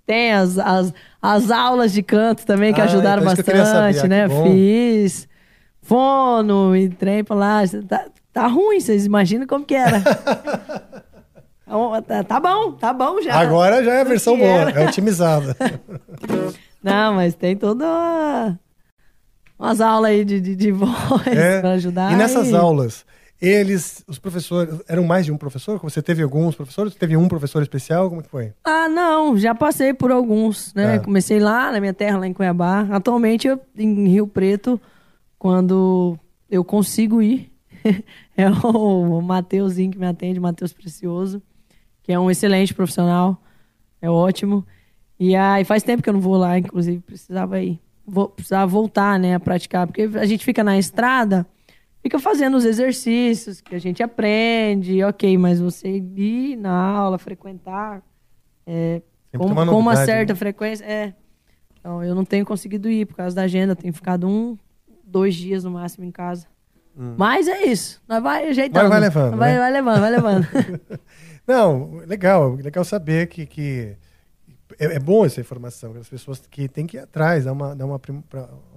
[0.10, 0.91] tem as, as,
[1.22, 4.06] as aulas de canto também que Ah, ajudaram então que bastante, saber.
[4.06, 4.27] Ah, né?
[4.27, 4.44] que bom.
[4.44, 5.27] Fiz
[5.84, 7.61] fono e trem pra lá.
[7.88, 10.02] Tá, tá ruim, vocês imaginam como que era.
[11.72, 13.36] Então, tá, tá bom, tá bom já.
[13.36, 14.72] Agora já é a versão boa, era.
[14.81, 15.56] é otimizada.
[16.84, 18.60] Não, mas tem toda uma...
[19.60, 21.60] umas aulas aí de, de, de voz É.
[21.61, 22.11] pra ajudar.
[22.11, 23.06] E nessas aulas,
[23.41, 25.80] eles, os professores, eram mais de um professor?
[25.80, 26.94] Você teve alguns professores?
[26.95, 28.10] Teve um professor especial?
[28.10, 28.53] Como que foi?
[28.64, 30.95] Ah, não, já passei por alguns, né?
[30.95, 30.99] É.
[30.99, 32.82] Comecei lá na minha terra, lá em Cuiabá.
[32.91, 34.80] Atualmente, eu, em Rio Preto,
[35.38, 37.49] quando eu consigo ir,
[38.36, 41.41] é o Mateuzinho que me atende, Matheus Precioso,
[42.03, 43.41] que é um excelente profissional,
[44.02, 44.66] é ótimo.
[45.18, 47.80] E aí faz tempo que eu não vou lá, inclusive precisava ir.
[48.06, 51.45] Vou, precisava voltar, né, a praticar, porque a gente fica na estrada,
[52.01, 58.01] fica fazendo os exercícios que a gente aprende, ok, mas você ir na aula, frequentar,
[58.65, 59.01] é,
[59.38, 60.38] com, uma com uma novidade, certa né?
[60.39, 61.13] frequência, é.
[61.80, 64.57] Então, eu não tenho conseguido ir por causa da agenda, tenho ficado um,
[65.03, 66.47] dois dias no máximo em casa.
[67.17, 68.89] Mas é isso, nós vai ajeitando.
[68.89, 69.59] Vai- vai levando, Vai, né?
[69.59, 70.47] vai levando, vai levando.
[71.47, 73.95] Não, legal, legal saber que, que
[74.77, 77.75] é, é bom essa informação, que as pessoas que têm que ir atrás, dar uma,
[77.75, 77.99] dar uma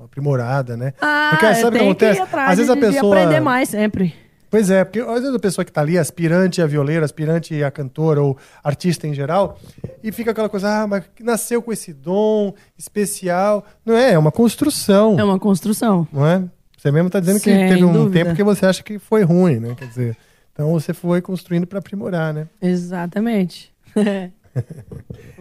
[0.05, 0.95] aprimorada, né?
[1.01, 2.21] Ah, Porque sabe o que acontece?
[2.21, 3.17] ir atrás Às vezes a pessoa.
[3.17, 4.15] aprender mais sempre.
[4.51, 7.71] Pois é, porque às vezes a pessoa que tá ali, aspirante a violeira, aspirante a
[7.71, 9.59] cantora ou artista em geral,
[10.03, 13.65] e fica aquela coisa, ah, mas nasceu com esse dom especial.
[13.85, 15.19] Não é, é uma construção.
[15.19, 16.07] É uma construção.
[16.13, 16.45] Não é?
[16.77, 18.25] Você mesmo tá dizendo que Sem teve um dúvida.
[18.25, 19.75] tempo que você acha que foi ruim, né?
[19.75, 20.17] Quer dizer,
[20.53, 22.47] então você foi construindo para aprimorar, né?
[22.61, 23.73] Exatamente.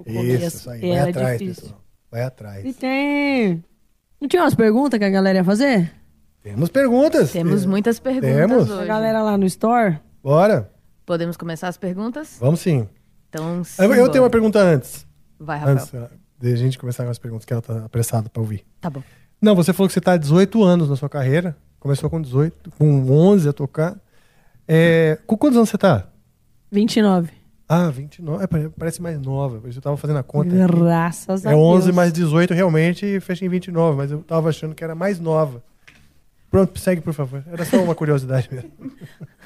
[0.05, 0.81] Isso, isso aí.
[0.81, 1.63] Vai era atrás, difícil.
[1.63, 1.81] pessoal.
[2.11, 2.65] Vai atrás.
[2.65, 3.63] E tem.
[4.19, 5.91] Não tinha umas perguntas que a galera ia fazer?
[6.43, 7.31] Temos perguntas.
[7.31, 7.67] Temos É.
[7.67, 8.71] muitas perguntas Temos.
[8.71, 8.87] A hoje.
[8.87, 9.99] galera lá no store?
[10.23, 10.71] Bora.
[11.05, 12.37] Podemos começar as perguntas?
[12.39, 12.87] Vamos sim.
[13.29, 14.11] Então, Eu, eu simbora.
[14.11, 15.05] tenho uma pergunta antes.
[15.39, 15.75] Vai, Rafael.
[15.77, 16.09] Antes uh,
[16.39, 18.65] de a gente começar com as perguntas, que ela tá apressada para ouvir.
[18.79, 19.01] Tá bom.
[19.41, 22.69] Não, você falou que você tá há 18 anos na sua carreira, Começou com 18,
[22.77, 23.97] com 11 a tocar.
[24.67, 26.07] É, com quantos anos você tá?
[26.71, 27.31] 29.
[27.73, 28.43] Ah, 29.
[28.43, 29.61] É, pare- parece mais nova.
[29.65, 30.49] Eu tava fazendo a conta.
[30.49, 30.75] aqui.
[30.79, 31.95] Graças a É 11 Deus.
[31.95, 35.63] mais 18 realmente e fecha em 29, mas eu tava achando que era mais nova.
[36.49, 37.41] Pronto, segue, por favor.
[37.49, 38.69] Era só uma curiosidade mesmo.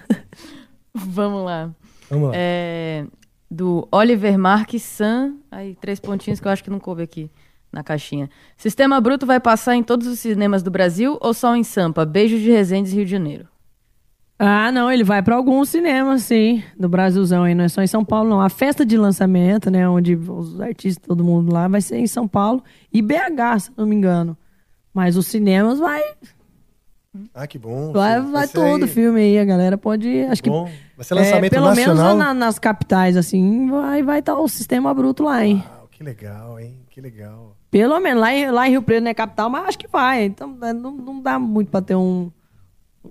[0.94, 1.70] Vamos lá.
[2.10, 2.34] Vamos lá.
[2.36, 3.06] É,
[3.50, 5.36] do Oliver Marques San.
[5.52, 7.30] Aí, três pontinhos que eu acho que não coube aqui
[7.72, 8.30] na caixinha.
[8.58, 12.06] Sistema Bruto vai passar em todos os cinemas do Brasil ou só em Sampa?
[12.06, 13.48] Beijos de Resende, Rio de Janeiro.
[14.38, 17.88] Ah, não, ele vai pra alguns cinemas, sim, do Brasilzão aí, não é só em
[17.88, 18.42] São Paulo, não.
[18.42, 22.28] A festa de lançamento, né, onde os artistas, todo mundo lá, vai ser em São
[22.28, 24.38] Paulo e BH, se não me engano.
[24.94, 26.02] Mas os cinemas vai,
[27.34, 27.94] Ah, que bom.
[27.94, 28.90] vai, vai ser todo aí.
[28.90, 30.50] filme aí, a galera pode, acho que...
[30.50, 30.70] Bom.
[30.98, 31.96] Vai ser lançamento pelo nacional.
[31.96, 35.64] menos na- nas capitais, assim, vai vai estar o Sistema Bruto lá, hein.
[35.66, 36.76] Ah, que legal, hein?
[36.90, 37.56] Que legal.
[37.72, 40.24] Pelo menos, lá em, lá em Rio Preto não é capital, mas acho que vai.
[40.26, 42.32] Então é, não, não dá muito pra ter um,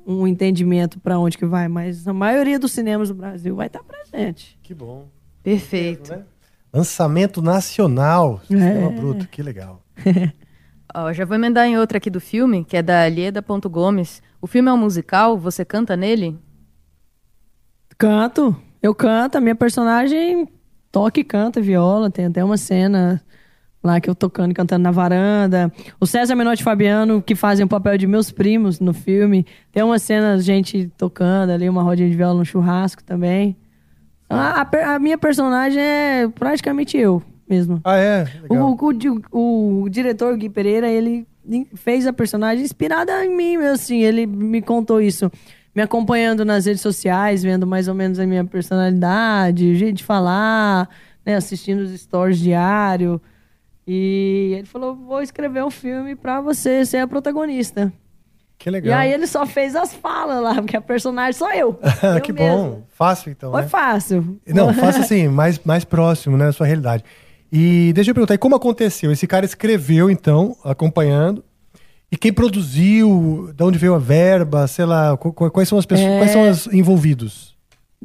[0.06, 3.82] um entendimento pra onde que vai, mas a maioria dos cinemas do Brasil vai estar
[3.82, 4.58] presente.
[4.62, 5.08] Que bom.
[5.42, 6.14] Perfeito.
[6.72, 8.40] Lançamento nacional.
[8.40, 8.90] Sistema É.
[8.90, 9.82] Bruto, que legal.
[10.94, 14.22] Ó, já vou emendar em outra aqui do filme, que é da Lieda Ponto Gomes.
[14.40, 16.38] O filme é um musical, você canta nele?
[17.96, 20.48] Canto, eu canto, a minha personagem
[20.90, 23.20] toca e canta viola, tem até uma cena
[23.85, 25.73] lá que eu tocando e cantando na varanda.
[26.01, 29.82] O César Menotti e Fabiano, que fazem o papel de meus primos no filme, tem
[29.82, 33.56] uma cena, gente tocando ali, uma rodinha de viola no churrasco também.
[34.28, 37.81] A, a a minha personagem é praticamente eu mesmo.
[37.85, 38.27] Ah, é?
[38.48, 38.77] O,
[39.32, 41.27] o, o diretor Gui Pereira, ele
[41.74, 44.02] fez a personagem inspirada em mim, meu, assim.
[44.02, 45.31] Ele me contou isso,
[45.74, 50.05] me acompanhando nas redes sociais, vendo mais ou menos a minha personalidade, o jeito de
[50.05, 50.89] falar,
[51.24, 53.20] né, assistindo os stories diário.
[53.86, 57.93] E ele falou: vou escrever um filme pra você ser a protagonista.
[58.59, 58.98] Que E legal.
[58.98, 61.78] aí ele só fez as falas lá, porque a personagem sou eu.
[62.15, 62.56] eu que mesma.
[62.56, 62.82] bom.
[62.94, 63.51] Fácil, então.
[63.51, 63.69] Foi né?
[63.69, 64.39] fácil.
[64.47, 67.05] Não, faça assim, mais, mais próximo, né, da sua realidade.
[67.52, 69.12] E deixa eu perguntar, e como aconteceu?
[69.12, 71.44] Esse cara escreveu, então, acompanhando.
[72.11, 73.52] E quem produziu?
[73.55, 74.66] De onde veio a verba?
[74.66, 76.19] Sei lá, qu- qu- quais são as pessoas, É.
[76.19, 77.53] quais são os envolvidos?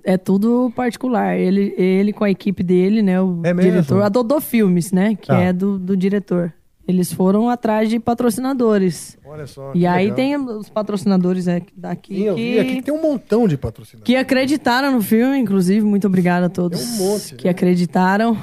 [0.04, 1.38] É tudo particular.
[1.38, 3.22] Ele, ele com a equipe dele, né?
[3.22, 4.02] O É diretor.
[4.04, 5.16] A Dodô Filmes, né?
[5.16, 5.40] Que Tá.
[5.40, 6.54] é do, do diretor.
[6.88, 9.16] Eles foram atrás de patrocinadores.
[9.24, 9.72] Olha só.
[9.76, 10.16] E aí legal.
[10.16, 13.58] tem os patrocinadores é, daqui Sim, eu que, vi aqui que tem um montão de
[13.58, 14.06] patrocinadores.
[14.06, 15.86] que acreditaram no filme, inclusive.
[15.86, 18.36] Muito obrigada a todos Tem um monte, que acreditaram.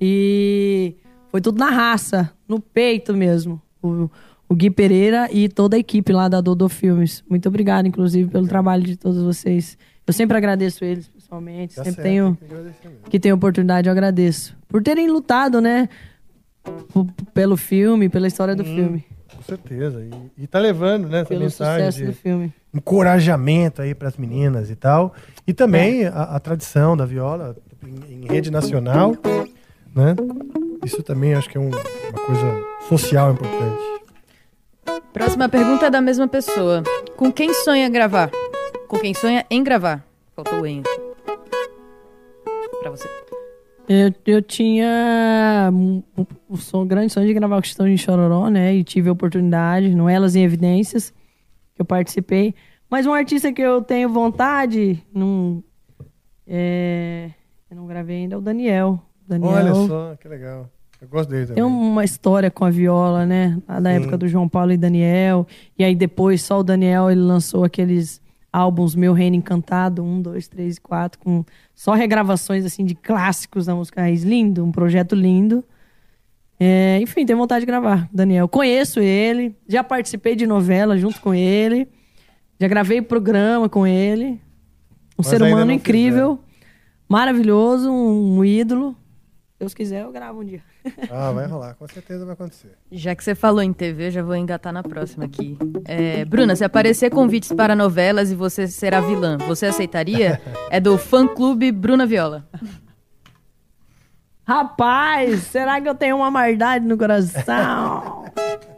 [0.00, 0.96] E
[1.28, 3.60] foi tudo na raça, no peito mesmo.
[3.82, 4.08] O,
[4.48, 7.22] o Gui Pereira e toda a equipe lá da Dodô Filmes.
[7.28, 9.76] Muito obrigado, inclusive, pelo trabalho de todos vocês.
[10.10, 11.74] Eu sempre agradeço eles, pessoalmente.
[11.76, 12.38] Tá sempre certo, tenho
[13.04, 14.56] que que tenho oportunidade, eu agradeço.
[14.68, 15.88] Por terem lutado, né?
[16.64, 19.04] p- pelo filme, pela história do Hum, filme.
[19.34, 20.00] Com certeza.
[20.02, 22.52] E, e tá levando, né, essa Pelo mensagem sucesso de do filme.
[22.74, 25.14] encorajamento aí pras meninas e tal.
[25.46, 29.12] E também a, a tradição da viola em, em rede nacional,
[29.94, 30.14] né?
[30.84, 33.80] Isso também acho que é um- uma coisa social importante.
[35.12, 36.82] Próxima pergunta é da mesma pessoa.
[37.16, 38.30] Com quem sonha gravar?
[38.90, 40.04] Com quem sonha em gravar?
[40.34, 40.82] Faltou o em.
[42.82, 43.08] Pra você.
[43.88, 48.48] Eu, eu tinha um, um- um sonho- grande sonho de gravar o Questão de Chororó,
[48.48, 48.74] né?
[48.74, 51.10] E tive a oportunidade, no Elas em Evidências,
[51.74, 52.54] que eu participei.
[52.90, 55.62] Mas um artista que eu tenho vontade, não,
[56.46, 57.30] é,
[57.70, 59.00] eu não gravei ainda, é o Daniel.
[59.26, 60.68] Daniel Olha só, que legal.
[61.00, 61.54] Eu gosto dele também.
[61.54, 63.56] Tem uma história com a viola, né?
[63.68, 63.96] Lá da Sim.
[64.02, 65.46] época do João Paulo e Daniel.
[65.78, 68.20] E aí depois, só o Daniel, ele lançou aqueles
[68.52, 71.44] álbuns Meu Reino Encantado, um, dois, três e quatro, com
[71.74, 74.22] só regravações, assim, de clássicos da música raiz.
[74.22, 75.64] Lindo, um projeto lindo.
[76.58, 78.48] É, enfim, tenho vontade de gravar, Daniel.
[78.48, 81.88] Conheço ele, já participei de novela junto com ele,
[82.58, 84.40] já gravei programa com ele.
[85.12, 86.38] Um Mas ser humano incrível,
[87.08, 88.92] maravilhoso, um, um ídolo.
[89.52, 90.62] Se Deus quiser, eu gravo um dia.
[91.10, 92.76] Ah, vai rolar, com certeza vai acontecer.
[92.90, 95.58] Já que você falou em TV, já vou engatar na próxima aqui.
[95.84, 100.40] É, Bruna, se aparecer convites para novelas e você será vilã, você aceitaria?
[100.70, 102.48] É do fã clube Bruna Viola.
[104.46, 108.24] Rapaz, será que eu tenho uma maldade no coração?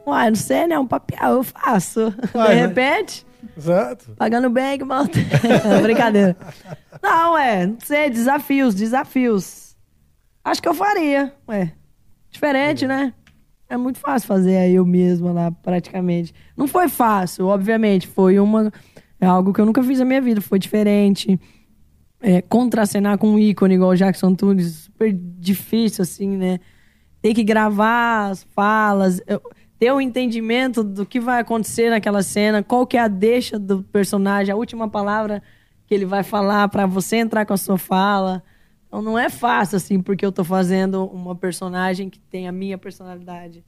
[0.06, 0.78] Uai, não sei, né?
[0.78, 2.12] Um papial eu faço.
[2.32, 2.66] Vai, De né?
[2.66, 3.26] repente,
[3.56, 4.12] Exato.
[4.16, 5.04] pagando bem que mal.
[5.82, 6.36] Brincadeira.
[7.02, 9.74] Não, é, não sei, desafios, desafios.
[10.44, 11.72] Acho que eu faria, ué.
[12.32, 13.12] Diferente, né?
[13.68, 16.34] É muito fácil fazer aí eu mesma lá, praticamente.
[16.56, 18.06] Não foi fácil, obviamente.
[18.08, 18.72] Foi uma.
[19.20, 20.40] É algo que eu nunca fiz na minha vida.
[20.40, 21.38] Foi diferente.
[22.20, 26.58] É, contracenar com um ícone igual o Jackson Tunes, super difícil, assim, né?
[27.20, 29.20] Ter que gravar as falas.
[29.78, 33.82] Ter o entendimento do que vai acontecer naquela cena, qual que é a deixa do
[33.82, 35.42] personagem, a última palavra
[35.86, 38.42] que ele vai falar pra você entrar com a sua fala.
[38.92, 42.76] Então não é fácil assim, porque eu tô fazendo uma personagem que tem a minha
[42.76, 43.64] personalidade.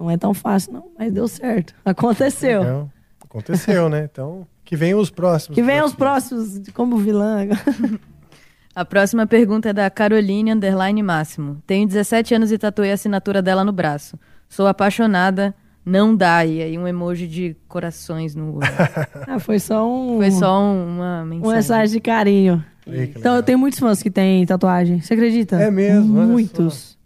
[0.00, 1.74] Não é tão fácil, não, mas deu certo.
[1.84, 2.60] Aconteceu.
[2.62, 2.90] Legal.
[3.22, 4.08] Aconteceu, né?
[4.10, 5.54] Então, que venham os próximos.
[5.54, 7.40] Que venham os próximos de como vilã.
[8.74, 11.62] A próxima pergunta é da Caroline Underline Máximo.
[11.66, 14.18] Tenho 17 anos e tatuei a assinatura dela no braço.
[14.48, 15.54] Sou apaixonada,
[15.84, 16.46] não dá.
[16.46, 18.62] E aí um emoji de corações no olho.
[19.28, 20.16] Ah, foi só um.
[20.16, 21.46] Foi só um- uma mensagem.
[21.46, 22.64] Uma mensagem de carinho.
[22.86, 25.00] Então eu tenho muitos fãs que têm tatuagem.
[25.00, 25.56] Você acredita?
[25.56, 26.98] É mesmo, Muitos.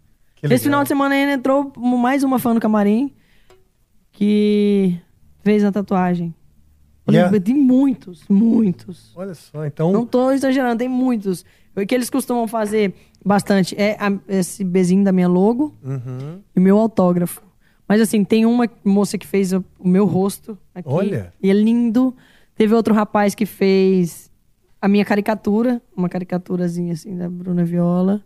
[0.43, 3.11] Esse final de semana ainda entrou mais uma fã no camarim
[4.11, 4.97] que
[5.43, 6.33] fez a tatuagem.
[7.07, 7.39] É?
[7.39, 9.13] Tem muitos, muitos.
[9.15, 9.91] Olha só, então.
[9.93, 11.45] Não tô exagerando, tem muitos.
[11.75, 12.93] O que eles costumam fazer
[13.25, 16.39] bastante é a- esse bezinho da minha logo Uhum.
[16.55, 17.41] e meu autógrafo.
[17.87, 20.89] Mas assim, tem uma moça que fez o, o meu rosto aqui.
[20.89, 21.33] Olha.
[21.41, 22.13] E é lindo.
[22.55, 24.26] Teve outro rapaz que fez
[24.81, 28.21] a minha caricatura, uma caricaturazinha assim da Bruna Viola.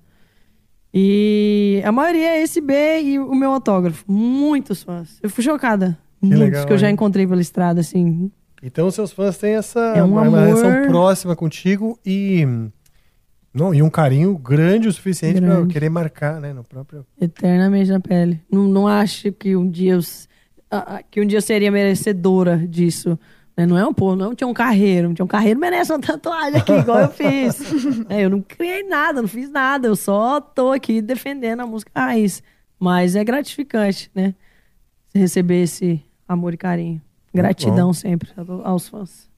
[0.94, 4.03] E a maioria é esse B e o meu autógrafo.
[4.07, 5.19] Muitos fãs.
[5.23, 5.98] Eu fui chocada.
[6.22, 6.94] Muitos legal, que eu já hein?
[6.94, 8.30] encontrei pela estrada, assim.
[8.61, 10.40] Então, os seus fãs têm essa É um uma, amor.
[10.40, 12.45] relação próxima contigo e.
[13.53, 16.53] Não, e um carinho grande o suficiente para querer marcar, né?
[16.53, 17.06] No próprio.
[17.19, 18.41] Eternamente na pele.
[18.52, 19.99] Não, não acho que um dia eu,
[21.10, 23.19] que um dia eu seria merecedora disso.
[23.62, 23.66] Né?
[23.68, 25.10] Não é um pô, não tinha um carreiro.
[25.10, 27.60] Um tinha um carreiro merece uma tatuagem aqui, igual eu fiz.
[28.10, 29.88] É, eu não criei nada, não fiz nada.
[29.88, 32.42] Eu só tô aqui defendendo a música raiz.
[32.80, 34.34] Mas é gratificante, né?
[35.14, 37.02] Receber esse amor e carinho.
[37.34, 39.30] Gratidão sempre a- aos fãs.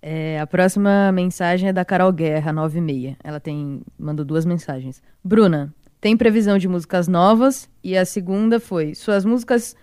[0.00, 3.16] É, a próxima mensagem é da Carol Guerra, 96.
[3.22, 5.00] Ela tem mandou duas mensagens.
[5.22, 7.70] Bruna, tem previsão de músicas novas?
[7.84, 9.76] E a segunda foi: suas músicas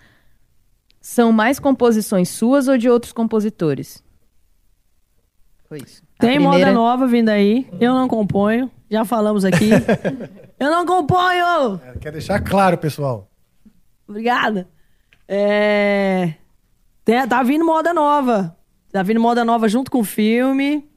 [1.01, 4.03] são mais composições suas ou de outros compositores?
[5.67, 6.01] Foi isso.
[6.17, 7.67] A Tem primeira- moda nova vindo aí.
[7.79, 8.69] Eu não componho.
[8.89, 9.69] Já falamos aqui.
[10.59, 11.79] eu não componho!
[12.01, 13.29] Quer deixar claro, pessoal.
[14.07, 14.67] Obrigada.
[15.27, 16.33] É...
[17.05, 18.57] tem- tá vindo moda nova.
[18.91, 20.89] Tá vindo moda nova junto com o filme.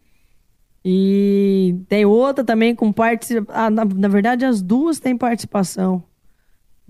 [0.85, 3.71] E tem outra também com participação.
[3.71, 6.03] na, na verdade, as duas têm participação.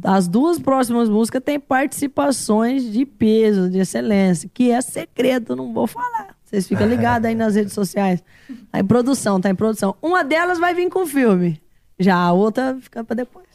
[0.05, 5.87] As duas próximas músicas têm participações de peso, de excelência, que é segredo, não vou
[5.87, 6.37] falar.
[6.45, 8.23] Vocês ficam ligados aí nas redes sociais.
[8.71, 9.97] Tá em produção, tá em produção.
[10.03, 11.61] Uma delas vai vir com o filme.
[11.99, 13.47] Já a outra fica pra depois.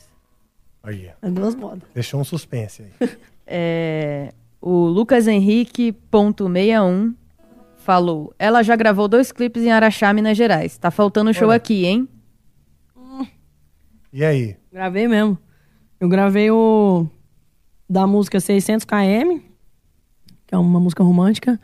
[0.82, 1.84] Aí, As duas modas.
[1.94, 3.10] deixou um suspense aí.
[3.50, 7.16] É, o Lucas Henrique.61
[7.78, 10.78] falou: Ela já gravou dois clipes em Araxá, Minas Gerais.
[10.78, 11.56] Tá faltando show Olha.
[11.56, 12.10] aqui, hein?
[14.12, 14.58] E aí?
[14.72, 15.38] Gravei mesmo.
[16.00, 17.08] Eu gravei o
[17.90, 19.40] da música 600 km,
[20.46, 21.60] que é uma música romântica,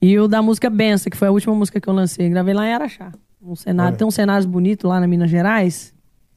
[0.00, 2.28] e o da música Benção, que foi a última música que eu lancei.
[2.28, 3.12] Gravei lá em Araxá.
[3.42, 3.98] Um cenário, Olha.
[3.98, 5.92] tem uns cenários bonitos lá na Minas Gerais.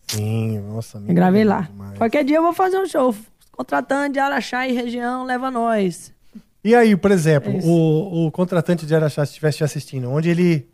[0.08, 1.62] Sim, nossa, Eu gravei lá.
[1.62, 1.98] demais.
[1.98, 3.14] Qualquer dia eu vou fazer um show.
[3.52, 6.14] Contratante de Araxá e região, leva nós.
[6.64, 10.30] E aí, por exemplo, É o, o contratante de Araxá, se estivesse te assistindo, onde
[10.30, 10.68] ele.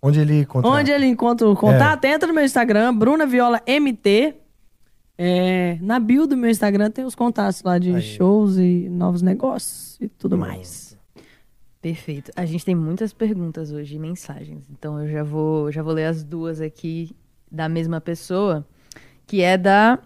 [0.00, 0.76] Onde ele contrata?
[0.76, 4.34] Onde ele encontra o contato, entra no meu Instagram, Bruna Viola MT.
[5.18, 9.98] É, na bio do meu Instagram tem os contatos lá de shows e novos negócios
[10.00, 10.96] e tudo mais.
[11.80, 12.32] Perfeito.
[12.34, 14.68] A gente tem muitas perguntas hoje e mensagens.
[14.70, 17.14] Então eu já vou, já vou ler as duas aqui
[17.50, 18.66] da mesma pessoa,
[19.26, 19.98] que é da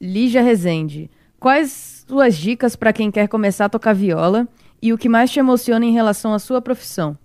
[0.00, 1.10] Lígia Rezende.
[1.38, 4.46] Quais suas dicas para quem quer começar a tocar viola
[4.80, 7.18] e o que mais te emociona em relação à sua profissão?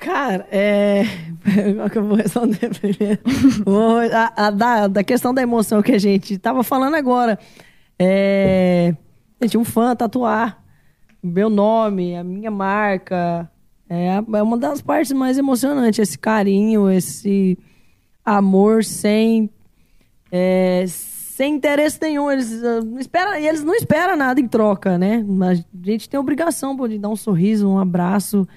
[0.00, 1.04] Cara, é.
[1.76, 3.20] Qual que eu vou responder primeiro?
[4.12, 7.38] A, a da, da questão da emoção que a gente tava falando agora.
[7.98, 8.94] É.
[9.40, 10.58] Gente, um fã tatuar
[11.22, 13.50] meu nome, a minha marca.
[13.88, 15.98] É, é uma das partes mais emocionantes.
[15.98, 17.58] Esse carinho, esse
[18.24, 19.50] amor sem.
[20.32, 22.30] é, sem interesse nenhum.
[22.30, 25.22] Eles, ah, não esperam, e eles não esperam nada em troca, né?
[25.42, 25.54] A
[25.86, 28.48] gente tem obrigação de dar um sorriso, um abraço.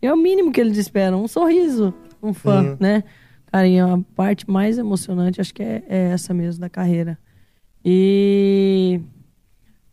[0.00, 1.92] É o mínimo que eles esperam, um sorriso,
[2.22, 2.76] um fã, Sim.
[2.78, 3.04] né?
[3.50, 7.18] Carinho, a parte mais emocionante, acho que é, é essa mesmo da carreira.
[7.84, 9.00] E.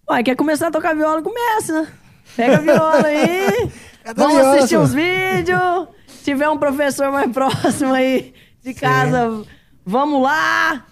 [0.09, 1.21] Ué, quer começar a tocar viola?
[1.21, 1.87] Começa!
[2.35, 3.71] Pega a viola aí!
[4.15, 5.87] Vamos viola, assistir uns vídeos!
[6.07, 9.43] Se tiver um professor mais próximo aí de casa,
[9.85, 10.85] vamos lá!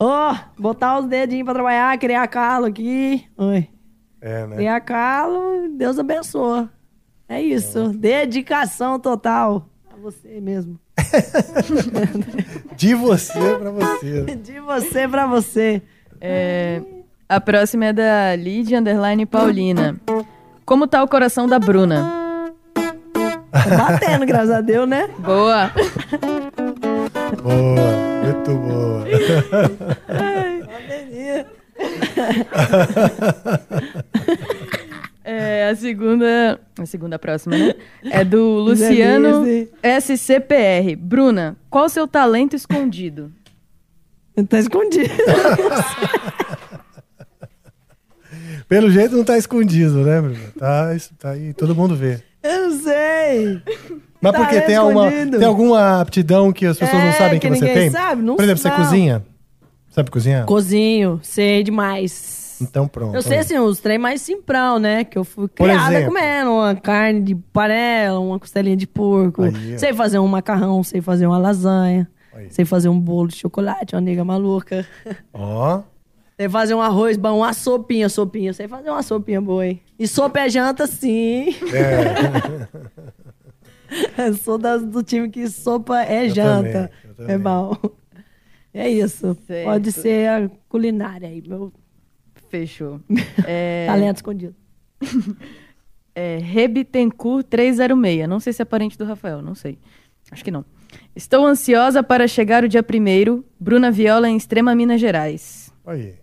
[0.00, 3.26] Ó, botar os dedinhos pra trabalhar, criar calo aqui.
[3.36, 3.68] Oi.
[4.20, 4.56] É, né?
[4.56, 6.70] Criar calo, Deus abençoa.
[7.28, 7.90] É isso.
[7.90, 10.78] Dedicação total a você mesmo.
[12.76, 14.22] De você pra você.
[14.36, 15.82] De você pra você.
[16.20, 16.80] É,
[17.28, 20.00] a próxima é da Lídia Underline Paulina.
[20.64, 22.52] Como tá o coração da Bruna?
[23.52, 25.08] Tá batendo, graças a Deus, né?
[25.18, 25.70] Boa.
[27.42, 29.04] Boa, muito boa.
[35.30, 36.58] É, a segunda.
[36.80, 37.74] A segunda a próxima, né?
[38.10, 39.44] É do Luciano
[39.82, 40.96] SCPR.
[40.96, 43.30] Bruna, qual o seu talento escondido?
[44.48, 45.10] Tá escondido.
[48.68, 50.38] Pelo jeito não tá escondido, né, Bruno?
[50.58, 50.88] Tá,
[51.18, 52.20] tá aí, todo mundo vê.
[52.42, 53.62] Eu não sei.
[54.20, 54.60] Mas Tá por quê?
[54.62, 57.90] Tem, alguma, tem alguma aptidão que as pessoas não É, sabem que, que você tem?
[57.90, 58.22] sabe?
[58.22, 58.76] Não Por exemplo, você não.
[58.76, 59.22] cozinha?
[59.90, 60.44] Sabe cozinhar?
[60.46, 62.12] Cozinho, sei demais.
[62.60, 63.14] Então pronto.
[63.14, 63.38] Eu sei aí.
[63.40, 65.04] assim, os trem mais simprão, né?
[65.04, 66.14] Que eu fui Por criada exemplo?
[66.14, 69.42] comendo uma carne de panela, uma costelinha de porco.
[69.42, 72.08] Aí, sei fazer um macarrão, sei fazer uma lasanha.
[72.50, 74.86] Sei fazer um bolo de chocolate, uma nega maluca.
[75.32, 75.82] Ó.
[76.40, 78.52] Sei fazer um arroz bom, uma sopinha, sopinha.
[78.52, 79.82] Sei fazer uma sopinha boa, hein?
[79.98, 81.48] E sopa é janta, sim.
[81.74, 82.68] É.
[84.28, 86.90] Eu sou das- do time que sopa é Eu janta.
[87.16, 87.34] também.
[87.34, 87.76] É bom.
[88.72, 89.36] É isso.
[89.48, 89.64] Certo.
[89.66, 91.72] Pode ser a culinária aí, meu
[92.48, 93.00] Fechou.
[93.46, 93.86] É...
[93.86, 94.54] talento escondido.
[96.20, 98.28] É Rebitencourt 306.
[98.28, 99.78] Não sei se é parente do Rafael, não sei.
[100.32, 100.64] Acho que não.
[101.14, 103.44] Estou ansiosa para chegar o dia primeiro.
[103.60, 105.72] Bruna Viola em Extrema Minas Gerais.
[105.86, 106.16] Aí.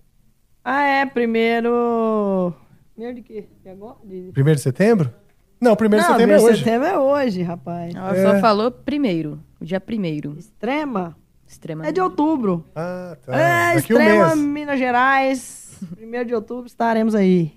[0.65, 2.53] Ah, é, primeiro.
[2.93, 3.45] Primeiro de quê?
[3.63, 3.95] De agora?
[4.03, 4.31] De...
[4.33, 5.13] Primeiro de setembro?
[5.61, 6.63] Não, primeiro de setembro é primeiro de hoje.
[6.65, 7.95] setembro é hoje, rapaz.
[7.95, 8.21] Ela É.
[8.33, 9.39] só falou primeiro.
[9.61, 10.35] O dia primeiro.
[10.37, 11.15] Extrema?
[11.47, 11.87] Extrema.
[11.87, 12.65] É de outubro.
[12.75, 13.33] Ah, tá.
[13.37, 14.39] É, Daqui um Extrema, mês.
[14.39, 15.64] Minas Gerais.
[15.95, 17.51] Primeiro de outubro estaremos aí.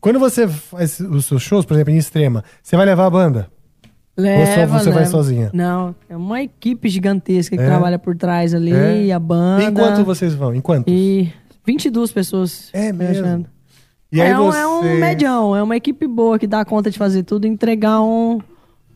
[0.00, 3.50] Quando você faz os seus shows, por exemplo, em Extrema, você vai levar a banda?
[4.16, 5.06] Ou só você vai leva.
[5.10, 5.50] sozinha?
[5.52, 7.66] Não, é uma equipe gigantesca que É?
[7.66, 9.12] trabalha por trás ali, É?
[9.12, 9.64] a banda.
[9.64, 10.54] Em quanto vocês vão?
[10.54, 10.88] Em quanto?
[10.90, 11.32] E
[11.64, 12.68] 22 pessoas.
[12.72, 13.12] É mesmo?
[13.14, 13.46] viajando.
[14.10, 14.58] E aí é, um, você...
[14.58, 18.00] é um medião, é uma equipe boa que dá conta de fazer tudo e entregar
[18.00, 18.40] um,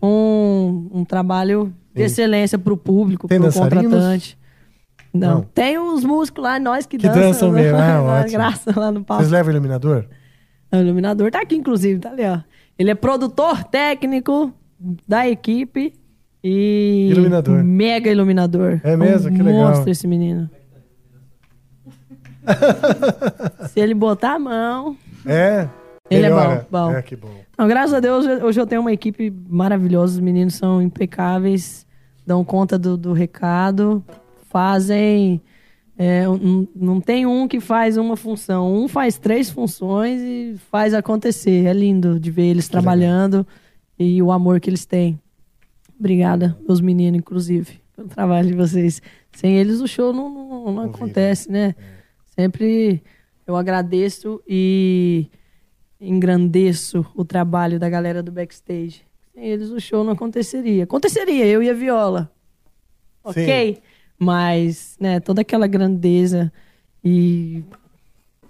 [0.03, 2.07] um, um trabalho de Sim.
[2.07, 3.83] excelência pro público, Tem pro dançarinos?
[3.85, 4.39] contratante.
[5.13, 5.35] Não.
[5.37, 5.43] Não.
[5.43, 8.31] Tem os músicos lá, nós que, Que dançam mesmo, ah, na ótimo.
[8.33, 9.23] graça lá no palco.
[9.23, 10.07] Vocês levam iluminador?
[10.73, 12.39] O iluminador tá aqui, inclusive, tá ali, ó.
[12.79, 14.53] Ele é produtor técnico
[15.07, 15.93] da equipe
[16.43, 17.09] e.
[17.13, 17.63] Iluminador.
[17.63, 18.81] Mega iluminador.
[18.83, 19.31] É mesmo?
[19.31, 19.67] um Que legal.
[19.69, 20.49] monstro esse menino.
[23.69, 24.97] Se ele botar a mão.
[25.27, 25.69] É?
[26.11, 26.67] Ele é Melhora.
[26.71, 26.93] bom, bom.
[26.97, 27.31] É, que bom.
[27.57, 30.15] Não, graças a Deus, hoje eu tenho uma equipe maravilhosa.
[30.15, 31.87] Os meninos são impecáveis,
[32.27, 34.03] dão conta do, do recado,
[34.53, 35.41] fazem.
[35.99, 38.73] é, um- não tem um que faz uma função.
[38.74, 41.66] Um faz três funções e faz acontecer.
[41.66, 43.47] É lindo de ver eles trabalhando
[43.99, 45.20] e o amor que eles têm.
[45.99, 49.01] Obrigada, meus meninos, inclusive, pelo trabalho de vocês.
[49.33, 51.74] Sem eles, o show não, não, não acontece, né?
[52.35, 53.03] Sempre
[53.47, 55.27] eu agradeço e
[56.01, 59.03] engrandeço o trabalho da galera do backstage.
[59.35, 60.85] Sem eles, o show não aconteceria.
[60.85, 62.31] Aconteceria, eu e a viola.
[63.23, 63.79] Ok?
[64.19, 66.53] Mas, né, toda aquela grandeza
[67.05, 67.65] e,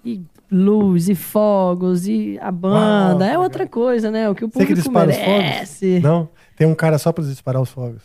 [0.05, 0.21] e
[0.51, 4.29] luz e fogos e a banda Uau, é outra coisa, né?
[4.29, 5.87] O que o Você que público dispara os merece.
[5.97, 6.03] fogos?
[6.03, 6.29] Não?
[6.57, 8.03] Tem um cara só pra disparar os fogos.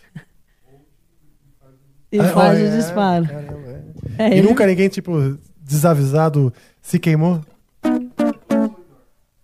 [2.10, 3.28] E Ah, faz olha, o disparo.
[3.28, 3.84] caramba,
[4.18, 7.42] É, e ele- nunca ninguém, tipo, desavisado se queimou?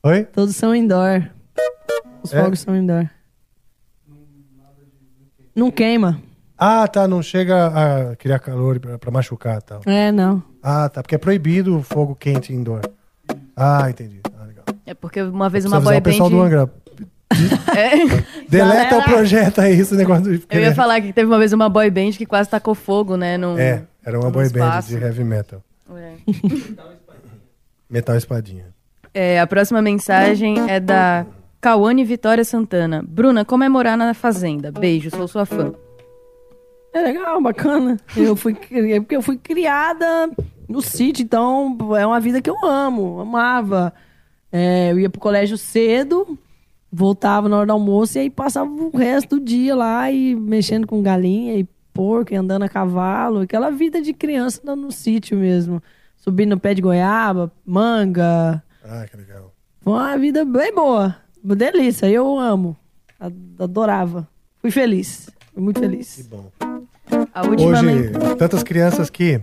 [0.01, 0.23] Oi?
[0.25, 1.29] Todos são indoor.
[2.23, 2.41] Os É?
[2.41, 3.09] fogos são indoor.
[5.53, 6.21] Não queima.
[6.65, 9.81] Ah, tá, não chega a criar calor pra machucar tal.
[9.85, 10.41] É, não.
[10.61, 12.79] Ah, tá, porque é proibido fogo quente indoor.
[13.53, 14.21] Ah, entendi.
[14.39, 14.63] Ah, legal.
[14.85, 16.45] É porque uma vez Precisa uma boy avisar o pessoal do band.
[16.45, 16.73] Angra.
[17.75, 18.45] É.
[18.47, 20.45] Deleta o projeto aí, esse negócio de...
[20.49, 23.37] Eu ia falar que teve uma vez uma boy band que quase tacou fogo, né?
[23.37, 25.61] Num, É, era uma boy band de heavy metal.
[25.97, 26.13] É.
[27.89, 28.67] Metal espadinha.
[29.13, 31.25] É, a próxima mensagem é da
[31.59, 33.03] Cauane Vitória Santana.
[33.05, 34.71] Bruna, como é morar na fazenda?
[34.71, 35.73] Beijo, sou sua fã.
[36.93, 37.97] É legal, bacana.
[38.15, 40.29] Eu fui, é porque eu fui criada
[40.69, 43.93] no sítio, então é uma vida que eu amo, amava.
[44.51, 46.37] É, eu ia pro colégio cedo,
[46.91, 50.85] voltava na hora do almoço e aí passava o resto do dia lá e mexendo
[50.85, 53.39] com galinha e porco e andando a cavalo.
[53.41, 55.81] Aquela vida de criança no, no sítio mesmo.
[56.17, 58.63] Subindo no pé de goiaba, manga.
[58.83, 59.51] Ah, que legal.
[59.81, 61.15] Foi uma vida bem boa.
[61.43, 62.77] Delícia, eu amo.
[63.19, 64.27] Ad- Adorava.
[64.61, 65.29] Fui feliz.
[65.53, 66.15] Fui muito feliz.
[66.15, 66.51] Que bom.
[67.33, 69.41] A última Hoje, men- tantas crianças que.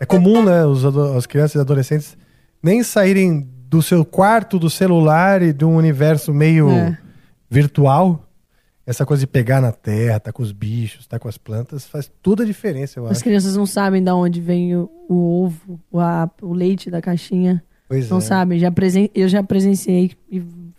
[0.00, 0.64] É comum, né?
[0.64, 2.16] Os, as crianças e adolescentes
[2.62, 6.98] nem saírem do seu quarto do celular e de um universo meio É.
[7.50, 8.20] virtual.
[8.86, 12.10] Essa coisa de pegar na terra, tá com os bichos, tá com as plantas, faz
[12.20, 13.24] toda a diferença, eu As acho.
[13.24, 17.62] crianças não sabem de onde vem o, o ovo, o, a- o leite da caixinha.
[17.88, 18.20] Pois não é.
[18.20, 18.58] sabem.
[18.58, 20.12] Já presen eu já presenciei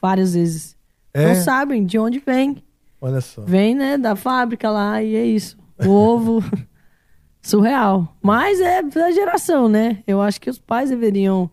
[0.02, 0.76] várias vezes.
[1.14, 1.28] É?
[1.30, 2.58] Não sabem de onde vem.
[3.06, 3.42] Olha só.
[3.44, 5.58] Vem, né, da fábrica lá e é isso.
[5.86, 6.44] O ovo.
[7.42, 8.16] Surreal.
[8.22, 10.00] Mas é da geração, né?
[10.08, 11.50] Eu acho que os pais deveriam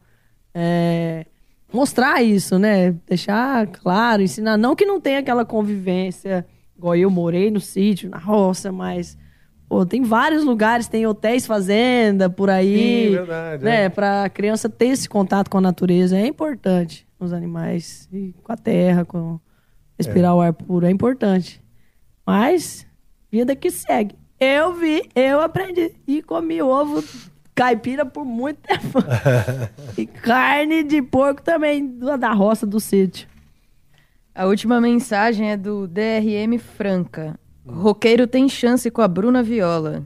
[0.55, 1.27] é,
[1.73, 2.93] mostrar isso, né?
[3.07, 4.57] Deixar claro, ensinar.
[4.57, 6.47] Não que não tenha aquela convivência,
[6.77, 9.19] igual eu morei no sítio, na roça, mas.
[9.69, 13.09] Pô, tem vários lugares, tem hotéis fazenda por aí.
[13.09, 13.85] Sim, verdade, Né?
[13.85, 13.89] é.
[13.91, 16.17] Pra criança ter esse contato com a natureza.
[16.17, 17.07] É importante.
[17.21, 19.39] Os animais, e com a terra, com
[19.99, 20.35] respirar É.
[20.35, 20.87] o ar puro.
[20.87, 21.63] É importante.
[22.27, 22.87] Mas,
[23.31, 24.15] vida que segue.
[24.39, 25.93] Eu vi, eu aprendi.
[26.07, 27.03] E comi ovo
[27.55, 28.99] caipira por muito tempo.
[29.97, 31.87] e carne de porco também,
[32.19, 33.29] da roça do sítio.
[34.35, 37.39] A última mensagem é do DRM Franca.
[37.67, 40.03] Roqueiro tem chance com a Bruna Viola.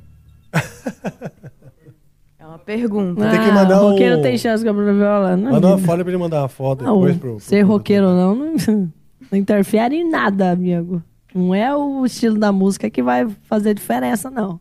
[2.38, 3.30] é uma pergunta.
[3.30, 5.36] Tem que mandar Ah, um- roqueiro tem chance com a Bruna Viola.
[5.36, 7.30] Não, Manda uma foto pra ele mandar uma foto Não, depois pro.
[7.32, 8.54] pro- ser roqueiro ou não, não,
[9.30, 11.02] não interfere em nada, amigo.
[11.34, 14.58] Não é o estilo da música que vai fazer diferença, não.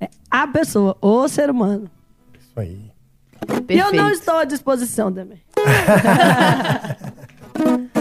[0.00, 1.90] É a pessoa, o ser humano.
[2.38, 2.90] Isso aí.
[3.68, 5.40] E eu não estou à disposição também.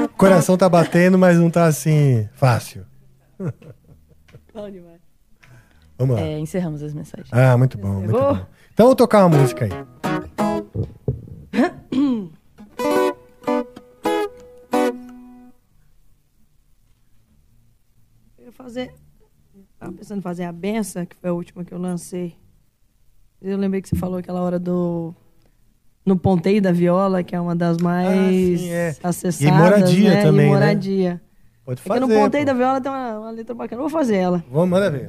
[0.03, 2.85] O coração tá batendo, mas não tá assim fácil.
[5.97, 6.21] Vamos lá.
[6.21, 7.29] É, encerramos as mensagens.
[7.31, 8.37] Ah, muito bom, muito bom.
[8.73, 9.71] Então vou tocar uma música aí.
[18.63, 18.93] fazer.
[19.79, 22.35] Tava pensando em fazer a benção, que foi a última que eu lancei.
[23.41, 25.13] Eu lembrei que você falou aquela hora do.
[26.05, 28.95] No ponteio da viola, que é uma das mais sim, é.
[29.03, 29.41] acessadas.
[29.41, 30.23] E moradia né?
[30.23, 30.53] também, E né?
[30.55, 31.21] moradia.
[31.63, 31.99] Pode É que fazer.
[31.99, 32.51] no ponteio pô.
[32.51, 33.79] da viola tem uma, uma letra bacana.
[33.81, 34.43] Eu vou fazer ela.
[34.49, 35.07] Vamos, manda ver.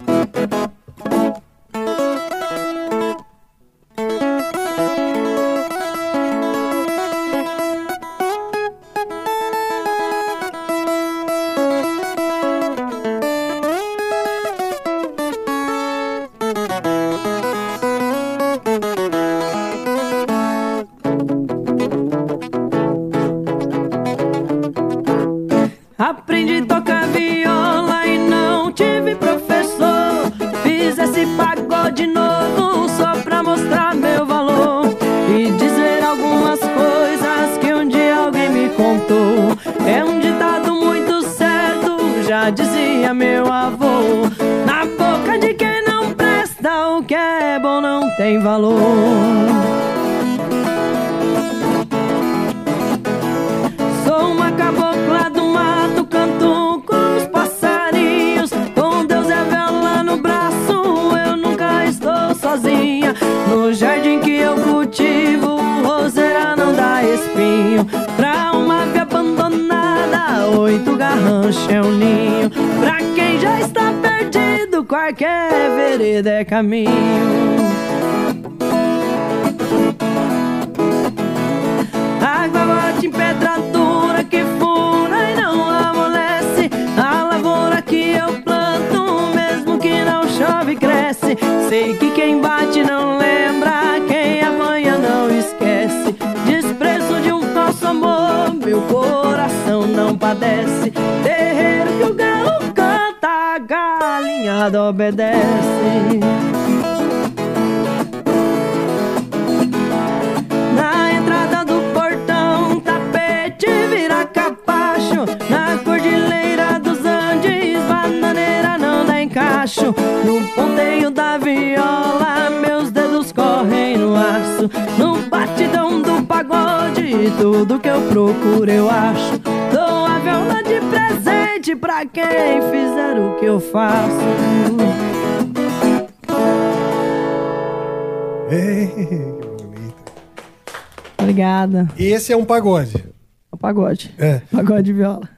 [142.30, 143.04] Esse é um pagode.
[143.50, 144.14] O pagode.
[144.16, 144.40] É.
[144.52, 145.28] Pagode de viola.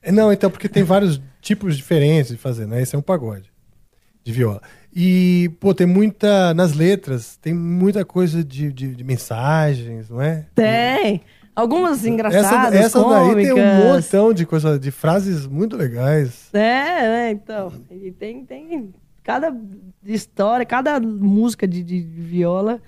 [0.00, 2.80] É, Não, então, porque tem vários tipos diferentes de fazer, né?
[2.80, 3.52] Esse é um pagode
[4.24, 4.62] de viola.
[4.94, 6.54] E, pô, tem muita.
[6.54, 10.46] Nas letras, tem muita coisa de, de, de mensagens, não é?
[10.54, 11.20] Tem.
[11.54, 13.54] Algumas Essa, engraçadas, essa daí cômicas.
[13.54, 16.48] tem um montão de coisa, de frases muito legais.
[16.54, 17.70] É, é, então.
[17.90, 19.54] E tem, tem cada
[20.02, 22.80] história, cada música de, de viola.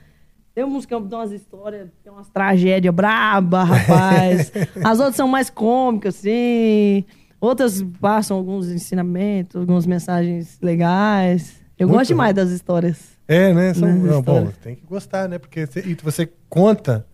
[0.60, 4.52] Tem música que tem umas histórias, tem umas tragédias braba, rapaz.
[4.84, 7.02] As outras são mais cômicas, assim.
[7.40, 11.54] Outras passam alguns ensinamentos, algumas mensagens legais.
[11.78, 12.98] Eu Muito gosto demais das histórias.
[13.26, 13.72] É, né?
[13.72, 14.52] São, não, bom, história.
[14.62, 15.38] tem que gostar, né?
[15.38, 17.06] Porque você, e você conta,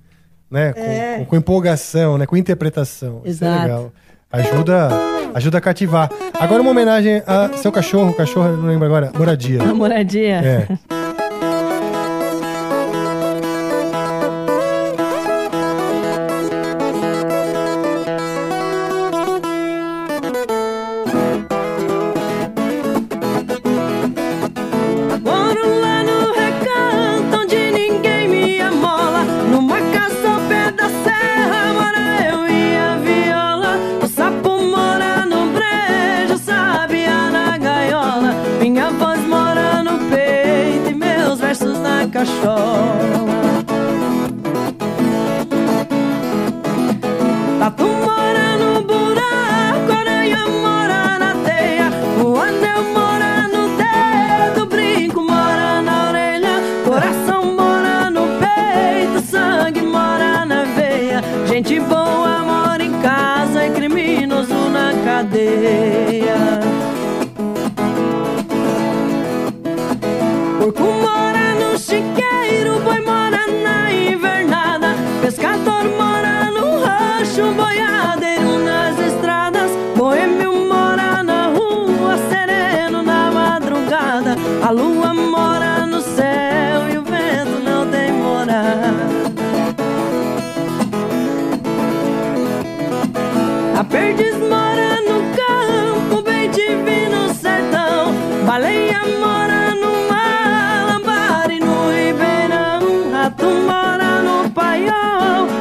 [0.50, 0.72] né?
[0.72, 1.18] Com, É.
[1.18, 2.26] com- com empolgação, né?
[2.26, 3.20] Com interpretação.
[3.24, 3.62] Isso é Exato.
[3.62, 3.92] legal.
[4.32, 4.88] Ajuda,
[5.34, 6.10] ajuda a cativar.
[6.34, 9.62] Agora uma homenagem a seu cachorro, cachorro, não lembro agora, moradia.
[9.70, 10.40] A moradia.
[10.44, 10.68] É.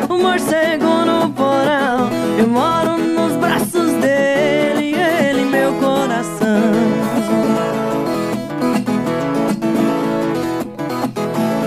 [0.09, 2.09] o morcego no porão.
[2.37, 6.45] Eu moro nos braços dele, ele meu coração.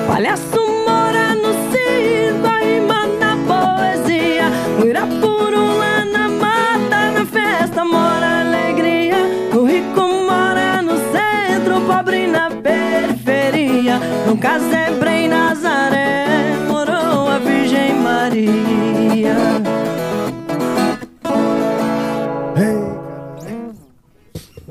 [0.06, 4.46] Palhaço mora no circo, a rima na poesia.
[4.82, 9.16] O Irapuru lá na mata, na festa mora alegria.
[9.54, 14.00] O rico mora no centro, o pobre na periferia.
[14.26, 16.54] No casebre em Nazaré,
[18.47, 19.35] Virgem Maria.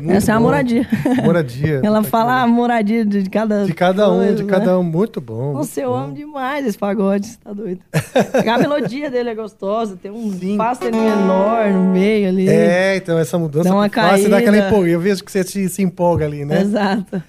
[0.09, 0.43] Essa é a bom.
[0.43, 0.87] moradia.
[1.23, 1.81] Moradia.
[1.83, 4.49] Ela fala a moradia de cada De cada um, coisa, de né?
[4.49, 4.83] cada um.
[4.83, 5.53] Muito bom.
[5.53, 7.81] Nossa, eu amo demais esse pagode, você tá doido.
[8.47, 12.47] a melodia dele é gostosa, tem um pássaro menor no meio ali.
[12.47, 14.67] É, então essa mudança Dá uma fácil, dá aquela caída.
[14.69, 14.89] empolga.
[14.89, 16.61] Eu vejo que você se, se empolga ali, né?
[16.61, 17.21] Exato.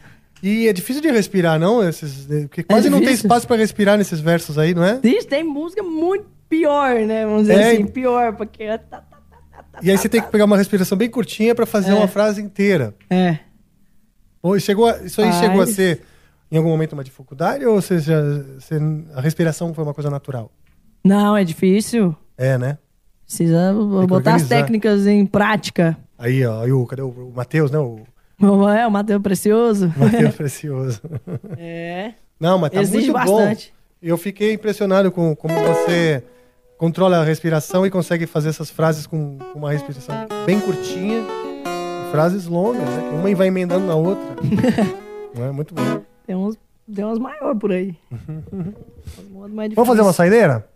[0.42, 1.86] E é difícil de respirar, não?
[1.86, 4.98] Esses, porque quase não tem espaço pra respirar nesses versos aí, não é?
[4.98, 7.24] Diz, tem música muito pior, né?
[7.26, 7.72] Vamos dizer É.
[7.72, 9.04] assim, pior, porque tá,
[9.82, 11.94] E aí você tem que pegar uma respiração bem curtinha pra fazer É.
[11.94, 12.94] uma frase inteira.
[13.10, 13.38] É.
[14.42, 15.40] Ou chegou a- isso aí Faz.
[15.40, 16.02] chegou a ser,
[16.50, 17.64] em algum momento, uma dificuldade?
[17.66, 18.16] Ou seja,
[19.14, 20.50] a respiração foi uma coisa natural?
[21.04, 22.14] Não, é difícil.
[22.36, 22.78] É, né?
[23.24, 24.48] Precisa botar as organizar.
[24.48, 25.96] técnicas em prática.
[26.16, 27.78] Aí, ó, aí o, cadê o, o Matheus, né?
[27.78, 28.00] O
[28.40, 29.92] É, o Matheus Precioso.
[29.96, 31.00] Matheus Precioso.
[31.56, 32.14] É.
[32.38, 33.72] Não, mas tá Exige muito bastante.
[33.72, 33.78] bom.
[34.00, 36.22] Eu fiquei impressionado com como você
[36.76, 40.14] controla a respiração e consegue fazer essas frases com, uma respiração
[40.46, 41.24] bem curtinha.
[42.12, 43.10] Frases longas, né?
[43.12, 44.24] Uma vai emendando na outra.
[45.36, 45.52] É?
[45.52, 46.02] Muito bom.
[46.26, 46.58] Tem uns,
[46.92, 47.96] tem uns maiores por aí.
[49.50, 50.68] Mais Vamos fazer uma saideira?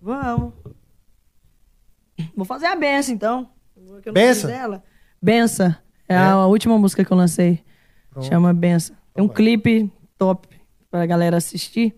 [0.00, 0.54] Vamos.
[2.34, 3.50] Vou fazer a benção, então.
[4.14, 4.80] Benção?
[5.20, 5.74] Benção.
[6.08, 7.60] É, a última música que eu lancei.
[8.10, 8.26] Pronto.
[8.28, 8.94] Chama Benção.
[9.14, 10.48] Tem um clipe top
[10.90, 11.94] pra galera assistir.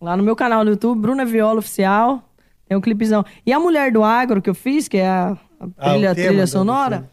[0.00, 2.22] Lá no meu canal no YouTube, Bruna Viola Oficial.
[2.68, 3.24] Tem um clipezão.
[3.44, 6.28] E a Mulher do Agro que eu fiz, que é a, a Ah, trilha, tema
[6.28, 7.08] trilha do- do sonora filme.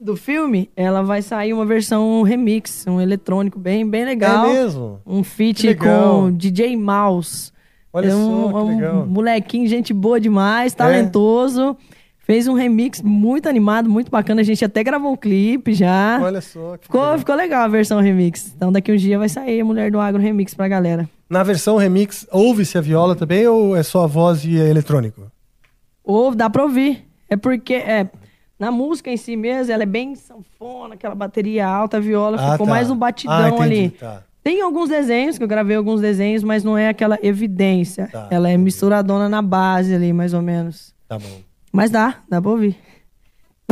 [0.00, 4.46] do filme, ela vai sair uma versão remix, um eletrônico bem, bem legal.
[4.46, 5.00] É mesmo?
[5.06, 7.52] Um feat com DJ Mouse.
[7.92, 9.06] Olha é um, só, que um legal.
[9.06, 10.98] molequinho, gente boa demais, É?
[12.24, 14.40] Fez um remix muito animado, muito bacana.
[14.40, 16.18] A gente até gravou um clipe já.
[16.22, 16.76] Olha só.
[16.78, 17.18] que Ficou, legal.
[17.18, 18.52] ficou legal a versão remix.
[18.56, 21.08] Então daqui uns dias vai sair a Mulher do Agro remix pra galera.
[21.28, 25.30] Na versão remix, ouve-se a viola também ou é só a voz e é eletrônico?
[26.02, 27.06] Ou dá pra ouvir.
[27.28, 28.08] É porque é,
[28.58, 32.52] na música em si mesmo, ela é bem sanfona, aquela bateria alta, a viola Ah,
[32.52, 32.72] ficou tá.
[32.72, 33.90] mais um batidão Ah, entendi, ali.
[33.90, 34.22] tá.
[34.42, 38.08] Tem alguns desenhos, que eu gravei alguns desenhos, mas não é aquela evidência.
[38.12, 40.94] Tá, ela é misturadona na base ali, mais ou menos.
[41.08, 41.40] Tá bom.
[41.74, 42.76] Mas dá, dá pra ouvir.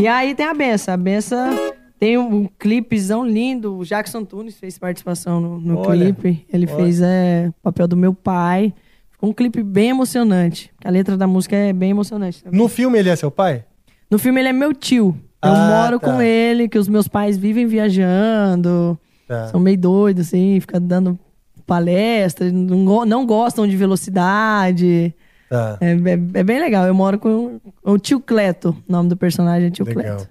[0.01, 0.95] E aí tem a benção.
[0.95, 3.79] A benção tem um, um clipezão lindo.
[3.79, 6.45] O Jackson Tunes fez participação no, no Olha, clipe.
[6.53, 6.77] Ele olha.
[6.77, 8.75] fez é, o papel do meu pai.
[9.11, 10.71] Ficou um clipe bem emocionante.
[10.85, 12.43] A letra da música é bem emocionante.
[12.43, 12.59] também.
[12.59, 13.65] No filme ele é seu pai?
[14.11, 15.17] No filme ele é meu tio.
[15.45, 16.07] Eu Ah, moro tá.
[16.13, 18.99] com ele, que os meus pais vivem viajando.
[19.29, 19.47] Tá.
[19.49, 21.19] São meio doidos, assim, ficam dando
[21.67, 25.15] palestra, não, não gostam de velocidade.
[25.53, 25.77] Tá.
[25.83, 26.87] É, é- é bem legal.
[26.87, 30.27] Eu moro com o tio Cleto, o nome do personagem é tio Legal.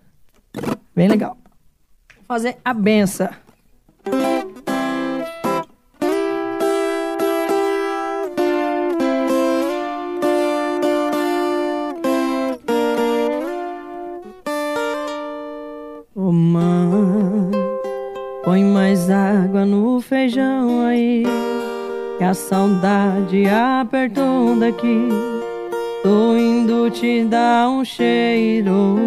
[0.52, 0.78] Cleto.
[0.96, 1.38] Bem legal.
[2.18, 3.30] Vou fazer a benção.
[22.32, 25.10] A saudade apertou daqui.
[26.02, 28.98] Tô indo te dar um cheiro.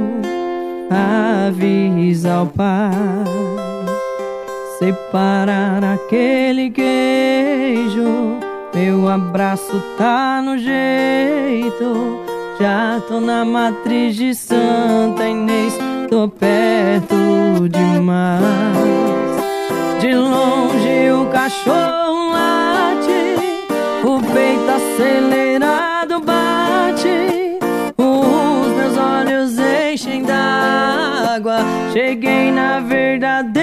[0.91, 2.93] Avisa ao pai.
[4.79, 8.39] Separar aquele queijo.
[8.75, 12.21] Meu abraço tá no jeito.
[12.61, 15.79] Já tô na matriz de Santa Inês.
[16.11, 17.17] Tô perto
[17.71, 18.45] demais.
[19.99, 22.04] De longe o cachorro
[24.95, 27.59] acelerado bate,
[27.99, 31.59] os meus olhos enchem d'água.
[31.93, 33.54] Cheguei na verdadeira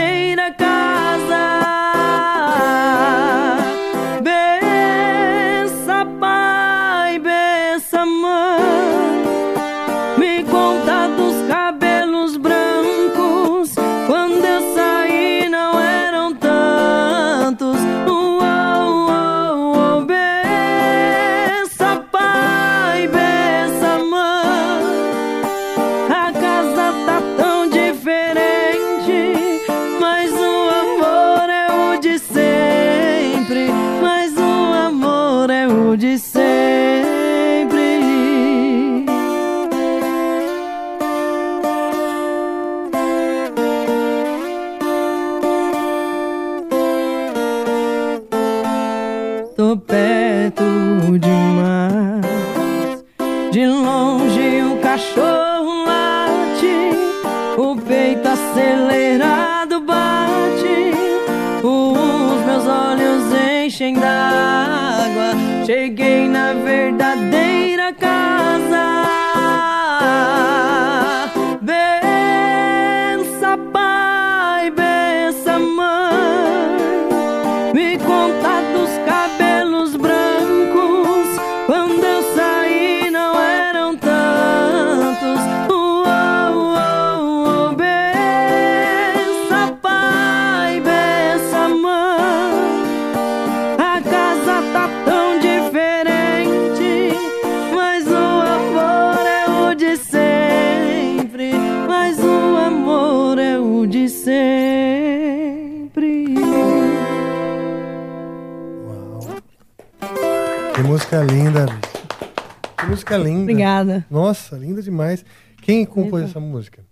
[113.52, 114.06] Obrigada.
[114.11, 115.23] Nossa, linda demais.
[115.61, 116.84] Quem compôs essa música?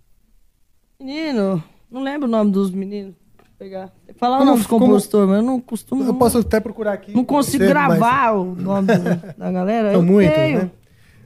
[0.98, 3.14] Menino, não lembro o nome dos meninos.
[3.58, 3.92] Pegar.
[4.16, 6.02] Falar o Como- nome dos como- compositores, mas eu não costumo.
[6.04, 7.12] Eu posso até procurar aqui.
[7.14, 9.92] Não consigo gravar o nome do- da galera.
[9.92, 10.70] São muitos, né?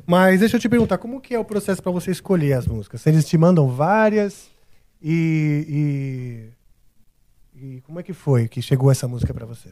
[0.06, 3.06] Mas deixa eu te perguntar, como que é o processo para você escolher as músicas?
[3.06, 4.51] Eles te mandam várias
[5.01, 6.51] e,
[7.55, 9.70] e, e como é que foi que chegou essa música para você?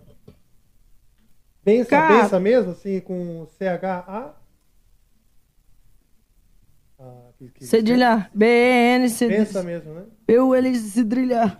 [1.65, 4.35] Pensa, Cara- pensa mesmo, assim, com CHA?
[6.99, 8.29] Ah, que- que- Cedilha.
[8.35, 9.39] BN, Cedilha.
[9.45, 10.03] Pensa mesmo, né?
[10.29, 11.57] Eu, eles, Cedilha.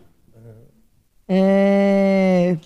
[1.29, 2.57] É.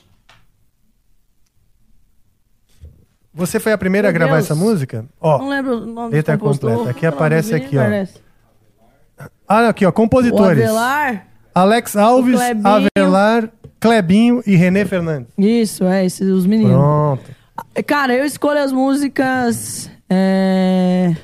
[3.34, 4.46] Você foi a primeira a Meu gravar Deus.
[4.46, 5.04] essa música?
[5.20, 6.70] Ó, Não lembro o nome letra do compositor.
[6.70, 6.90] completa.
[6.90, 7.82] Aqui o aparece aqui, ó.
[9.46, 10.62] Ah, aqui, ó, O compositores.
[10.64, 11.26] Avelar.
[11.54, 12.66] Alex Alves, O Clebinho.
[12.96, 15.32] Avelar, Clebinho e René Fernandes.
[15.38, 16.72] Isso, é, esses os meninos.
[16.72, 17.22] Pronto.
[17.86, 19.90] Cara, eu escolho as músicas.
[20.08, 21.14] é,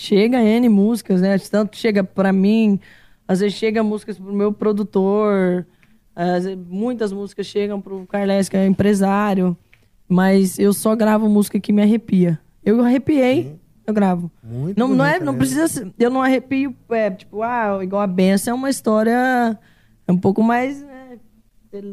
[0.00, 1.38] Chega N músicas, né?
[1.38, 2.80] Tanto chega pra mim,
[3.28, 5.66] às vezes chega músicas pro meu produtor,
[6.16, 9.54] vezes muitas músicas chegam pro Carles, que é empresário,
[10.08, 12.40] mas eu só gravo música que me arrepia.
[12.64, 14.30] Eu arrepiei, eu gravo.
[14.42, 15.36] Muito não, não, é, não mesmo.
[15.36, 19.58] precisa ser, eu não arrepio, é, tipo, ah, igual a benção é uma história
[20.08, 21.18] um pouco mais né,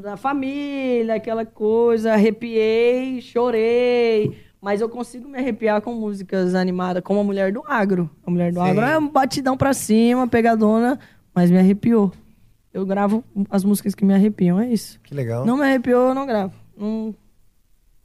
[0.01, 7.19] da família, aquela coisa, arrepiei, chorei, mas eu consigo me arrepiar com músicas animadas, como
[7.19, 8.09] a Mulher do Agro.
[8.25, 8.69] A Mulher do Sim.
[8.69, 10.99] Agro é um batidão pra cima, pegadona,
[11.33, 12.11] mas me arrepiou.
[12.73, 14.99] Eu gravo as músicas que me arrepiam, é isso.
[15.01, 15.45] Que legal.
[15.45, 16.53] Não me arrepiou, eu não gravo.
[16.77, 17.13] Não,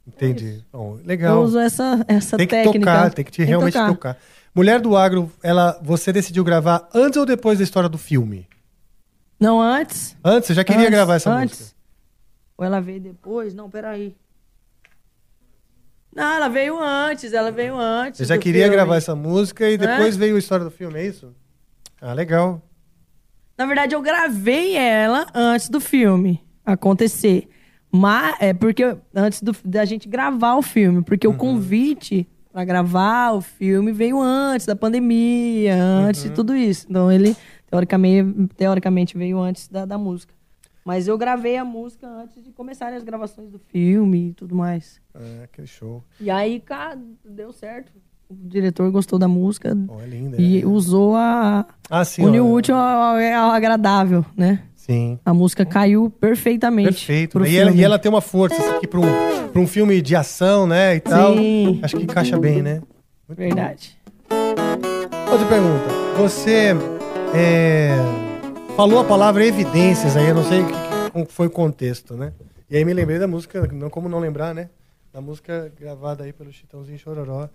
[0.05, 0.63] Entendi.
[0.71, 1.37] Bom, legal.
[1.37, 2.79] eu uso essa, essa tem que técnica.
[2.79, 4.17] tocar, tem que te realmente tocar.
[4.53, 8.47] Mulher do Agro, ela, você decidiu gravar antes ou depois da história do filme?
[9.39, 10.15] Não, antes.
[10.23, 10.47] Antes?
[10.47, 11.59] Você já queria Antes, gravar essa antes.
[11.59, 11.77] música?
[12.57, 13.53] Ou ela veio depois?
[13.53, 14.15] Não, peraí.
[16.15, 18.19] Não, ela veio antes, ela veio antes.
[18.19, 18.75] Você já queria filme.
[18.75, 20.17] gravar essa música e depois É?
[20.19, 21.33] veio a história do filme, é isso?
[22.01, 22.61] Ah, legal.
[23.57, 27.47] Na verdade, eu gravei ela antes do filme acontecer.
[27.91, 31.33] Mas é porque antes do- da gente gravar o filme, porque Uhum.
[31.33, 36.29] o convite pra gravar o filme veio antes da pandemia, antes Uhum.
[36.29, 36.87] de tudo isso.
[36.89, 37.35] Então ele
[37.69, 40.33] teoricamente, teoricamente veio antes da, da música.
[40.85, 44.99] Mas eu gravei a música antes de começarem as gravações do filme e tudo mais.
[45.15, 46.03] É, que show.
[46.19, 47.91] E aí, cara, deu certo.
[48.29, 49.69] O diretor gostou da música
[50.01, 54.63] é linda, e usou a Ah, sim, uniu o útil ao, ao agradável, né?
[54.75, 55.19] Sim.
[55.23, 56.89] A música caiu perfeitamente.
[56.89, 57.39] Perfeito.
[57.39, 57.49] né?
[57.49, 60.15] E ela, e ela tem uma força isso aqui para um, pra um filme de
[60.15, 60.95] ação, né?
[60.95, 61.37] E tal.
[61.37, 61.79] Sim.
[61.83, 62.81] Acho que encaixa bem, né?
[63.27, 63.97] Muito Verdade.
[64.29, 65.31] bom.
[65.31, 65.85] Outra pergunta.
[66.17, 66.75] Você
[67.33, 67.95] é,
[68.75, 72.15] falou a palavra evidências aí, eu não sei o que- que- como foi o contexto,
[72.15, 72.33] né?
[72.69, 74.69] E aí me lembrei da música, não como não lembrar, né?
[75.13, 77.47] Da música gravada aí pelo Chitãozinho Chororó.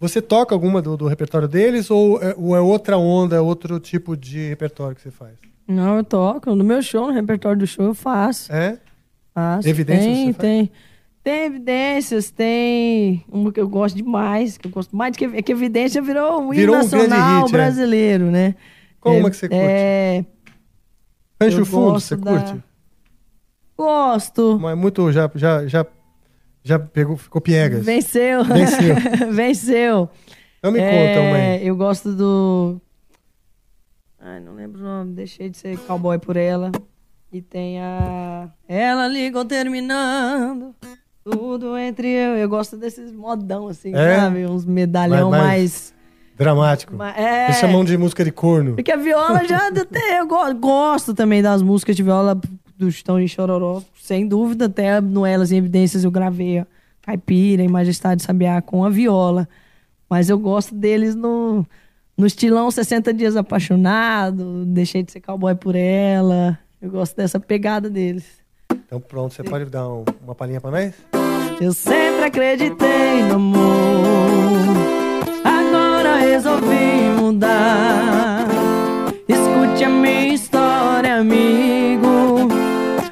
[0.00, 3.78] Você toca alguma do, do repertório deles ou é, ou é outra onda, é outro
[3.78, 5.34] tipo de repertório que você faz?
[5.68, 6.54] Não, eu toco.
[6.54, 8.52] No meu show, no repertório do show, eu faço.
[8.52, 8.78] É?
[9.34, 9.68] Faço.
[9.68, 10.70] Evidências Tem, tem.
[11.22, 15.52] Tem evidências, tem uma que eu gosto demais, que eu gosto mais, que, é que
[15.52, 17.52] evidência virou um hino Virou um nacional hit, é.
[17.52, 18.54] brasileiro, né?
[19.00, 19.62] Qual É- uma que você curte?
[19.64, 20.24] É...
[21.44, 22.62] Rancho eu Fundo, você da- curte?
[23.76, 24.58] Gosto.
[24.60, 25.86] Mas muito, já, já, já,
[26.62, 27.84] já pegou, ficou piegas.
[27.84, 28.44] Venceu.
[28.44, 28.96] Venceu.
[29.32, 30.08] Venceu.
[30.58, 31.66] Então me É, conta aí.
[31.66, 32.80] Eu gosto do.
[34.20, 35.12] Ai, não lembro o nome.
[35.14, 36.70] Deixei de ser cowboy por ela.
[37.32, 38.48] E tem a.
[38.68, 40.74] Ela ligou terminando.
[41.24, 42.36] Tudo entre eu.
[42.36, 44.16] Eu gosto desses modão, assim, É?
[44.16, 44.46] sabe?
[44.46, 45.93] Uns medalhão mais.
[46.36, 47.00] Dramático.
[47.02, 47.46] É.
[47.46, 48.74] Eles chamam de música de corno.
[48.74, 49.68] Porque a viola já.
[49.68, 52.38] até eu go- gosto também das músicas de viola
[52.76, 53.82] do Chitão de Chororó.
[54.00, 56.66] Sem dúvida, até no Elas em Evidências eu gravei a
[57.02, 59.48] Caipira e Majestade Sabiá com a viola.
[60.10, 61.64] Mas eu gosto deles no,
[62.16, 66.58] no estilão 60 Dias Apaixonado, Deixei de ser cowboy por ela.
[66.82, 68.24] Eu gosto dessa pegada deles.
[68.70, 70.92] Então pronto, você pode dar um- uma palhinha pra nós?
[71.60, 74.83] Eu sempre acreditei no amor.
[76.24, 78.46] Resolvi mudar.
[79.28, 82.48] Escute a minha história, amigo.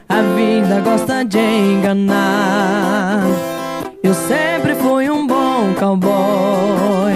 [0.08, 3.22] A vida gosta de enganar.
[4.02, 7.12] Eu sempre fui um bom cowboy.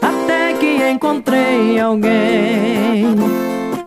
[0.00, 3.16] Até que encontrei alguém.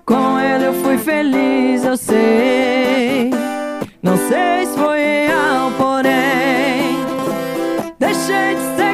[0.05, 3.31] Com ele eu fui feliz, eu sei.
[4.03, 6.99] Não sei se foi real, porém.
[7.97, 8.90] Deixei de ser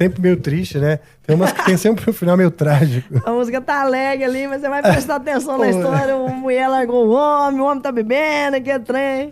[0.00, 0.98] Sempre meio triste, né?
[1.26, 3.20] Tem umas que tem sempre um final meio trágico.
[3.22, 6.14] A música tá alegre ali, mas você vai prestar atenção na história.
[6.14, 9.30] A mulher largou o homem, o homem tá bebendo, que é trem.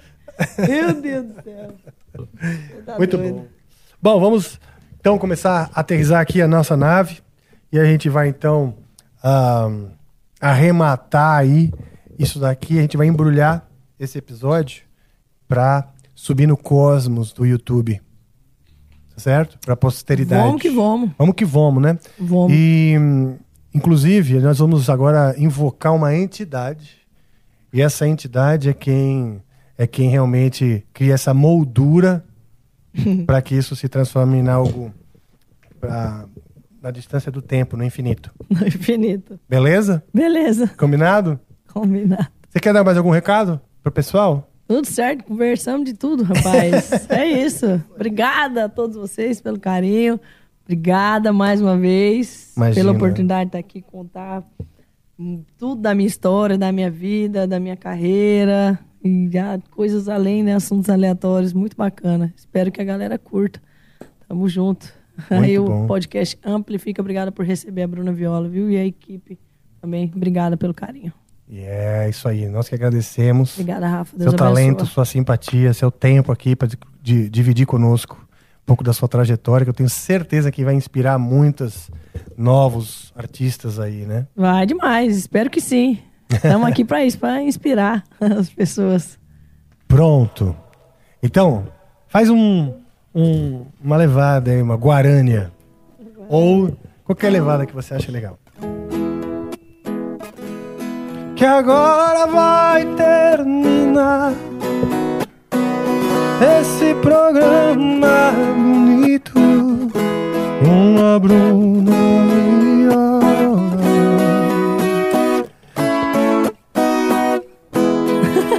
[0.58, 1.74] Meu Deus do céu.
[2.84, 3.34] Tá Muito doido.
[3.34, 3.46] bom.
[4.00, 4.60] Bom, vamos
[5.00, 7.22] então começar a aterrizar aqui a nossa nave.
[7.72, 8.74] E a gente vai então
[9.24, 9.70] ah,
[10.38, 11.72] arrematar aí
[12.18, 12.78] isso daqui.
[12.78, 13.66] A gente vai embrulhar
[13.98, 14.82] esse episódio
[15.48, 18.02] para subir no cosmos do YouTube.
[19.18, 19.58] Certo?
[19.58, 20.46] Para posteridade.
[20.46, 21.10] Vamos que vamos.
[21.18, 21.98] Vamos que vamos, né?
[22.18, 22.52] Vamos.
[22.52, 22.94] E,
[23.74, 26.96] inclusive, nós vamos agora invocar uma entidade.
[27.72, 29.42] E essa entidade é quem
[29.76, 32.24] é quem realmente cria essa moldura
[33.26, 34.92] para que isso se transforme em algo
[35.80, 36.24] pra,
[36.82, 38.32] na distância do tempo, no infinito.
[38.50, 39.38] No infinito.
[39.48, 40.02] Beleza?
[40.12, 40.68] Beleza.
[40.76, 41.38] Combinado?
[41.72, 42.26] Combinado.
[42.48, 44.47] Você quer dar mais algum recado pro pessoal?
[44.68, 46.90] Tudo certo, conversamos de tudo, rapaz.
[47.08, 47.82] é isso.
[47.94, 50.20] Obrigada a todos vocês pelo carinho.
[50.62, 52.74] Obrigada mais uma vez Imagina.
[52.74, 54.46] pela oportunidade de estar aqui contar
[55.56, 60.54] tudo da minha história, da minha vida, da minha carreira e já coisas além, né?
[60.54, 62.30] Assuntos aleatórios, muito bacana.
[62.36, 63.62] Espero que a galera curta.
[64.28, 64.92] Tamo junto.
[65.30, 65.84] Muito Aí bom.
[65.84, 67.00] o podcast Amplifica.
[67.00, 68.70] Obrigada por receber a Bruna Viola, viu?
[68.70, 69.38] E a equipe
[69.80, 70.12] também.
[70.14, 71.14] Obrigada pelo carinho.
[71.50, 73.54] E é isso aí, nós que agradecemos.
[73.58, 74.16] Obrigada, Rafa.
[74.16, 74.94] Deus seu talento, abençoe.
[74.94, 76.68] sua simpatia, seu tempo aqui para
[77.02, 81.90] dividir conosco um pouco da sua trajetória, que eu tenho certeza que vai inspirar muitos
[82.36, 84.26] novos artistas aí, né?
[84.36, 85.98] Vai demais, espero que sim.
[86.30, 89.18] Estamos aqui para isso, para inspirar as pessoas.
[89.86, 90.54] Pronto.
[91.22, 91.66] Então,
[92.08, 92.74] faz um,
[93.14, 95.50] um- uma levada aí, uma guarânia.
[96.28, 98.38] Ou qualquer levada que você acha legal.
[101.38, 104.32] Que agora vai terminar
[106.60, 109.38] esse programa bonito.
[110.60, 111.92] Uma Bruna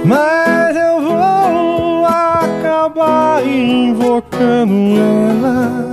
[0.02, 5.92] Mas eu vou acabar invocando ela.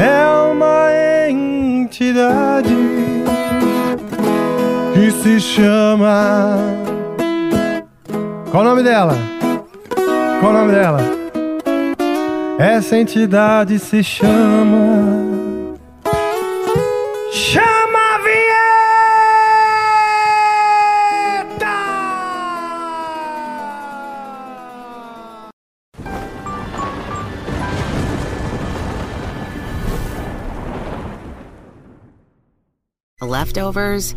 [0.00, 2.89] É uma entidade
[5.12, 6.56] se chama.
[8.50, 9.14] Qual o nome dela?
[10.40, 11.00] Qual o nome dela?
[12.58, 15.78] Essa entidade se chama.
[17.32, 17.80] Chama
[33.20, 34.16] a Leftovers